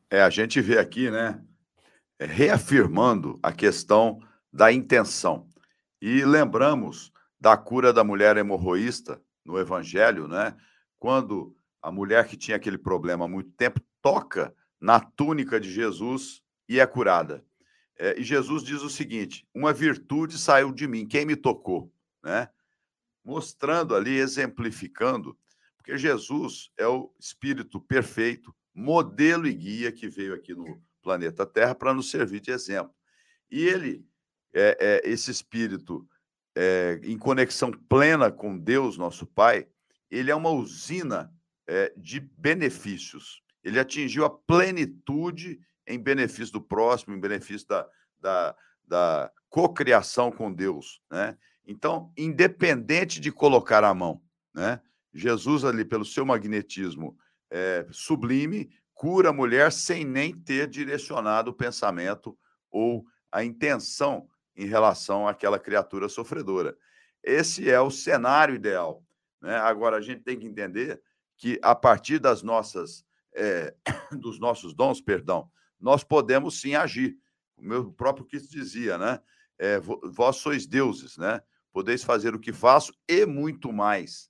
É, 0.09 0.21
a 0.21 0.30
gente 0.30 0.61
vê 0.61 0.80
aqui, 0.80 1.11
né, 1.11 1.43
reafirmando 2.17 3.38
a 3.43 3.51
questão 3.51 4.21
da 4.53 4.71
intenção. 4.71 5.49
E 6.01 6.23
lembramos 6.23 7.11
da 7.39 7.55
cura 7.55 7.93
da 7.93 8.03
mulher 8.03 8.38
hemorroísta 8.38 9.21
no 9.45 9.57
Evangelho, 9.59 10.27
né? 10.27 10.55
Quando 10.99 11.55
a 11.81 11.91
mulher 11.91 12.27
que 12.27 12.35
tinha 12.35 12.57
aquele 12.57 12.77
problema 12.77 13.25
há 13.25 13.27
muito 13.27 13.51
tempo 13.51 13.79
toca 14.01 14.55
na 14.79 14.99
túnica 14.99 15.59
de 15.59 15.71
Jesus 15.71 16.41
e 16.67 16.79
é 16.79 16.85
curada. 16.85 17.45
É, 17.97 18.19
e 18.19 18.23
Jesus 18.23 18.63
diz 18.63 18.81
o 18.81 18.89
seguinte: 18.89 19.47
uma 19.53 19.73
virtude 19.73 20.38
saiu 20.38 20.71
de 20.71 20.88
mim, 20.88 21.07
quem 21.07 21.25
me 21.25 21.35
tocou, 21.35 21.91
né? 22.23 22.49
Mostrando 23.23 23.95
ali, 23.95 24.17
exemplificando, 24.17 25.38
porque 25.75 25.97
Jesus 25.97 26.71
é 26.77 26.88
o 26.88 27.13
Espírito 27.19 27.79
perfeito, 27.79 28.55
modelo 28.73 29.47
e 29.47 29.53
guia 29.53 29.91
que 29.91 30.07
veio 30.07 30.33
aqui 30.33 30.53
no 30.53 30.81
planeta 31.01 31.45
Terra 31.45 31.73
para 31.73 31.93
nos 31.93 32.09
servir 32.09 32.39
de 32.39 32.51
exemplo. 32.51 32.93
E 33.49 33.65
ele, 33.65 34.05
é, 34.53 34.77
é 35.05 35.09
esse 35.09 35.31
Espírito 35.31 36.07
é, 36.59 36.99
em 37.03 37.19
conexão 37.19 37.69
plena 37.69 38.31
com 38.31 38.57
Deus, 38.57 38.97
nosso 38.97 39.27
Pai, 39.27 39.67
ele 40.09 40.31
é 40.31 40.35
uma 40.35 40.49
usina 40.49 41.31
é, 41.67 41.93
de 41.95 42.19
benefícios. 42.19 43.43
Ele 43.63 43.79
atingiu 43.79 44.25
a 44.25 44.29
plenitude 44.29 45.59
em 45.85 45.99
benefício 45.99 46.53
do 46.53 46.61
próximo, 46.61 47.13
em 47.13 47.19
benefício 47.19 47.67
da, 47.67 47.87
da, 48.19 48.55
da 48.83 49.31
cocriação 49.49 50.31
com 50.31 50.51
Deus. 50.51 50.99
Né? 51.11 51.37
Então, 51.63 52.11
independente 52.17 53.19
de 53.19 53.31
colocar 53.31 53.83
a 53.83 53.93
mão, 53.93 54.19
né? 54.51 54.81
Jesus, 55.13 55.63
ali, 55.63 55.85
pelo 55.85 56.05
seu 56.05 56.25
magnetismo 56.25 57.17
é, 57.51 57.87
sublime, 57.91 58.69
cura 58.93 59.29
a 59.29 59.33
mulher 59.33 59.71
sem 59.71 60.03
nem 60.03 60.35
ter 60.35 60.67
direcionado 60.67 61.51
o 61.51 61.53
pensamento 61.53 62.37
ou 62.69 63.05
a 63.31 63.43
intenção 63.43 64.27
em 64.57 64.65
relação 64.65 65.27
àquela 65.27 65.59
criatura 65.59 66.09
sofredora. 66.09 66.75
Esse 67.23 67.69
é 67.69 67.79
o 67.79 67.91
cenário 67.91 68.55
ideal. 68.55 69.03
Né? 69.41 69.55
Agora, 69.55 69.97
a 69.97 70.01
gente 70.01 70.23
tem 70.23 70.37
que 70.37 70.47
entender 70.47 71.01
que, 71.37 71.59
a 71.61 71.75
partir 71.75 72.19
das 72.19 72.41
nossas, 72.41 73.05
é, 73.35 73.73
dos 74.19 74.39
nossos 74.39 74.73
dons, 74.73 74.99
perdão, 74.99 75.49
nós 75.79 76.03
podemos 76.03 76.59
sim 76.59 76.73
agir. 76.73 77.15
O 77.55 77.63
meu 77.63 77.91
próprio 77.91 78.25
Cristo 78.25 78.51
dizia, 78.51 78.97
né? 78.97 79.19
É, 79.59 79.79
vós 79.79 80.37
sois 80.37 80.67
deuses, 80.67 81.17
né? 81.17 81.41
Podeis 81.71 82.03
fazer 82.03 82.35
o 82.35 82.39
que 82.39 82.53
faço 82.53 82.93
e 83.07 83.25
muito 83.25 83.71
mais. 83.71 84.29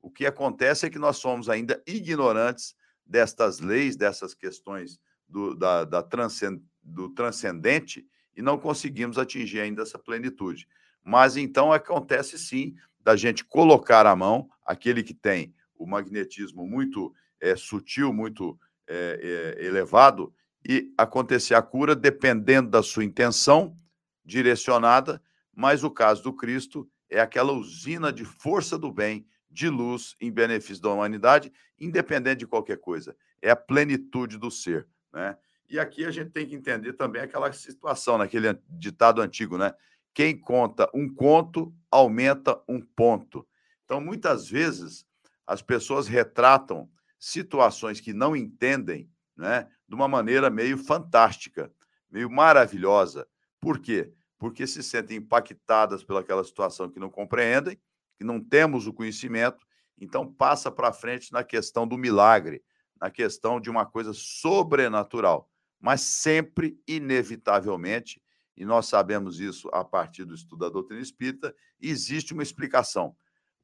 O 0.00 0.10
que 0.10 0.26
acontece 0.26 0.86
é 0.86 0.90
que 0.90 0.98
nós 0.98 1.18
somos 1.18 1.48
ainda 1.48 1.82
ignorantes 1.86 2.74
destas 3.04 3.60
leis, 3.60 3.96
dessas 3.96 4.34
questões 4.34 4.98
do, 5.28 5.54
da, 5.54 5.84
da 5.84 6.02
transcend, 6.02 6.62
do 6.82 7.08
transcendente, 7.10 8.06
e 8.36 8.42
não 8.42 8.58
conseguimos 8.58 9.18
atingir 9.18 9.60
ainda 9.60 9.82
essa 9.82 9.98
plenitude. 9.98 10.66
Mas 11.02 11.36
então 11.36 11.72
acontece 11.72 12.38
sim 12.38 12.74
da 13.00 13.16
gente 13.16 13.44
colocar 13.44 14.06
a 14.06 14.14
mão, 14.14 14.48
aquele 14.64 15.02
que 15.02 15.14
tem 15.14 15.54
o 15.74 15.86
magnetismo 15.86 16.66
muito 16.66 17.12
é, 17.40 17.56
sutil, 17.56 18.12
muito 18.12 18.58
é, 18.86 19.56
é, 19.58 19.64
elevado, 19.64 20.32
e 20.66 20.92
acontecer 20.96 21.54
a 21.54 21.62
cura 21.62 21.96
dependendo 21.96 22.68
da 22.68 22.82
sua 22.82 23.04
intenção 23.04 23.76
direcionada, 24.24 25.22
mas 25.54 25.82
o 25.82 25.90
caso 25.90 26.22
do 26.22 26.34
Cristo 26.34 26.88
é 27.08 27.18
aquela 27.18 27.52
usina 27.52 28.12
de 28.12 28.24
força 28.24 28.78
do 28.78 28.92
bem, 28.92 29.26
de 29.50 29.68
luz 29.68 30.14
em 30.20 30.30
benefício 30.30 30.82
da 30.82 30.90
humanidade, 30.90 31.52
independente 31.78 32.40
de 32.40 32.46
qualquer 32.46 32.78
coisa. 32.78 33.16
É 33.42 33.50
a 33.50 33.56
plenitude 33.56 34.38
do 34.38 34.50
ser, 34.50 34.86
né? 35.12 35.36
E 35.70 35.78
aqui 35.78 36.04
a 36.04 36.10
gente 36.10 36.32
tem 36.32 36.46
que 36.46 36.54
entender 36.56 36.94
também 36.94 37.22
aquela 37.22 37.52
situação, 37.52 38.18
naquele 38.18 38.58
ditado 38.68 39.22
antigo, 39.22 39.56
né? 39.56 39.72
Quem 40.12 40.36
conta 40.36 40.90
um 40.92 41.08
conto 41.08 41.72
aumenta 41.88 42.60
um 42.68 42.80
ponto. 42.80 43.46
Então, 43.84 44.00
muitas 44.00 44.48
vezes, 44.48 45.06
as 45.46 45.62
pessoas 45.62 46.08
retratam 46.08 46.90
situações 47.18 48.00
que 48.00 48.12
não 48.12 48.34
entendem 48.34 49.08
né, 49.36 49.70
de 49.88 49.94
uma 49.94 50.08
maneira 50.08 50.50
meio 50.50 50.76
fantástica, 50.76 51.72
meio 52.10 52.28
maravilhosa. 52.28 53.28
Por 53.60 53.78
quê? 53.78 54.12
Porque 54.38 54.66
se 54.66 54.82
sentem 54.82 55.18
impactadas 55.18 56.02
pelaquela 56.02 56.42
situação 56.42 56.90
que 56.90 56.98
não 56.98 57.10
compreendem, 57.10 57.80
que 58.16 58.24
não 58.24 58.40
temos 58.40 58.86
o 58.86 58.92
conhecimento, 58.92 59.64
então 59.98 60.32
passa 60.32 60.70
para 60.70 60.92
frente 60.92 61.32
na 61.32 61.44
questão 61.44 61.86
do 61.86 61.96
milagre, 61.96 62.62
na 63.00 63.10
questão 63.10 63.60
de 63.60 63.70
uma 63.70 63.86
coisa 63.86 64.12
sobrenatural, 64.12 65.49
mas 65.80 66.02
sempre, 66.02 66.78
inevitavelmente, 66.86 68.22
e 68.56 68.64
nós 68.64 68.86
sabemos 68.86 69.40
isso 69.40 69.68
a 69.72 69.82
partir 69.82 70.24
do 70.24 70.34
estudo 70.34 70.60
da 70.60 70.68
doutrina 70.68 71.00
espírita, 71.00 71.54
existe 71.80 72.34
uma 72.34 72.42
explicação. 72.42 73.16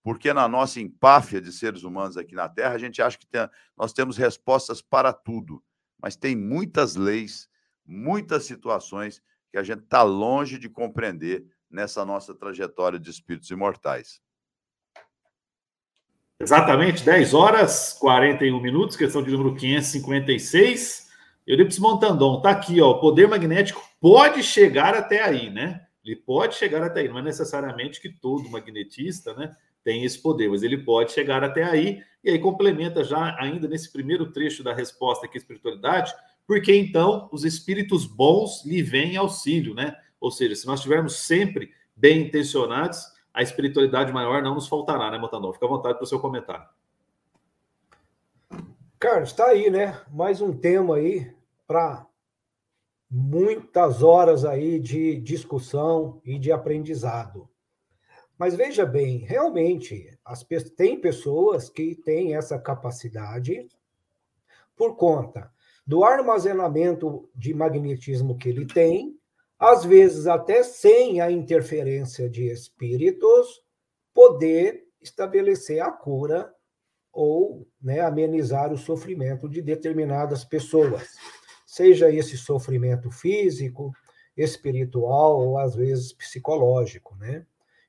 Porque 0.02 0.32
na 0.32 0.48
nossa 0.48 0.80
empáfia 0.80 1.40
de 1.40 1.52
seres 1.52 1.82
humanos 1.82 2.16
aqui 2.16 2.34
na 2.34 2.48
Terra, 2.48 2.74
a 2.74 2.78
gente 2.78 3.02
acha 3.02 3.18
que 3.18 3.26
tem, 3.26 3.46
nós 3.76 3.92
temos 3.92 4.16
respostas 4.16 4.80
para 4.80 5.12
tudo, 5.12 5.62
mas 6.00 6.16
tem 6.16 6.34
muitas 6.34 6.96
leis, 6.96 7.48
muitas 7.84 8.44
situações 8.44 9.20
que 9.50 9.58
a 9.58 9.62
gente 9.62 9.82
está 9.82 10.02
longe 10.02 10.58
de 10.58 10.68
compreender 10.68 11.44
nessa 11.70 12.04
nossa 12.04 12.34
trajetória 12.34 12.98
de 12.98 13.10
espíritos 13.10 13.50
imortais. 13.50 14.20
Exatamente, 16.38 17.04
10 17.04 17.34
horas 17.34 17.94
41 17.94 18.60
minutos, 18.60 18.96
questão 18.96 19.22
de 19.22 19.30
número 19.30 19.56
556. 19.56 21.05
Euripides 21.46 21.78
Montandon, 21.78 22.40
tá 22.40 22.50
aqui, 22.50 22.80
ó. 22.80 22.90
O 22.90 23.00
poder 23.00 23.28
magnético 23.28 23.80
pode 24.00 24.42
chegar 24.42 24.94
até 24.94 25.22
aí, 25.22 25.48
né? 25.48 25.86
Ele 26.04 26.16
pode 26.16 26.56
chegar 26.56 26.82
até 26.82 27.00
aí. 27.00 27.08
Não 27.08 27.18
é 27.18 27.22
necessariamente 27.22 28.00
que 28.00 28.08
todo 28.08 28.50
magnetista, 28.50 29.32
né, 29.34 29.54
tem 29.84 30.04
esse 30.04 30.20
poder, 30.20 30.48
mas 30.48 30.64
ele 30.64 30.78
pode 30.78 31.12
chegar 31.12 31.44
até 31.44 31.62
aí. 31.62 32.02
E 32.24 32.30
aí 32.30 32.38
complementa 32.38 33.04
já 33.04 33.36
ainda 33.38 33.68
nesse 33.68 33.92
primeiro 33.92 34.32
trecho 34.32 34.64
da 34.64 34.72
resposta 34.72 35.26
aqui, 35.26 35.38
espiritualidade, 35.38 36.12
porque 36.46 36.74
então 36.74 37.28
os 37.32 37.44
espíritos 37.44 38.06
bons 38.06 38.64
lhe 38.64 38.82
vêm 38.82 39.16
auxílio, 39.16 39.74
né? 39.74 39.96
Ou 40.20 40.32
seja, 40.32 40.56
se 40.56 40.66
nós 40.66 40.80
estivermos 40.80 41.16
sempre 41.16 41.70
bem 41.94 42.22
intencionados, 42.22 43.04
a 43.32 43.42
espiritualidade 43.42 44.12
maior 44.12 44.42
não 44.42 44.54
nos 44.54 44.66
faltará, 44.66 45.10
né, 45.10 45.18
Montandon? 45.18 45.52
Fica 45.52 45.66
à 45.66 45.68
vontade 45.68 45.94
para 45.94 46.04
o 46.04 46.08
seu 46.08 46.18
comentário. 46.18 46.66
Carlos, 48.98 49.30
está 49.30 49.46
aí, 49.46 49.70
né? 49.70 50.00
Mais 50.10 50.40
um 50.40 50.56
tema 50.56 50.96
aí 50.96 51.35
para 51.66 52.06
muitas 53.10 54.02
horas 54.02 54.44
aí 54.44 54.78
de 54.78 55.16
discussão 55.20 56.20
e 56.24 56.38
de 56.38 56.50
aprendizado. 56.52 57.48
Mas 58.38 58.54
veja 58.54 58.84
bem, 58.84 59.18
realmente, 59.18 60.18
as, 60.24 60.44
tem 60.76 61.00
pessoas 61.00 61.70
que 61.70 61.94
têm 61.94 62.34
essa 62.34 62.58
capacidade 62.58 63.66
por 64.76 64.96
conta 64.96 65.50
do 65.86 66.04
armazenamento 66.04 67.30
de 67.34 67.54
magnetismo 67.54 68.36
que 68.36 68.48
ele 68.48 68.66
tem, 68.66 69.16
às 69.58 69.84
vezes 69.84 70.26
até 70.26 70.62
sem 70.62 71.20
a 71.20 71.30
interferência 71.30 72.28
de 72.28 72.50
espíritos, 72.50 73.62
poder 74.12 74.84
estabelecer 75.00 75.80
a 75.80 75.90
cura 75.90 76.52
ou 77.12 77.66
né, 77.80 78.00
amenizar 78.00 78.70
o 78.72 78.76
sofrimento 78.76 79.48
de 79.48 79.62
determinadas 79.62 80.44
pessoas 80.44 81.16
seja 81.76 82.10
esse 82.10 82.38
sofrimento 82.38 83.10
físico, 83.10 83.92
espiritual 84.34 85.38
ou 85.38 85.58
às 85.58 85.74
vezes 85.74 86.10
psicológico, 86.10 87.14
né? 87.16 87.44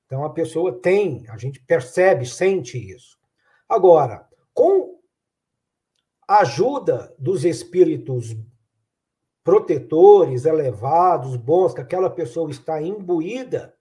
Então 0.05 0.25
a 0.25 0.29
pessoa 0.29 0.73
tem, 0.73 1.25
a 1.29 1.37
gente 1.37 1.61
percebe, 1.61 2.25
sente 2.25 2.77
isso. 2.77 3.17
Agora, 3.67 4.27
com 4.53 4.99
a 6.27 6.39
ajuda 6.39 7.15
dos 7.17 7.45
espíritos 7.45 8.35
protetores, 9.41 10.43
elevados, 10.43 11.37
bons, 11.37 11.73
que 11.73 11.79
aquela 11.79 12.09
pessoa 12.09 12.51
está 12.51 12.81
imbuída 12.81 13.73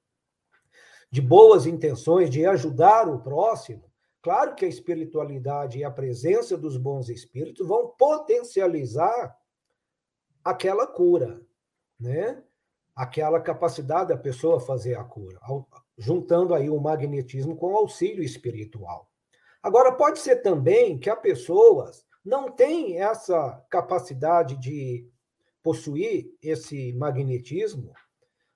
de 1.11 1.21
boas 1.21 1.67
intenções 1.67 2.31
de 2.31 2.47
ajudar 2.47 3.09
o 3.09 3.19
próximo, 3.19 3.91
claro 4.23 4.55
que 4.55 4.65
a 4.65 4.69
espiritualidade 4.69 5.81
e 5.81 5.85
a 5.85 5.91
presença 5.91 6.57
dos 6.57 6.77
bons 6.77 7.09
espíritos 7.09 7.67
vão 7.67 7.89
potencializar 7.89 9.37
aquela 10.47 10.87
cura, 10.87 11.43
né? 11.99 12.41
Aquela 12.95 13.41
capacidade 13.41 14.11
da 14.11 14.17
pessoa 14.17 14.61
fazer 14.61 14.95
a 14.95 15.03
cura, 15.03 15.41
juntando 15.99 16.55
aí 16.55 16.71
o 16.71 16.81
magnetismo 16.81 17.57
com 17.57 17.73
o 17.73 17.77
auxílio 17.77 18.23
espiritual. 18.23 19.11
Agora, 19.61 19.91
pode 19.91 20.21
ser 20.21 20.37
também 20.37 20.99
que 20.99 21.11
a 21.11 21.17
pessoa 21.17 21.91
não 22.25 22.49
tem 22.49 23.01
essa 23.01 23.61
capacidade 23.69 24.57
de 24.57 25.11
possuir 25.65 26.33
esse 26.41 26.93
magnetismo, 26.93 27.93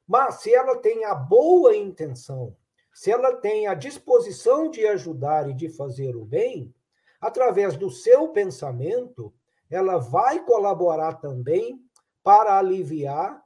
mas 0.07 0.36
se 0.36 0.55
ela 0.55 0.76
tem 0.76 1.05
a 1.05 1.14
boa 1.14 1.76
intenção, 1.76 2.57
se 2.95 3.11
ela 3.11 3.34
tem 3.34 3.66
a 3.66 3.74
disposição 3.74 4.70
de 4.70 4.86
ajudar 4.86 5.51
e 5.51 5.55
de 5.55 5.68
fazer 5.68 6.14
o 6.14 6.24
bem, 6.24 6.72
através 7.20 7.76
do 7.76 7.91
seu 7.91 8.28
pensamento, 8.28 9.34
ela 9.70 9.98
vai 9.98 10.44
colaborar 10.44 11.14
também 11.14 11.80
para 12.22 12.58
aliviar 12.58 13.42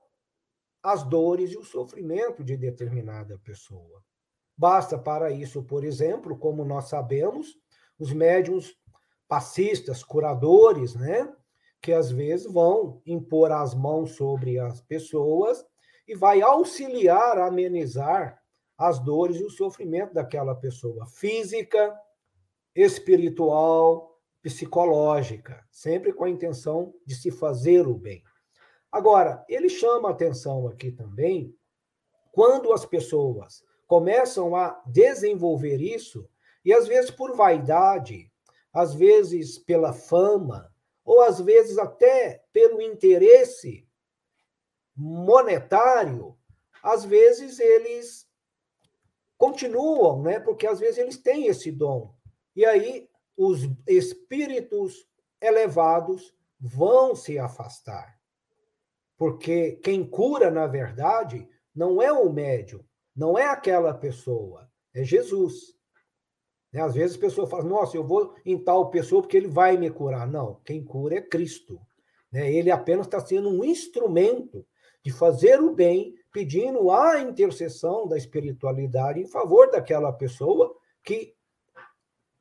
as 0.83 1.03
dores 1.03 1.53
e 1.53 1.57
o 1.57 1.65
sofrimento 1.65 2.43
de 2.43 2.57
determinada 2.57 3.39
pessoa. 3.39 4.03
Basta 4.57 4.99
para 4.99 5.31
isso, 5.31 5.63
por 5.65 5.85
exemplo, 5.85 6.39
como 6.39 6.65
nós 6.65 6.89
sabemos, 6.89 7.57
os 7.99 8.13
médiums 8.13 8.75
passistas, 9.29 10.03
curadores, 10.03 10.95
né, 10.95 11.33
que 11.81 11.93
às 11.93 12.11
vezes 12.11 12.51
vão 12.51 13.03
impor 13.05 13.53
as 13.53 13.75
mãos 13.75 14.13
sobre 14.13 14.59
as 14.59 14.81
pessoas 14.81 15.65
e 16.07 16.15
vai 16.15 16.41
auxiliar 16.41 17.39
a 17.39 17.47
amenizar 17.47 18.41
as 18.77 18.99
dores 18.99 19.39
e 19.39 19.45
o 19.45 19.51
sofrimento 19.51 20.15
daquela 20.15 20.55
pessoa 20.55 21.07
física, 21.07 21.95
espiritual, 22.75 24.14
psicológica, 24.45 25.67
sempre 25.71 26.13
com 26.13 26.25
a 26.25 26.29
intenção 26.29 26.95
de 27.07 27.15
se 27.15 27.31
fazer 27.31 27.89
o 27.89 27.95
bem. 27.95 28.23
Agora, 28.93 29.43
ele 29.49 29.71
chama 29.71 30.11
atenção 30.11 30.69
aqui 30.69 30.93
também 30.93 31.57
quando 32.31 32.71
as 32.71 32.85
pessoas 32.85 33.65
começam 33.87 34.55
a 34.55 34.83
desenvolver 34.87 35.81
isso, 35.81 36.29
e 36.63 36.75
às 36.75 36.87
vezes 36.87 37.11
por 37.11 37.35
vaidade, 37.35 38.31
às 38.71 38.93
vezes 38.93 39.59
pela 39.59 39.95
fama, 39.95 40.71
ou 41.03 41.23
às 41.23 41.41
vezes 41.41 41.79
até 41.79 42.45
pelo 42.53 42.83
interesse 42.83 43.89
monetário, 44.95 46.37
às 46.83 47.03
vezes 47.03 47.59
eles 47.59 48.29
continuam, 49.39 50.23
né? 50.23 50.39
Porque 50.39 50.67
às 50.67 50.79
vezes 50.79 50.99
eles 50.99 51.17
têm 51.17 51.47
esse 51.47 51.73
dom. 51.73 52.15
E 52.55 52.65
aí 52.65 53.09
os 53.37 53.69
espíritos 53.87 55.07
elevados 55.41 56.35
vão 56.61 57.15
se 57.15 57.39
afastar. 57.39 58.19
Porque 59.17 59.73
quem 59.83 60.05
cura, 60.05 60.51
na 60.51 60.67
verdade, 60.67 61.49
não 61.75 62.01
é 62.01 62.13
o 62.13 62.33
médium, 62.33 62.85
não 63.15 63.39
é 63.39 63.47
aquela 63.47 63.95
pessoa, 63.95 64.69
é 64.93 65.05
Jesus. 65.05 65.75
Né? 66.73 66.81
Às 66.81 66.95
vezes 66.95 67.17
a 67.17 67.21
pessoa 67.21 67.47
fala, 67.47 67.65
nossa, 67.65 67.97
eu 67.97 68.05
vou 68.05 68.35
em 68.45 68.59
tal 68.59 68.91
pessoa 68.91 69.23
porque 69.23 69.37
ele 69.37 69.49
vai 69.49 69.77
me 69.77 69.91
curar. 69.91 70.27
Não, 70.27 70.61
quem 70.65 70.85
cura 70.85 71.17
é 71.17 71.23
Cristo. 71.23 71.81
Né? 72.33 72.53
Ele 72.53 72.71
apenas 72.71 73.07
está 73.07 73.21
sendo 73.21 73.49
um 73.49 73.65
instrumento 73.65 74.67
de 75.05 75.13
fazer 75.13 75.61
o 75.61 75.73
bem, 75.73 76.15
pedindo 76.33 76.91
a 76.91 77.21
intercessão 77.21 78.09
da 78.09 78.17
espiritualidade 78.17 79.21
em 79.21 79.27
favor 79.27 79.71
daquela 79.71 80.13
pessoa 80.13 80.75
que 81.05 81.35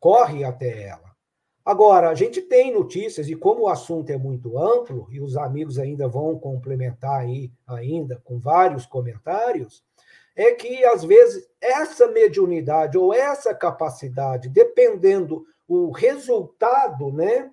corre 0.03 0.43
até 0.43 0.83
ela. 0.83 1.15
Agora, 1.63 2.09
a 2.09 2.13
gente 2.13 2.41
tem 2.41 2.73
notícias, 2.73 3.29
e 3.29 3.35
como 3.35 3.61
o 3.61 3.69
assunto 3.69 4.09
é 4.09 4.17
muito 4.17 4.59
amplo, 4.59 5.07
e 5.09 5.21
os 5.21 5.37
amigos 5.37 5.79
ainda 5.79 6.09
vão 6.09 6.37
complementar 6.37 7.21
aí 7.21 7.49
ainda 7.65 8.21
com 8.25 8.37
vários 8.37 8.85
comentários, 8.85 9.81
é 10.35 10.51
que, 10.51 10.83
às 10.83 11.05
vezes, 11.05 11.49
essa 11.61 12.05
mediunidade 12.07 12.97
ou 12.97 13.13
essa 13.13 13.55
capacidade, 13.55 14.49
dependendo 14.49 15.45
o 15.65 15.89
resultado 15.91 17.09
né, 17.09 17.49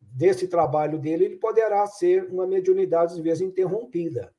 desse 0.00 0.46
trabalho 0.46 1.00
dele, 1.00 1.24
ele 1.24 1.36
poderá 1.36 1.84
ser 1.88 2.30
uma 2.30 2.46
mediunidade, 2.46 3.14
às 3.14 3.18
vezes, 3.18 3.40
interrompida. 3.40 4.32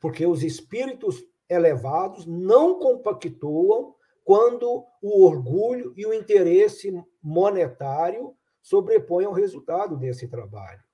Porque 0.00 0.24
os 0.24 0.42
espíritos 0.42 1.22
elevados 1.46 2.24
não 2.24 2.78
compactuam 2.78 3.97
quando 4.28 4.84
o 5.00 5.24
orgulho 5.24 5.94
e 5.96 6.04
o 6.04 6.12
interesse 6.12 6.92
monetário 7.22 8.36
sobrepõem 8.60 9.24
ao 9.24 9.32
resultado 9.32 9.96
desse 9.96 10.28
trabalho. 10.28 10.84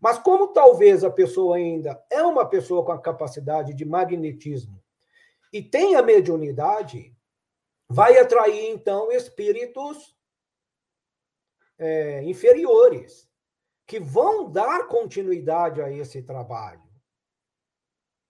Mas 0.00 0.18
como 0.18 0.48
talvez 0.54 1.04
a 1.04 1.10
pessoa 1.10 1.56
ainda 1.56 2.02
é 2.10 2.22
uma 2.22 2.48
pessoa 2.48 2.82
com 2.82 2.90
a 2.90 2.98
capacidade 2.98 3.74
de 3.74 3.84
magnetismo 3.84 4.82
e 5.52 5.62
tem 5.62 5.94
a 5.94 6.00
mediunidade, 6.02 7.14
vai 7.86 8.16
atrair 8.16 8.70
então 8.70 9.12
espíritos 9.12 10.16
é, 11.76 12.22
inferiores 12.24 13.28
que 13.86 14.00
vão 14.00 14.50
dar 14.50 14.88
continuidade 14.88 15.82
a 15.82 15.92
esse 15.92 16.22
trabalho. 16.22 16.88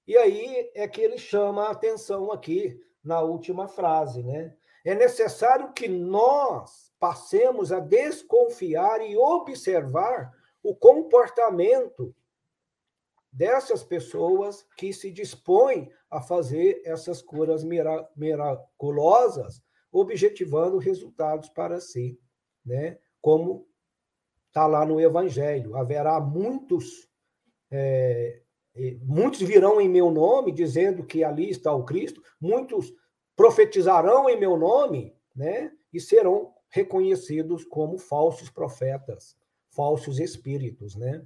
E 0.08 0.16
aí 0.16 0.72
é 0.74 0.88
que 0.88 1.00
ele 1.00 1.18
chama 1.18 1.66
a 1.66 1.70
atenção 1.70 2.32
aqui 2.32 2.89
na 3.02 3.20
última 3.20 3.68
frase, 3.68 4.22
né? 4.22 4.54
É 4.84 4.94
necessário 4.94 5.72
que 5.72 5.88
nós 5.88 6.92
passemos 6.98 7.72
a 7.72 7.80
desconfiar 7.80 9.00
e 9.02 9.16
observar 9.16 10.32
o 10.62 10.74
comportamento 10.74 12.14
dessas 13.32 13.82
pessoas 13.82 14.66
que 14.76 14.92
se 14.92 15.10
dispõem 15.10 15.90
a 16.10 16.20
fazer 16.20 16.82
essas 16.84 17.22
curas 17.22 17.64
miraculosas, 18.16 19.62
objetivando 19.92 20.78
resultados 20.78 21.48
para 21.48 21.80
si, 21.80 22.18
né? 22.64 22.98
Como 23.20 23.66
está 24.48 24.66
lá 24.66 24.84
no 24.84 25.00
Evangelho, 25.00 25.76
haverá 25.76 26.18
muitos, 26.20 27.08
é, 27.70 28.42
muitos 29.02 29.40
virão 29.40 29.80
em 29.80 29.88
meu 29.88 30.10
nome 30.10 30.52
dizendo 30.52 31.04
que 31.04 31.24
ali 31.24 31.50
está 31.50 31.72
o 31.72 31.84
Cristo, 31.84 32.22
muitos 32.40 32.92
profetizarão 33.36 34.28
em 34.28 34.38
meu 34.38 34.56
nome, 34.56 35.14
né? 35.34 35.72
E 35.92 36.00
serão 36.00 36.52
reconhecidos 36.68 37.64
como 37.64 37.98
falsos 37.98 38.48
profetas 38.48 39.36
falsos 39.70 40.18
espíritos, 40.18 40.94
né? 40.96 41.22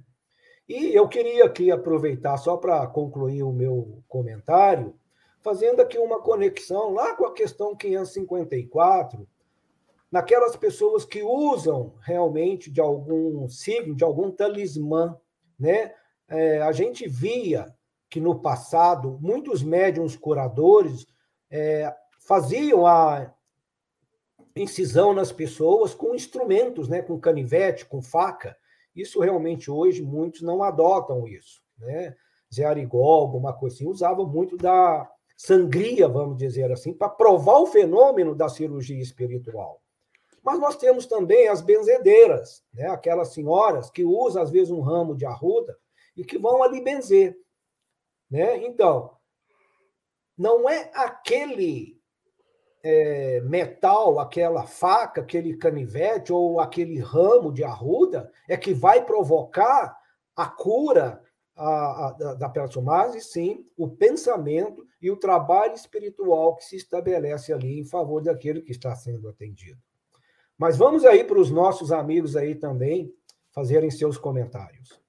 E 0.67 0.95
eu 0.95 1.07
queria 1.07 1.45
aqui 1.45 1.71
aproveitar 1.71 2.37
só 2.37 2.57
para 2.57 2.85
concluir 2.87 3.43
o 3.43 3.51
meu 3.51 4.03
comentário, 4.07 4.95
fazendo 5.41 5.81
aqui 5.81 5.97
uma 5.97 6.21
conexão 6.21 6.91
lá 6.91 7.15
com 7.15 7.25
a 7.25 7.33
questão 7.33 7.75
554, 7.75 9.27
naquelas 10.11 10.55
pessoas 10.55 11.05
que 11.05 11.21
usam 11.21 11.93
realmente 12.01 12.71
de 12.71 12.81
algum 12.81 13.47
signo, 13.47 13.95
de 13.95 14.03
algum 14.03 14.31
talismã, 14.31 15.15
né? 15.59 15.93
É, 16.27 16.61
a 16.61 16.71
gente 16.71 17.07
via 17.07 17.73
que 18.09 18.19
no 18.19 18.39
passado 18.39 19.17
muitos 19.21 19.61
médiums 19.61 20.15
curadores 20.15 21.05
é, 21.51 21.93
faziam 22.19 22.85
a 22.85 23.31
incisão 24.55 25.13
nas 25.13 25.31
pessoas 25.31 25.93
com 25.93 26.15
instrumentos, 26.15 26.87
né, 26.87 27.01
com 27.01 27.19
canivete, 27.19 27.85
com 27.85 28.01
faca. 28.01 28.55
Isso 28.95 29.19
realmente 29.19 29.69
hoje 29.69 30.01
muitos 30.01 30.41
não 30.41 30.63
adotam 30.63 31.27
isso, 31.27 31.61
né? 31.77 32.15
Zé 32.53 32.63
Arigol, 32.63 33.21
alguma 33.21 33.51
coisa 33.51 33.75
assim, 33.75 33.87
usava 33.87 34.25
muito 34.25 34.55
da 34.55 35.09
sangria, 35.35 36.07
vamos 36.07 36.37
dizer 36.37 36.71
assim, 36.71 36.93
para 36.93 37.09
provar 37.09 37.57
o 37.57 37.67
fenômeno 37.67 38.33
da 38.33 38.47
cirurgia 38.47 39.01
espiritual. 39.01 39.81
Mas 40.41 40.59
nós 40.59 40.77
temos 40.77 41.05
também 41.05 41.49
as 41.49 41.59
benzedeiras, 41.59 42.63
né? 42.73 42.87
aquelas 42.87 43.33
senhoras 43.33 43.89
que 43.89 44.05
usam, 44.05 44.41
às 44.41 44.51
vezes, 44.51 44.71
um 44.71 44.79
ramo 44.79 45.15
de 45.15 45.25
arruda 45.25 45.75
e 46.15 46.23
que 46.23 46.37
vão 46.37 46.63
ali 46.63 46.81
benzer. 46.81 47.37
Né? 48.29 48.65
Então, 48.65 49.15
não 50.37 50.69
é 50.69 50.91
aquele 50.93 51.99
é, 52.83 53.41
metal, 53.41 54.19
aquela 54.19 54.63
faca, 54.65 55.21
aquele 55.21 55.57
canivete 55.57 56.31
ou 56.31 56.59
aquele 56.59 56.99
ramo 56.99 57.51
de 57.51 57.63
arruda 57.63 58.31
é 58.47 58.55
que 58.55 58.73
vai 58.73 59.03
provocar 59.03 59.97
a 60.35 60.45
cura 60.45 61.21
a, 61.55 62.07
a, 62.07 62.11
da, 62.11 62.33
da 62.33 62.81
mas 62.83 63.31
sim 63.31 63.65
o 63.77 63.87
pensamento 63.87 64.85
e 65.01 65.09
o 65.09 65.17
trabalho 65.17 65.73
espiritual 65.73 66.55
que 66.55 66.65
se 66.65 66.75
estabelece 66.75 67.53
ali 67.53 67.79
em 67.79 67.85
favor 67.85 68.21
daquele 68.21 68.61
que 68.61 68.71
está 68.71 68.93
sendo 68.95 69.29
atendido. 69.29 69.79
Mas 70.57 70.77
vamos 70.77 71.05
aí 71.05 71.23
para 71.23 71.39
os 71.39 71.49
nossos 71.49 71.91
amigos 71.91 72.35
aí 72.35 72.55
também 72.55 73.13
fazerem 73.51 73.89
seus 73.89 74.17
comentários. 74.17 74.99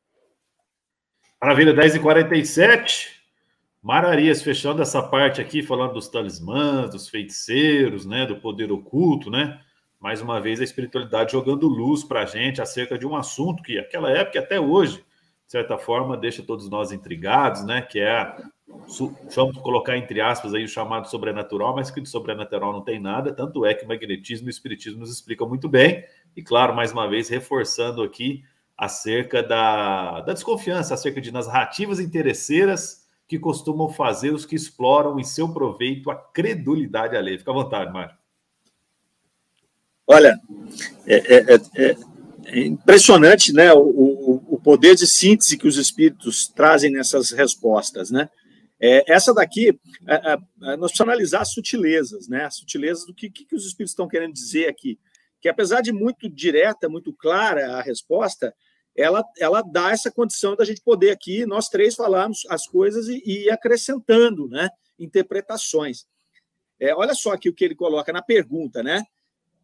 Maravilha, 1.47 1.73
10h47. 1.73 3.07
Mararias, 3.81 4.43
fechando 4.43 4.83
essa 4.83 5.01
parte 5.01 5.41
aqui, 5.41 5.63
falando 5.63 5.93
dos 5.93 6.09
talismãs, 6.09 6.91
dos 6.91 7.09
feiticeiros, 7.09 8.05
né, 8.05 8.27
do 8.27 8.35
poder 8.35 8.73
oculto, 8.73 9.31
né? 9.31 9.61
Mais 10.01 10.21
uma 10.21 10.41
vez 10.41 10.61
a 10.61 10.65
espiritualidade 10.65 11.31
jogando 11.31 11.69
luz 11.69 12.03
para 12.03 12.23
a 12.23 12.27
gente 12.27 12.61
acerca 12.61 12.99
de 12.99 13.07
um 13.07 13.15
assunto 13.15 13.63
que, 13.63 13.79
aquela 13.79 14.11
época 14.11 14.41
até 14.41 14.59
hoje, 14.59 14.97
de 14.97 15.53
certa 15.53 15.79
forma, 15.79 16.17
deixa 16.17 16.43
todos 16.43 16.69
nós 16.69 16.91
intrigados, 16.91 17.65
né? 17.65 17.81
Que 17.81 18.01
é, 18.01 18.37
vamos 19.33 19.57
colocar 19.59 19.97
entre 19.97 20.21
aspas 20.21 20.53
aí 20.53 20.65
o 20.65 20.69
chamado 20.69 21.09
sobrenatural, 21.09 21.77
mas 21.77 21.93
que 21.93 22.01
de 22.01 22.09
sobrenatural 22.09 22.73
não 22.73 22.81
tem 22.81 22.99
nada. 22.99 23.33
Tanto 23.33 23.65
é 23.65 23.73
que 23.73 23.85
o 23.85 23.89
magnetismo 23.89 24.49
e 24.49 24.51
o 24.51 24.51
espiritismo 24.51 24.99
nos 24.99 25.13
explicam 25.13 25.49
muito 25.49 25.69
bem. 25.69 26.05
E 26.37 26.43
claro, 26.43 26.75
mais 26.75 26.91
uma 26.91 27.09
vez 27.09 27.29
reforçando 27.29 28.03
aqui 28.03 28.43
acerca 28.77 29.43
da, 29.43 30.21
da 30.21 30.33
desconfiança, 30.33 30.95
acerca 30.95 31.21
de 31.21 31.33
narrativas 31.33 31.99
interesseiras 31.99 33.07
que 33.27 33.39
costumam 33.39 33.89
fazer 33.89 34.33
os 34.33 34.47
que 34.47 34.55
exploram 34.55 35.19
em 35.19 35.25
seu 35.25 35.53
proveito 35.53 36.11
a 36.11 36.15
credulidade 36.15 37.17
alheia. 37.17 37.39
Fica 37.39 37.51
à 37.51 37.55
vontade, 37.55 37.93
Mário. 37.93 38.15
Olha, 40.07 40.39
é, 41.07 41.17
é, 41.17 41.55
é, 41.77 41.97
é 42.45 42.61
impressionante 42.65 43.53
né, 43.53 43.73
o, 43.73 44.43
o, 44.49 44.61
poder 44.61 44.95
de 44.95 45.07
síntese 45.07 45.59
que 45.59 45.67
os 45.67 45.77
espíritos 45.77 46.47
trazem 46.47 46.93
nessas 46.93 47.31
respostas. 47.31 48.11
Né? 48.11 48.29
É, 48.79 49.13
essa 49.13 49.35
daqui, 49.35 49.77
é, 50.07 50.37
nós 50.77 50.91
precisamos 50.91 51.13
analisar 51.13 51.41
as 51.41 51.53
sutilezas, 51.53 52.29
né? 52.29 52.45
as 52.45 52.57
sutilezas 52.57 53.05
do 53.05 53.15
que, 53.15 53.29
que 53.31 53.55
os 53.55 53.67
espíritos 53.67 53.93
estão 53.93 54.07
querendo 54.07 54.33
dizer 54.33 54.69
aqui. 54.69 54.99
Que 55.41 55.49
apesar 55.49 55.81
de 55.81 55.93
muito 55.93 56.29
direta, 56.29 56.89
muito 56.89 57.13
clara 57.13 57.77
a 57.77 57.83
resposta, 57.83 58.55
ela, 58.97 59.23
ela 59.39 59.61
dá 59.61 59.91
essa 59.91 60.11
condição 60.11 60.57
da 60.57 60.65
gente 60.65 60.81
poder 60.81 61.11
aqui, 61.11 61.45
nós 61.45 61.69
três, 61.69 61.95
falarmos 61.95 62.47
as 62.49 62.67
coisas 62.67 63.09
e, 63.09 63.23
e 63.27 63.45
ir 63.45 63.51
acrescentando 63.51 64.49
né, 64.49 64.71
interpretações. 64.99 66.07
É, 66.81 66.95
olha 66.95 67.15
só 67.15 67.33
aqui 67.33 67.49
o 67.49 67.55
que 67.55 67.65
ele 67.65 67.75
coloca 67.75 68.13
na 68.13 68.23
pergunta, 68.23 68.83
né? 68.83 69.05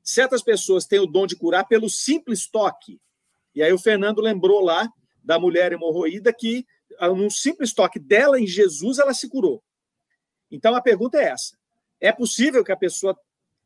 Certas 0.03 0.43
pessoas 0.43 0.85
têm 0.85 0.99
o 0.99 1.07
dom 1.07 1.27
de 1.27 1.37
curar 1.37 1.67
pelo 1.67 1.89
simples 1.89 2.47
toque. 2.47 3.01
E 3.55 3.63
aí 3.63 3.73
o 3.73 3.79
Fernando 3.79 4.21
lembrou 4.21 4.61
lá 4.61 4.91
da 5.23 5.39
mulher 5.39 5.73
hemorroída 5.73 6.33
que, 6.33 6.67
ah, 6.99 7.09
num 7.09 7.31
simples 7.31 7.73
toque 7.73 7.99
dela 7.99 8.39
em 8.41 8.47
Jesus, 8.47 8.99
ela 8.99 9.15
se 9.15 9.29
curou. 9.29 9.63
Então 10.51 10.75
a 10.75 10.83
pergunta 10.83 11.19
é 11.19 11.29
essa: 11.29 11.57
é 12.01 12.13
possível 12.13 12.65
que 12.65 12.73
a 12.73 12.77
pessoa 12.77 13.17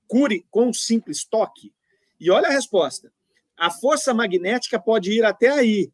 cure 0.06 0.46
com 0.50 0.68
um 0.68 0.72
simples 0.72 1.24
toque? 1.24 1.72
E 2.20 2.30
olha 2.30 2.48
a 2.48 2.52
resposta 2.52 3.12
a 3.56 3.70
força 3.70 4.12
magnética 4.12 4.78
pode 4.78 5.12
ir 5.12 5.24
até 5.24 5.48
aí, 5.48 5.90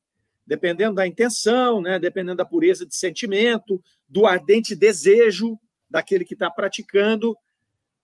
dependendo 0.47 0.97
da 0.97 1.07
intenção, 1.07 1.81
né? 1.81 1.99
dependendo 1.99 2.37
da 2.37 2.45
pureza 2.45 2.85
de 2.85 2.95
sentimento, 2.95 3.83
do 4.09 4.27
ardente 4.27 4.75
desejo 4.75 5.59
daquele 5.89 6.25
que 6.25 6.35
está 6.35 6.51
praticando. 6.51 7.37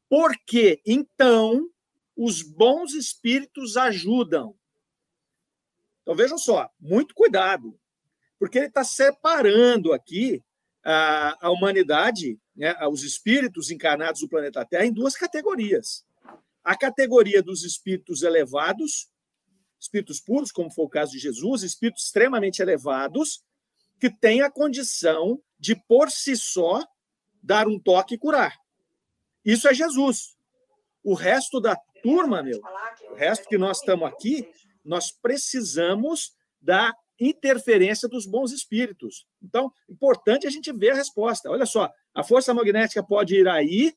Porque 0.09 0.81
então 0.87 1.69
os 2.17 2.43
bons 2.43 2.95
espíritos 2.95 3.77
ajudam. 3.77 4.55
Então 6.03 6.17
vejam 6.17 6.39
só, 6.39 6.71
muito 6.81 7.15
cuidado, 7.15 7.79
porque 8.39 8.59
ele 8.59 8.67
está 8.69 8.83
separando 8.83 9.93
aqui 9.93 10.43
a, 10.83 11.47
a 11.47 11.51
humanidade, 11.51 12.41
né, 12.57 12.75
os 12.91 13.03
espíritos 13.03 13.71
encarnados 13.71 14.23
do 14.23 14.29
planeta 14.29 14.65
Terra, 14.65 14.87
em 14.87 14.93
duas 14.93 15.15
categorias. 15.15 16.07
A 16.65 16.77
categoria 16.77 17.43
dos 17.43 17.63
espíritos 17.63 18.23
elevados, 18.23 19.09
espíritos 19.81 20.20
puros, 20.20 20.51
como 20.51 20.70
foi 20.70 20.85
o 20.85 20.89
caso 20.89 21.12
de 21.12 21.18
Jesus, 21.18 21.62
espíritos 21.62 22.05
extremamente 22.05 22.61
elevados, 22.61 23.43
que 24.01 24.11
têm 24.11 24.43
a 24.43 24.51
condição 24.51 25.41
de, 25.59 25.74
por 25.74 26.11
si 26.11 26.37
só, 26.37 26.85
dar 27.43 27.66
um 27.66 27.79
toque 27.79 28.14
e 28.14 28.18
curar. 28.18 28.57
Isso 29.45 29.68
é 29.68 29.74
Jesus. 29.74 30.37
O 31.03 31.14
resto 31.14 31.61
da 31.61 31.76
turma, 32.03 32.43
meu, 32.43 32.61
o 33.11 33.14
resto 33.14 33.49
que 33.49 33.59
nós 33.59 33.79
estamos 33.79 34.09
aqui, 34.09 34.49
nós 34.85 35.11
precisamos 35.11 36.33
da 36.61 36.95
interferência 37.20 38.09
dos 38.09 38.26
bons 38.26 38.53
espíritos. 38.53 39.26
Então, 39.43 39.72
importante 39.89 40.47
a 40.47 40.51
gente 40.51 40.72
ver 40.72 40.91
a 40.91 40.97
resposta. 40.97 41.51
Olha 41.51 41.66
só, 41.66 41.91
a 42.14 42.22
força 42.22 42.55
magnética 42.55 43.03
pode 43.03 43.35
ir 43.35 43.49
aí 43.49 43.93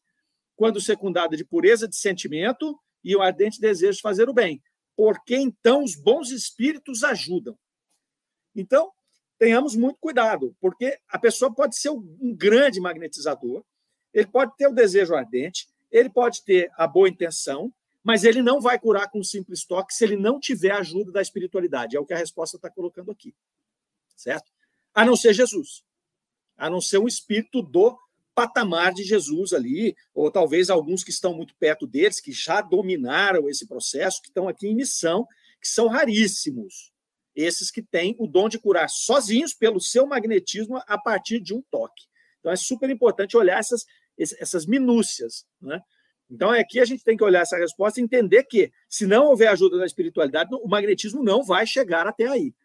quando 0.55 0.81
secundada 0.81 1.37
de 1.37 1.45
pureza 1.45 1.87
de 1.87 1.95
sentimento 1.95 2.79
e 3.03 3.15
o 3.15 3.21
ardente 3.21 3.59
desejo 3.59 3.97
de 3.97 4.01
fazer 4.01 4.29
o 4.29 4.33
bem. 4.33 4.61
Porque 5.01 5.35
então 5.35 5.83
os 5.83 5.95
bons 5.95 6.29
espíritos 6.29 7.03
ajudam. 7.03 7.57
Então, 8.55 8.91
tenhamos 9.39 9.75
muito 9.75 9.97
cuidado, 9.99 10.55
porque 10.61 10.95
a 11.09 11.17
pessoa 11.17 11.51
pode 11.51 11.75
ser 11.75 11.89
um 11.89 12.35
grande 12.35 12.79
magnetizador, 12.79 13.65
ele 14.13 14.27
pode 14.27 14.55
ter 14.57 14.67
o 14.67 14.75
desejo 14.75 15.15
ardente, 15.15 15.67
ele 15.89 16.07
pode 16.07 16.43
ter 16.43 16.69
a 16.77 16.85
boa 16.85 17.09
intenção, 17.09 17.73
mas 18.03 18.23
ele 18.23 18.43
não 18.43 18.61
vai 18.61 18.77
curar 18.77 19.09
com 19.09 19.21
um 19.21 19.23
simples 19.23 19.65
toque 19.65 19.91
se 19.91 20.03
ele 20.03 20.17
não 20.17 20.39
tiver 20.39 20.69
a 20.69 20.81
ajuda 20.81 21.11
da 21.11 21.21
espiritualidade. 21.23 21.97
É 21.97 21.99
o 21.99 22.05
que 22.05 22.13
a 22.13 22.17
resposta 22.17 22.57
está 22.57 22.69
colocando 22.69 23.09
aqui. 23.09 23.33
Certo? 24.15 24.51
A 24.93 25.03
não 25.03 25.15
ser 25.15 25.33
Jesus. 25.33 25.83
A 26.55 26.69
não 26.69 26.79
ser 26.79 26.99
um 26.99 27.07
espírito 27.07 27.63
do 27.63 27.97
patamar 28.41 28.91
de 28.91 29.03
Jesus 29.03 29.53
ali, 29.53 29.95
ou 30.15 30.31
talvez 30.31 30.71
alguns 30.71 31.03
que 31.03 31.11
estão 31.11 31.31
muito 31.31 31.55
perto 31.57 31.85
deles, 31.85 32.19
que 32.19 32.31
já 32.31 32.59
dominaram 32.59 33.47
esse 33.47 33.67
processo, 33.67 34.19
que 34.19 34.29
estão 34.29 34.47
aqui 34.47 34.67
em 34.67 34.75
missão, 34.75 35.27
que 35.61 35.67
são 35.67 35.87
raríssimos. 35.87 36.91
Esses 37.35 37.69
que 37.69 37.83
têm 37.83 38.15
o 38.17 38.25
dom 38.25 38.49
de 38.49 38.57
curar 38.57 38.89
sozinhos 38.89 39.53
pelo 39.53 39.79
seu 39.79 40.07
magnetismo 40.07 40.81
a 40.87 40.97
partir 40.97 41.39
de 41.39 41.53
um 41.53 41.61
toque. 41.69 42.05
Então 42.39 42.51
é 42.51 42.55
super 42.55 42.89
importante 42.89 43.37
olhar 43.37 43.59
essas, 43.59 43.85
essas 44.17 44.65
minúcias. 44.65 45.45
Né? 45.61 45.79
Então, 46.27 46.49
aqui 46.49 46.79
a 46.79 46.85
gente 46.85 47.03
tem 47.03 47.15
que 47.15 47.23
olhar 47.23 47.41
essa 47.41 47.57
resposta 47.57 47.99
e 47.99 48.03
entender 48.03 48.43
que, 48.45 48.71
se 48.89 49.05
não 49.05 49.25
houver 49.25 49.49
ajuda 49.49 49.77
da 49.77 49.85
espiritualidade, 49.85 50.49
o 50.51 50.67
magnetismo 50.67 51.21
não 51.21 51.43
vai 51.43 51.67
chegar 51.67 52.07
até 52.07 52.25
aí. 52.25 52.55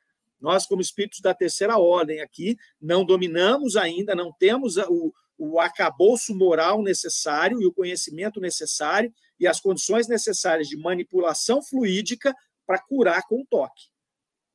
Nós, 0.40 0.66
como 0.66 0.80
espíritos 0.80 1.20
da 1.20 1.34
terceira 1.34 1.76
ordem 1.76 2.20
aqui, 2.20 2.56
não 2.80 3.04
dominamos 3.04 3.76
ainda, 3.76 4.14
não 4.14 4.32
temos 4.32 4.78
o, 4.78 5.12
o 5.38 5.60
acabouço 5.60 6.34
moral 6.34 6.82
necessário 6.82 7.60
e 7.60 7.66
o 7.66 7.72
conhecimento 7.72 8.40
necessário 8.40 9.12
e 9.38 9.46
as 9.46 9.60
condições 9.60 10.08
necessárias 10.08 10.68
de 10.68 10.76
manipulação 10.76 11.62
fluídica 11.62 12.34
para 12.66 12.82
curar 12.82 13.22
com 13.28 13.42
o 13.42 13.46
toque. 13.46 13.84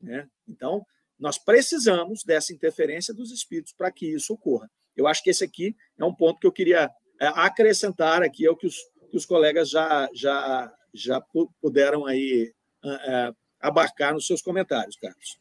Né? 0.02 0.28
Então, 0.48 0.84
nós 1.20 1.38
precisamos 1.38 2.24
dessa 2.24 2.52
interferência 2.52 3.14
dos 3.14 3.32
espíritos 3.32 3.74
para 3.74 3.92
que 3.92 4.08
isso 4.08 4.34
ocorra. 4.34 4.70
Eu 4.96 5.08
acho 5.08 5.24
que 5.24 5.30
esse 5.30 5.44
aqui 5.44 5.76
é 5.98 6.04
um 6.04 6.14
ponto 6.14 6.40
que 6.40 6.48
eu 6.48 6.52
queria 6.52 6.90
é, 7.20 7.28
acrescentar 7.28 8.24
aqui 8.24 8.48
ao 8.48 8.58
que 8.58 8.66
os, 8.66 8.76
que 9.10 9.18
os 9.18 9.26
colegas 9.26 9.70
já, 9.70 10.10
já, 10.14 10.74
já 10.94 11.22
puderam 11.62 12.06
aí 12.06 12.52
uh, 12.84 13.36
abarcar 13.60 14.14
nos 14.14 14.26
seus 14.26 14.42
comentários, 14.42 14.96
Carlos. 14.96 15.41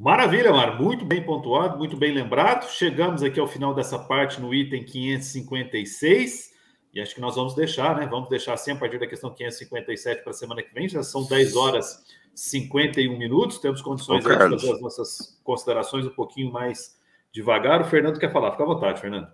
Maravilha, 0.00 0.50
Mar. 0.50 0.80
Muito 0.80 1.04
bem 1.04 1.22
pontuado, 1.22 1.76
muito 1.76 1.94
bem 1.94 2.14
lembrado. 2.14 2.66
Chegamos 2.70 3.22
aqui 3.22 3.38
ao 3.38 3.46
final 3.46 3.74
dessa 3.74 3.98
parte 3.98 4.40
no 4.40 4.54
item 4.54 4.82
556. 4.82 6.52
E 6.94 7.00
acho 7.02 7.14
que 7.14 7.20
nós 7.20 7.36
vamos 7.36 7.54
deixar, 7.54 7.94
né? 7.98 8.06
Vamos 8.06 8.30
deixar 8.30 8.54
assim 8.54 8.70
a 8.70 8.76
partir 8.76 8.98
da 8.98 9.06
questão 9.06 9.28
557 9.28 10.22
para 10.22 10.30
a 10.30 10.34
semana 10.34 10.62
que 10.62 10.72
vem. 10.72 10.88
Já 10.88 11.02
são 11.02 11.26
10 11.26 11.54
horas 11.54 12.02
51 12.34 13.18
minutos. 13.18 13.58
Temos 13.58 13.82
condições 13.82 14.24
de 14.24 14.32
fazer 14.32 14.72
as 14.72 14.80
nossas 14.80 15.38
considerações 15.44 16.06
um 16.06 16.14
pouquinho 16.14 16.50
mais 16.50 16.98
devagar. 17.30 17.82
O 17.82 17.84
Fernando 17.84 18.18
quer 18.18 18.32
falar. 18.32 18.52
Fica 18.52 18.62
à 18.62 18.66
vontade, 18.66 19.02
Fernando. 19.02 19.28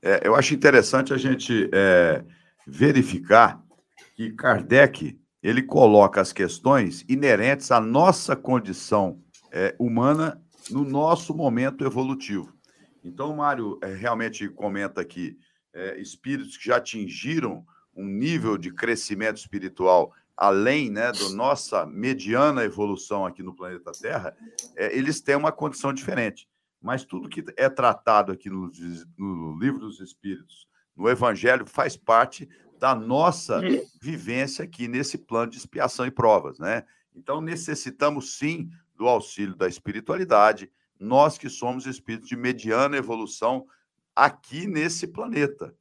É, 0.00 0.26
eu 0.26 0.34
acho 0.34 0.54
interessante 0.54 1.12
a 1.12 1.18
gente 1.18 1.68
é, 1.70 2.24
verificar 2.66 3.62
que 4.14 4.30
Kardec 4.30 5.20
ele 5.42 5.62
coloca 5.62 6.18
as 6.18 6.32
questões 6.32 7.04
inerentes 7.06 7.70
à 7.70 7.78
nossa 7.78 8.34
condição 8.34 9.20
é, 9.56 9.74
humana 9.78 10.38
no 10.70 10.84
nosso 10.84 11.34
momento 11.34 11.82
evolutivo. 11.82 12.54
Então, 13.02 13.32
o 13.32 13.36
Mário 13.38 13.78
é, 13.82 13.94
realmente 13.94 14.50
comenta 14.50 15.00
aqui 15.00 15.38
é, 15.72 15.98
espíritos 15.98 16.58
que 16.58 16.66
já 16.66 16.76
atingiram 16.76 17.64
um 17.94 18.04
nível 18.04 18.58
de 18.58 18.70
crescimento 18.70 19.38
espiritual 19.38 20.12
além 20.36 20.90
né, 20.90 21.10
da 21.10 21.30
nossa 21.30 21.86
mediana 21.86 22.62
evolução 22.62 23.24
aqui 23.24 23.42
no 23.42 23.56
planeta 23.56 23.90
Terra, 23.92 24.36
é, 24.76 24.94
eles 24.94 25.22
têm 25.22 25.34
uma 25.34 25.50
condição 25.50 25.94
diferente. 25.94 26.46
Mas 26.82 27.04
tudo 27.04 27.26
que 27.26 27.42
é 27.56 27.70
tratado 27.70 28.32
aqui 28.32 28.50
no, 28.50 28.70
no 29.16 29.58
Livro 29.58 29.80
dos 29.80 29.98
Espíritos, 29.98 30.68
no 30.94 31.08
Evangelho, 31.08 31.64
faz 31.64 31.96
parte 31.96 32.46
da 32.78 32.94
nossa 32.94 33.62
vivência 33.98 34.62
aqui 34.62 34.86
nesse 34.86 35.16
plano 35.16 35.50
de 35.50 35.56
expiação 35.56 36.04
e 36.04 36.10
provas. 36.10 36.58
Né? 36.58 36.84
Então, 37.14 37.40
necessitamos 37.40 38.36
sim 38.36 38.70
do 38.96 39.06
auxílio 39.06 39.54
da 39.54 39.68
espiritualidade, 39.68 40.70
nós 40.98 41.36
que 41.36 41.48
somos 41.48 41.86
espíritos 41.86 42.28
de 42.28 42.36
mediana 42.36 42.96
evolução 42.96 43.66
aqui 44.14 44.66
nesse 44.66 45.06
planeta. 45.06 45.74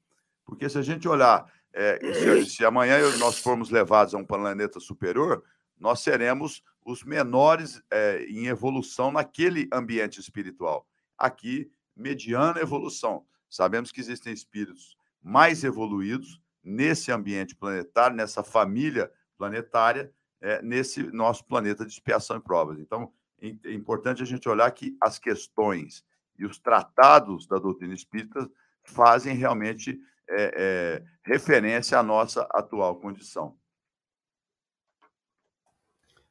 Porque 0.44 0.70
se 0.70 0.78
a 0.78 0.82
gente 0.82 1.08
olhar, 1.08 1.52
é, 1.74 2.00
se, 2.14 2.46
se, 2.46 2.66
amanhã 2.66 3.00
nós 3.18 3.40
formos 3.40 3.70
levados 3.70 4.14
a 4.14 4.18
um 4.18 4.26
planeta 4.26 4.80
superior, 4.80 5.44
nós 5.80 6.02
seremos 6.02 6.64
os 6.86 7.04
menores 7.04 7.82
é, 7.90 8.26
em 8.26 8.48
evolução 8.48 9.12
naquele 9.12 9.68
ambiente 9.74 10.20
espiritual. 10.20 10.88
Aqui, 11.18 11.72
mediana 11.96 12.60
evolução. 12.60 13.26
Sabemos 13.50 13.92
que 13.92 14.00
existem 14.00 14.34
espíritos 14.34 14.98
mais 15.22 15.64
evoluídos 15.64 16.42
nesse 16.64 17.12
ambiente 17.12 17.56
planetário, 17.56 18.16
nessa 18.16 18.44
família 18.44 19.12
planetária, 19.38 20.12
é, 20.42 20.62
nesse 20.62 21.04
nosso 21.12 21.46
planeta 21.46 21.86
de 21.86 21.92
expiação 21.92 22.38
e 22.38 22.42
provas. 22.42 22.80
Então, 22.80 23.12
é 23.42 23.74
importante 23.74 24.24
a 24.24 24.26
gente 24.26 24.48
olhar 24.48 24.70
que 24.72 24.96
as 25.02 25.20
questões 25.20 26.04
e 26.38 26.46
os 26.46 26.60
tratados 26.60 27.48
da 27.48 27.58
doutrina 27.58 27.94
espírita 27.94 28.50
fazem 28.84 29.36
realmente 29.36 30.00
é, 30.28 30.52
é, 30.56 31.04
referência 31.24 31.98
à 31.98 32.04
nossa 32.04 32.48
atual 32.52 32.96
condição. 33.00 33.58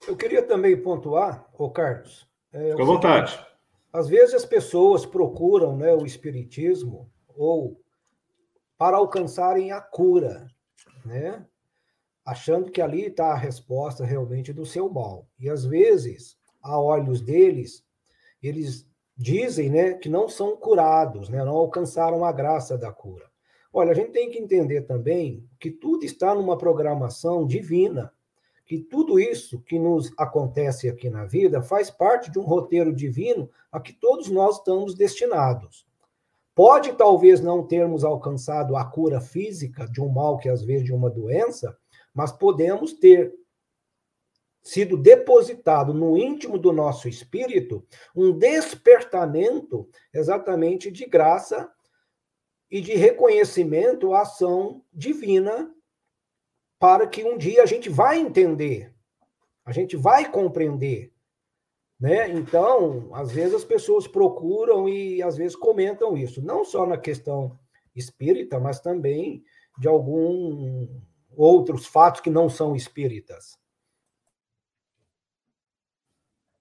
Eu 0.07 0.17
queria 0.17 0.47
também 0.47 0.81
pontuar, 0.81 1.49
ô 1.55 1.71
Carlos. 1.71 2.29
É, 2.53 2.71
Fique 2.71 2.83
à 2.83 2.85
vontade. 2.85 3.47
Às 3.93 4.09
vezes 4.09 4.35
as 4.35 4.45
pessoas 4.45 5.07
procuram 5.07 5.77
né, 5.77 5.95
o 5.95 6.05
espiritismo 6.05 7.11
ou 7.29 7.81
para 8.77 8.97
alcançarem 8.97 9.73
a 9.73 9.81
cura, 9.81 10.49
né? 11.05 11.47
Achando 12.25 12.71
que 12.71 12.81
ali 12.81 13.07
está 13.07 13.33
a 13.33 13.37
resposta 13.37 14.05
realmente 14.05 14.53
do 14.53 14.65
seu 14.65 14.89
mal. 14.89 15.27
E 15.39 15.51
às 15.51 15.65
vezes, 15.65 16.37
a 16.63 16.81
olhos 16.81 17.21
deles, 17.21 17.85
eles 18.43 18.89
dizem 19.17 19.71
né, 19.71 19.95
que 19.95 20.09
não 20.09 20.29
são 20.29 20.57
curados, 20.57 21.29
né, 21.29 21.45
não 21.45 21.57
alcançaram 21.57 22.25
a 22.25 22.33
graça 22.33 22.77
da 22.79 22.91
cura. 22.91 23.27
Olha, 23.73 23.91
a 23.91 23.95
gente 23.95 24.13
tem 24.13 24.31
que 24.31 24.39
entender 24.39 24.83
também 24.83 25.45
que 25.59 25.71
tudo 25.71 26.05
está 26.05 26.35
numa 26.35 26.57
programação 26.57 27.47
divina, 27.47 28.13
que 28.65 28.79
tudo 28.79 29.19
isso 29.19 29.61
que 29.61 29.79
nos 29.79 30.13
acontece 30.17 30.89
aqui 30.89 31.11
na 31.11 31.27
vida 31.27 31.61
faz 31.61 31.91
parte 31.91 32.31
de 32.31 32.39
um 32.39 32.45
roteiro 32.45 32.95
divino 32.95 33.51
a 33.71 33.81
que 33.81 33.93
todos 33.93 34.31
nós 34.31 34.59
estamos 34.59 34.95
destinados. 34.95 35.87
Pode 36.55 36.93
talvez 36.93 37.41
não 37.41 37.67
termos 37.67 38.05
alcançado 38.05 38.77
a 38.77 38.85
cura 38.85 39.21
física 39.21 39.87
de 39.89 40.01
um 40.01 40.09
mal 40.09 40.39
que 40.39 40.49
às 40.49 40.63
vezes 40.63 40.85
de 40.85 40.93
uma 40.93 41.11
doença, 41.11 41.77
mas 42.15 42.31
podemos 42.31 42.93
ter 42.93 43.35
sido 44.63 44.97
depositado 44.97 45.93
no 45.93 46.17
íntimo 46.17 46.57
do 46.57 46.73
nosso 46.73 47.07
espírito 47.07 47.87
um 48.17 48.33
despertamento 48.33 49.87
exatamente 50.13 50.91
de 50.91 51.05
graça 51.05 51.71
e 52.71 52.81
de 52.81 52.95
reconhecimento 52.95 54.15
à 54.15 54.23
ação 54.23 54.83
divina 54.93 55.71
para 56.79 57.07
que 57.07 57.23
um 57.23 57.37
dia 57.37 57.63
a 57.63 57.67
gente 57.67 57.91
vai 57.91 58.19
entender, 58.19 58.93
a 59.65 59.73
gente 59.73 59.97
vai 59.97 60.31
compreender, 60.31 61.13
né? 62.01 62.31
Então, 62.31 63.11
às 63.15 63.31
vezes 63.31 63.55
as 63.55 63.65
pessoas 63.65 64.07
procuram 64.07 64.89
e 64.89 65.23
às 65.23 65.37
vezes 65.37 65.55
comentam 65.55 66.17
isso, 66.17 66.43
não 66.43 66.65
só 66.65 66.87
na 66.87 66.97
questão 66.97 67.59
espírita, 67.95 68.59
mas 68.59 68.81
também 68.81 69.45
de 69.79 69.89
algum 69.89 70.89
outros 71.37 71.87
fatos 71.87 72.21
que 72.21 72.31
não 72.31 72.49
são 72.49 72.75
espíritas. 72.75 73.59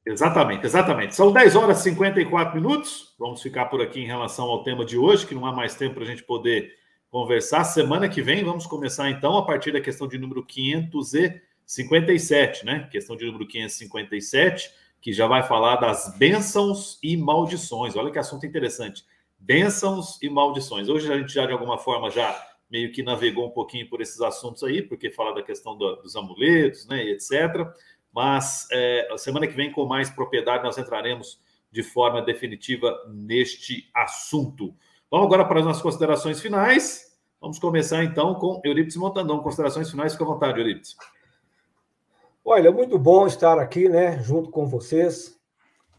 Exatamente, 0.06 0.66
exatamente. 0.66 1.16
São 1.16 1.32
10 1.32 1.56
horas 1.56 1.80
e 1.80 1.84
54 1.84 2.56
minutos. 2.56 3.16
Vamos 3.18 3.42
ficar 3.42 3.68
por 3.68 3.82
aqui 3.82 4.02
em 4.02 4.06
relação 4.06 4.46
ao 4.46 4.62
tema 4.62 4.84
de 4.84 4.98
hoje, 4.98 5.26
que 5.26 5.34
não 5.34 5.46
há 5.46 5.54
mais 5.54 5.76
tempo 5.76 5.96
para 5.96 6.04
a 6.04 6.08
gente 6.08 6.24
poder 6.24 6.74
conversar. 7.10 7.64
Semana 7.64 8.10
que 8.10 8.22
vem 8.22 8.44
vamos 8.44 8.66
começar 8.66 9.10
então 9.10 9.38
a 9.38 9.46
partir 9.46 9.72
da 9.72 9.80
questão 9.80 10.06
de 10.06 10.18
número 10.18 10.46
557, 10.46 12.66
né? 12.66 12.90
Questão 12.92 13.16
de 13.16 13.26
número 13.26 13.48
557, 13.48 14.72
que 15.00 15.14
já 15.14 15.26
vai 15.26 15.44
falar 15.44 15.78
das 15.78 16.18
bênçãos 16.18 17.00
e 17.02 17.16
maldições. 17.16 17.96
Olha 17.96 18.12
que 18.12 18.20
assunto 18.20 18.46
interessante. 18.46 19.06
Bênçãos 19.40 20.22
e 20.22 20.30
maldições. 20.30 20.90
Hoje 20.90 21.10
a 21.12 21.18
gente 21.18 21.34
já 21.34 21.46
de 21.46 21.54
alguma 21.54 21.78
forma 21.78 22.10
já 22.10 22.53
meio 22.74 22.92
que 22.92 23.04
navegou 23.04 23.46
um 23.46 23.52
pouquinho 23.52 23.88
por 23.88 24.02
esses 24.02 24.20
assuntos 24.20 24.64
aí, 24.64 24.82
porque 24.82 25.12
fala 25.12 25.36
da 25.36 25.44
questão 25.44 25.78
do, 25.78 25.96
dos 25.98 26.16
amuletos, 26.16 26.88
né, 26.88 27.04
etc. 27.04 27.68
Mas 28.12 28.68
é, 28.72 29.08
semana 29.16 29.46
que 29.46 29.54
vem, 29.54 29.72
com 29.72 29.86
mais 29.86 30.10
propriedade, 30.10 30.64
nós 30.64 30.76
entraremos 30.76 31.40
de 31.72 31.84
forma 31.84 32.20
definitiva 32.20 32.92
neste 33.08 33.88
assunto. 33.94 34.74
Vamos 35.12 35.28
agora 35.28 35.46
para 35.46 35.60
as 35.60 35.66
nossas 35.68 35.84
considerações 35.84 36.42
finais. 36.42 37.16
Vamos 37.40 37.60
começar 37.60 38.04
então 38.04 38.34
com 38.36 38.60
Eurípides 38.64 38.98
Montandão. 38.98 39.44
Considerações 39.44 39.92
finais, 39.92 40.14
fica 40.14 40.24
à 40.24 40.28
vontade, 40.28 40.60
Eurípides. 40.60 40.96
Olha, 42.44 42.72
muito 42.72 42.98
bom 42.98 43.28
estar 43.28 43.60
aqui, 43.60 43.88
né, 43.88 44.20
junto 44.24 44.50
com 44.50 44.66
vocês. 44.66 45.40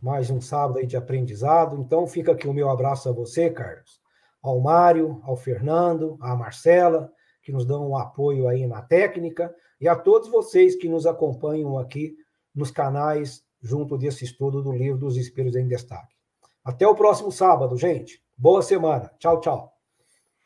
Mais 0.02 0.28
um 0.28 0.40
sábado 0.40 0.80
aí 0.80 0.86
de 0.86 0.96
aprendizado. 0.96 1.80
Então, 1.80 2.04
fica 2.08 2.32
aqui 2.32 2.48
o 2.48 2.52
meu 2.52 2.68
abraço 2.68 3.08
a 3.08 3.12
você, 3.12 3.48
Carlos, 3.48 4.03
ao 4.44 4.60
Mário, 4.60 5.22
ao 5.24 5.36
Fernando, 5.36 6.18
à 6.20 6.36
Marcela, 6.36 7.10
que 7.42 7.50
nos 7.50 7.64
dão 7.64 7.88
um 7.88 7.96
apoio 7.96 8.46
aí 8.46 8.66
na 8.66 8.82
técnica, 8.82 9.54
e 9.80 9.88
a 9.88 9.96
todos 9.96 10.28
vocês 10.28 10.76
que 10.76 10.86
nos 10.86 11.06
acompanham 11.06 11.78
aqui 11.78 12.14
nos 12.54 12.70
canais 12.70 13.42
junto 13.62 13.96
desse 13.96 14.22
estudo 14.22 14.62
do 14.62 14.70
livro 14.70 14.98
dos 14.98 15.16
Espíritos 15.16 15.56
em 15.56 15.66
Destaque. 15.66 16.14
Até 16.62 16.86
o 16.86 16.94
próximo 16.94 17.32
sábado, 17.32 17.74
gente. 17.78 18.22
Boa 18.36 18.60
semana. 18.60 19.10
Tchau, 19.18 19.40
tchau. 19.40 19.72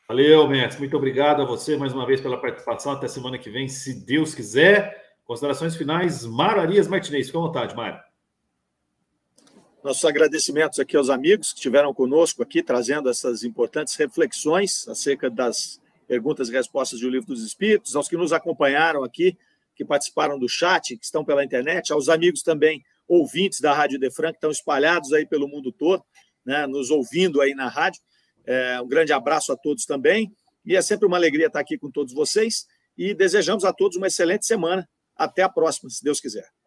Valeu, 0.07 0.47
Mestre. 0.47 0.79
Muito 0.79 0.95
obrigado 0.95 1.41
a 1.41 1.45
você 1.45 1.75
mais 1.75 1.93
uma 1.93 2.05
vez 2.05 2.21
pela 2.21 2.39
participação. 2.39 2.93
Até 2.93 3.07
semana 3.09 3.37
que 3.37 3.49
vem, 3.49 3.67
se 3.67 4.05
Deus 4.05 4.33
quiser. 4.33 4.95
Considerações 5.25 5.75
finais, 5.75 6.25
Mário 6.25 6.61
Arias 6.61 6.87
Martinez. 6.87 7.27
Fique 7.27 7.37
à 7.37 7.41
vontade, 7.41 7.75
Mário. 7.75 7.99
Nossos 9.81 10.03
agradecimentos 10.03 10.77
aqui 10.77 10.97
aos 10.97 11.09
amigos 11.09 11.53
que 11.53 11.59
estiveram 11.59 11.93
conosco 11.93 12.43
aqui, 12.43 12.61
trazendo 12.61 13.09
essas 13.09 13.43
importantes 13.43 13.95
reflexões 13.95 14.85
acerca 14.89 15.29
das 15.29 15.79
perguntas 16.05 16.49
e 16.49 16.51
respostas 16.51 16.99
do 16.99 17.09
Livro 17.09 17.27
dos 17.27 17.43
Espíritos, 17.43 17.95
aos 17.95 18.09
que 18.09 18.17
nos 18.17 18.33
acompanharam 18.33 19.03
aqui, 19.05 19.37
que 19.75 19.85
participaram 19.85 20.37
do 20.37 20.49
chat, 20.49 20.97
que 20.97 21.05
estão 21.05 21.23
pela 21.23 21.45
internet, 21.45 21.93
aos 21.93 22.09
amigos 22.09 22.43
também 22.43 22.83
ouvintes 23.07 23.61
da 23.61 23.73
Rádio 23.73 23.97
Defran, 23.97 24.31
que 24.31 24.37
estão 24.37 24.51
espalhados 24.51 25.13
aí 25.13 25.25
pelo 25.25 25.47
mundo 25.47 25.71
todo, 25.71 26.03
né, 26.45 26.67
nos 26.67 26.91
ouvindo 26.91 27.39
aí 27.39 27.55
na 27.55 27.69
rádio. 27.69 28.01
É, 28.45 28.81
um 28.81 28.87
grande 28.87 29.13
abraço 29.13 29.53
a 29.53 29.57
todos 29.57 29.85
também. 29.85 30.29
E 30.65 30.75
é 30.75 30.81
sempre 30.81 31.07
uma 31.07 31.15
alegria 31.15 31.47
estar 31.47 31.59
aqui 31.59 31.77
com 31.77 31.89
todos 31.89 32.13
vocês. 32.13 32.65
E 32.97 33.13
desejamos 33.13 33.63
a 33.63 33.71
todos 33.71 33.95
uma 33.95 34.07
excelente 34.07 34.45
semana. 34.45 34.87
Até 35.15 35.41
a 35.41 35.49
próxima, 35.49 35.89
se 35.89 36.03
Deus 36.03 36.19
quiser. 36.19 36.58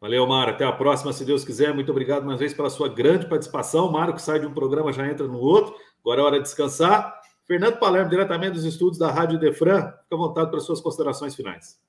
Valeu, 0.00 0.26
Mário. 0.26 0.54
Até 0.54 0.64
a 0.64 0.72
próxima, 0.72 1.12
se 1.12 1.24
Deus 1.24 1.44
quiser. 1.44 1.74
Muito 1.74 1.90
obrigado 1.90 2.24
mais 2.24 2.34
uma 2.34 2.38
vez 2.38 2.52
pela 2.52 2.68
sua 2.68 2.88
grande 2.88 3.26
participação. 3.28 3.90
Mário, 3.90 4.14
que 4.14 4.20
sai 4.20 4.38
de 4.38 4.46
um 4.46 4.52
programa, 4.52 4.92
já 4.92 5.06
entra 5.06 5.26
no 5.26 5.38
outro. 5.38 5.74
Agora 6.00 6.20
é 6.20 6.24
hora 6.24 6.36
de 6.36 6.44
descansar. 6.44 7.20
Fernando 7.46 7.78
Palermo, 7.78 8.10
diretamente 8.10 8.54
dos 8.54 8.64
estúdios 8.64 8.98
da 8.98 9.10
Rádio 9.10 9.38
Defran. 9.38 9.82
Fica 10.02 10.14
à 10.14 10.16
vontade 10.16 10.50
para 10.50 10.60
suas 10.60 10.80
considerações 10.80 11.34
finais. 11.34 11.80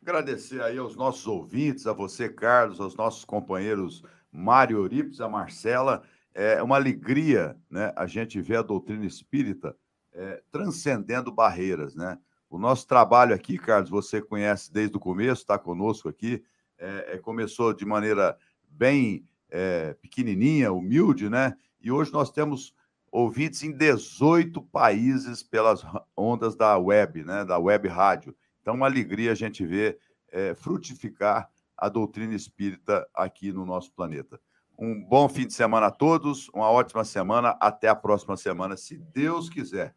Agradecer 0.00 0.62
aí 0.62 0.78
aos 0.78 0.94
nossos 0.94 1.26
ouvintes, 1.26 1.86
a 1.86 1.92
você, 1.92 2.28
Carlos, 2.28 2.80
aos 2.80 2.94
nossos 2.94 3.24
companheiros 3.24 4.04
Mário 4.30 4.78
Euripides, 4.78 5.20
a 5.20 5.28
Marcela. 5.28 6.02
É 6.32 6.62
uma 6.62 6.76
alegria 6.76 7.56
né, 7.68 7.92
a 7.96 8.06
gente 8.06 8.40
ver 8.40 8.58
a 8.58 8.62
doutrina 8.62 9.04
espírita 9.04 9.76
é, 10.14 10.42
transcendendo 10.50 11.32
barreiras. 11.32 11.94
Né? 11.94 12.18
O 12.48 12.58
nosso 12.58 12.86
trabalho 12.86 13.34
aqui, 13.34 13.58
Carlos, 13.58 13.90
você 13.90 14.22
conhece 14.22 14.72
desde 14.72 14.96
o 14.96 15.00
começo, 15.00 15.42
está 15.42 15.58
conosco 15.58 16.08
aqui, 16.08 16.42
é, 16.78 17.14
é, 17.14 17.18
começou 17.18 17.72
de 17.72 17.84
maneira 17.84 18.36
bem 18.68 19.26
é, 19.50 19.94
pequenininha, 19.94 20.72
humilde, 20.72 21.28
né? 21.28 21.56
E 21.80 21.90
hoje 21.90 22.12
nós 22.12 22.30
temos 22.30 22.74
ouvintes 23.10 23.62
em 23.62 23.72
18 23.72 24.60
países 24.62 25.42
pelas 25.42 25.84
ondas 26.16 26.54
da 26.54 26.76
web, 26.76 27.24
né? 27.24 27.44
Da 27.44 27.58
web 27.58 27.88
rádio. 27.88 28.34
Então, 28.60 28.74
uma 28.74 28.86
alegria 28.86 29.32
a 29.32 29.34
gente 29.34 29.64
ver 29.64 29.98
é, 30.30 30.54
frutificar 30.54 31.50
a 31.76 31.88
doutrina 31.88 32.34
espírita 32.34 33.06
aqui 33.14 33.52
no 33.52 33.64
nosso 33.64 33.92
planeta. 33.92 34.40
Um 34.78 35.02
bom 35.02 35.28
fim 35.28 35.46
de 35.46 35.54
semana 35.54 35.86
a 35.86 35.90
todos, 35.90 36.48
uma 36.50 36.70
ótima 36.70 37.04
semana, 37.04 37.56
até 37.60 37.88
a 37.88 37.94
próxima 37.94 38.36
semana, 38.36 38.76
se 38.76 38.98
Deus 38.98 39.48
quiser. 39.48 39.94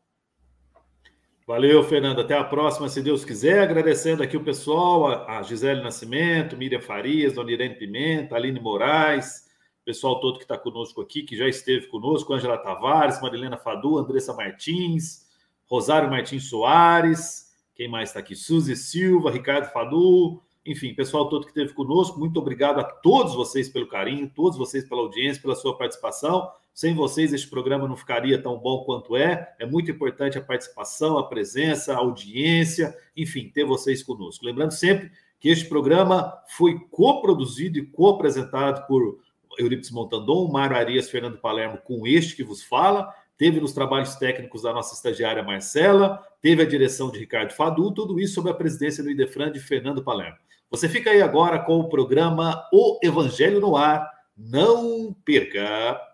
Valeu, 1.50 1.84
Fernando. 1.84 2.22
Até 2.22 2.38
a 2.38 2.44
próxima, 2.44 2.88
se 2.90 3.02
Deus 3.02 3.26
quiser. 3.26 3.60
Agradecendo 3.60 4.22
aqui 4.22 4.38
o 4.38 4.44
pessoal, 4.44 5.28
a 5.28 5.42
Gisele 5.42 5.82
Nascimento, 5.82 6.56
Miriam 6.56 6.80
Farias, 6.80 7.34
Dona 7.34 7.52
Irene 7.52 7.74
Pimenta, 7.74 8.36
Aline 8.36 8.60
Moraes, 8.60 9.50
pessoal 9.84 10.20
todo 10.20 10.38
que 10.38 10.44
está 10.44 10.60
conosco 10.60 11.02
aqui, 11.02 11.24
que 11.24 11.36
já 11.36 11.48
esteve 11.48 11.88
conosco, 11.88 12.36
Angela 12.36 12.56
Tavares, 12.56 13.20
Marilena 13.20 13.58
Fadu, 13.58 13.98
Andressa 13.98 14.32
Martins, 14.32 15.26
Rosário 15.66 16.08
Martins 16.08 16.48
Soares, 16.48 17.52
quem 17.74 17.88
mais 17.88 18.10
está 18.10 18.20
aqui? 18.20 18.36
Suzy 18.36 18.76
Silva, 18.76 19.32
Ricardo 19.32 19.74
Fadu, 19.74 20.44
enfim, 20.64 20.94
pessoal 20.94 21.30
todo 21.30 21.46
que 21.46 21.50
esteve 21.50 21.74
conosco, 21.74 22.20
muito 22.20 22.40
obrigado 22.40 22.80
a 22.80 22.84
todos 22.84 23.34
vocês 23.34 23.68
pelo 23.68 23.88
carinho, 23.88 24.32
todos 24.36 24.56
vocês 24.56 24.88
pela 24.88 25.02
audiência, 25.02 25.42
pela 25.42 25.56
sua 25.56 25.76
participação. 25.76 26.48
Sem 26.74 26.96
vocês, 26.96 27.34
este 27.34 27.48
programa 27.48 27.88
não 27.88 27.96
ficaria 27.96 28.42
tão 28.42 28.58
bom 28.58 28.84
quanto 28.84 29.16
é. 29.18 29.54
É 29.60 29.66
muito 29.66 29.92
importante 29.92 30.38
a 30.38 30.42
participação, 30.42 31.18
a 31.18 31.28
presença, 31.28 31.94
a 31.94 31.98
audiência, 31.98 32.96
enfim, 33.16 33.50
ter 33.54 33.66
vocês 33.66 34.02
conosco. 34.02 34.46
Lembrando 34.46 34.72
sempre 34.72 35.12
que 35.40 35.50
este 35.50 35.66
programa 35.66 36.34
foi 36.48 36.80
coproduzido 36.92 37.78
e 37.78 37.86
co-apresentado 37.86 38.86
por 38.88 39.20
Eurípides 39.58 39.92
Montandon, 39.92 40.48
Mário 40.50 40.78
Arias, 40.78 41.10
Fernando 41.10 41.38
Palermo, 41.38 41.80
com 41.84 42.08
este 42.08 42.36
que 42.36 42.44
vos 42.44 42.64
fala 42.64 43.14
teve 43.40 43.62
nos 43.62 43.72
trabalhos 43.72 44.16
técnicos 44.16 44.64
da 44.64 44.74
nossa 44.74 44.94
estagiária 44.94 45.42
Marcela, 45.42 46.22
teve 46.42 46.62
a 46.62 46.66
direção 46.66 47.10
de 47.10 47.18
Ricardo 47.18 47.54
Fadu, 47.54 47.90
tudo 47.94 48.20
isso 48.20 48.34
sob 48.36 48.50
a 48.50 48.54
presidência 48.54 49.02
do 49.02 49.10
Idefran 49.10 49.50
de 49.50 49.62
Fernando 49.62 50.04
Palermo. 50.04 50.38
Você 50.70 50.90
fica 50.90 51.10
aí 51.10 51.22
agora 51.22 51.58
com 51.58 51.80
o 51.80 51.88
programa 51.88 52.68
O 52.74 53.00
Evangelho 53.02 53.62
no 53.62 53.78
Ar. 53.78 54.06
Não 54.38 55.16
perca! 55.24 56.09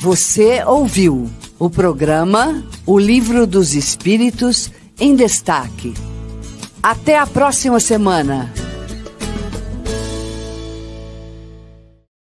Você 0.00 0.64
ouviu 0.64 1.30
o 1.58 1.68
programa 1.68 2.64
O 2.86 2.98
Livro 2.98 3.46
dos 3.46 3.74
Espíritos 3.74 4.70
em 4.98 5.14
Destaque. 5.14 5.92
Até 6.82 7.18
a 7.18 7.26
próxima 7.26 7.78
semana! 7.78 8.50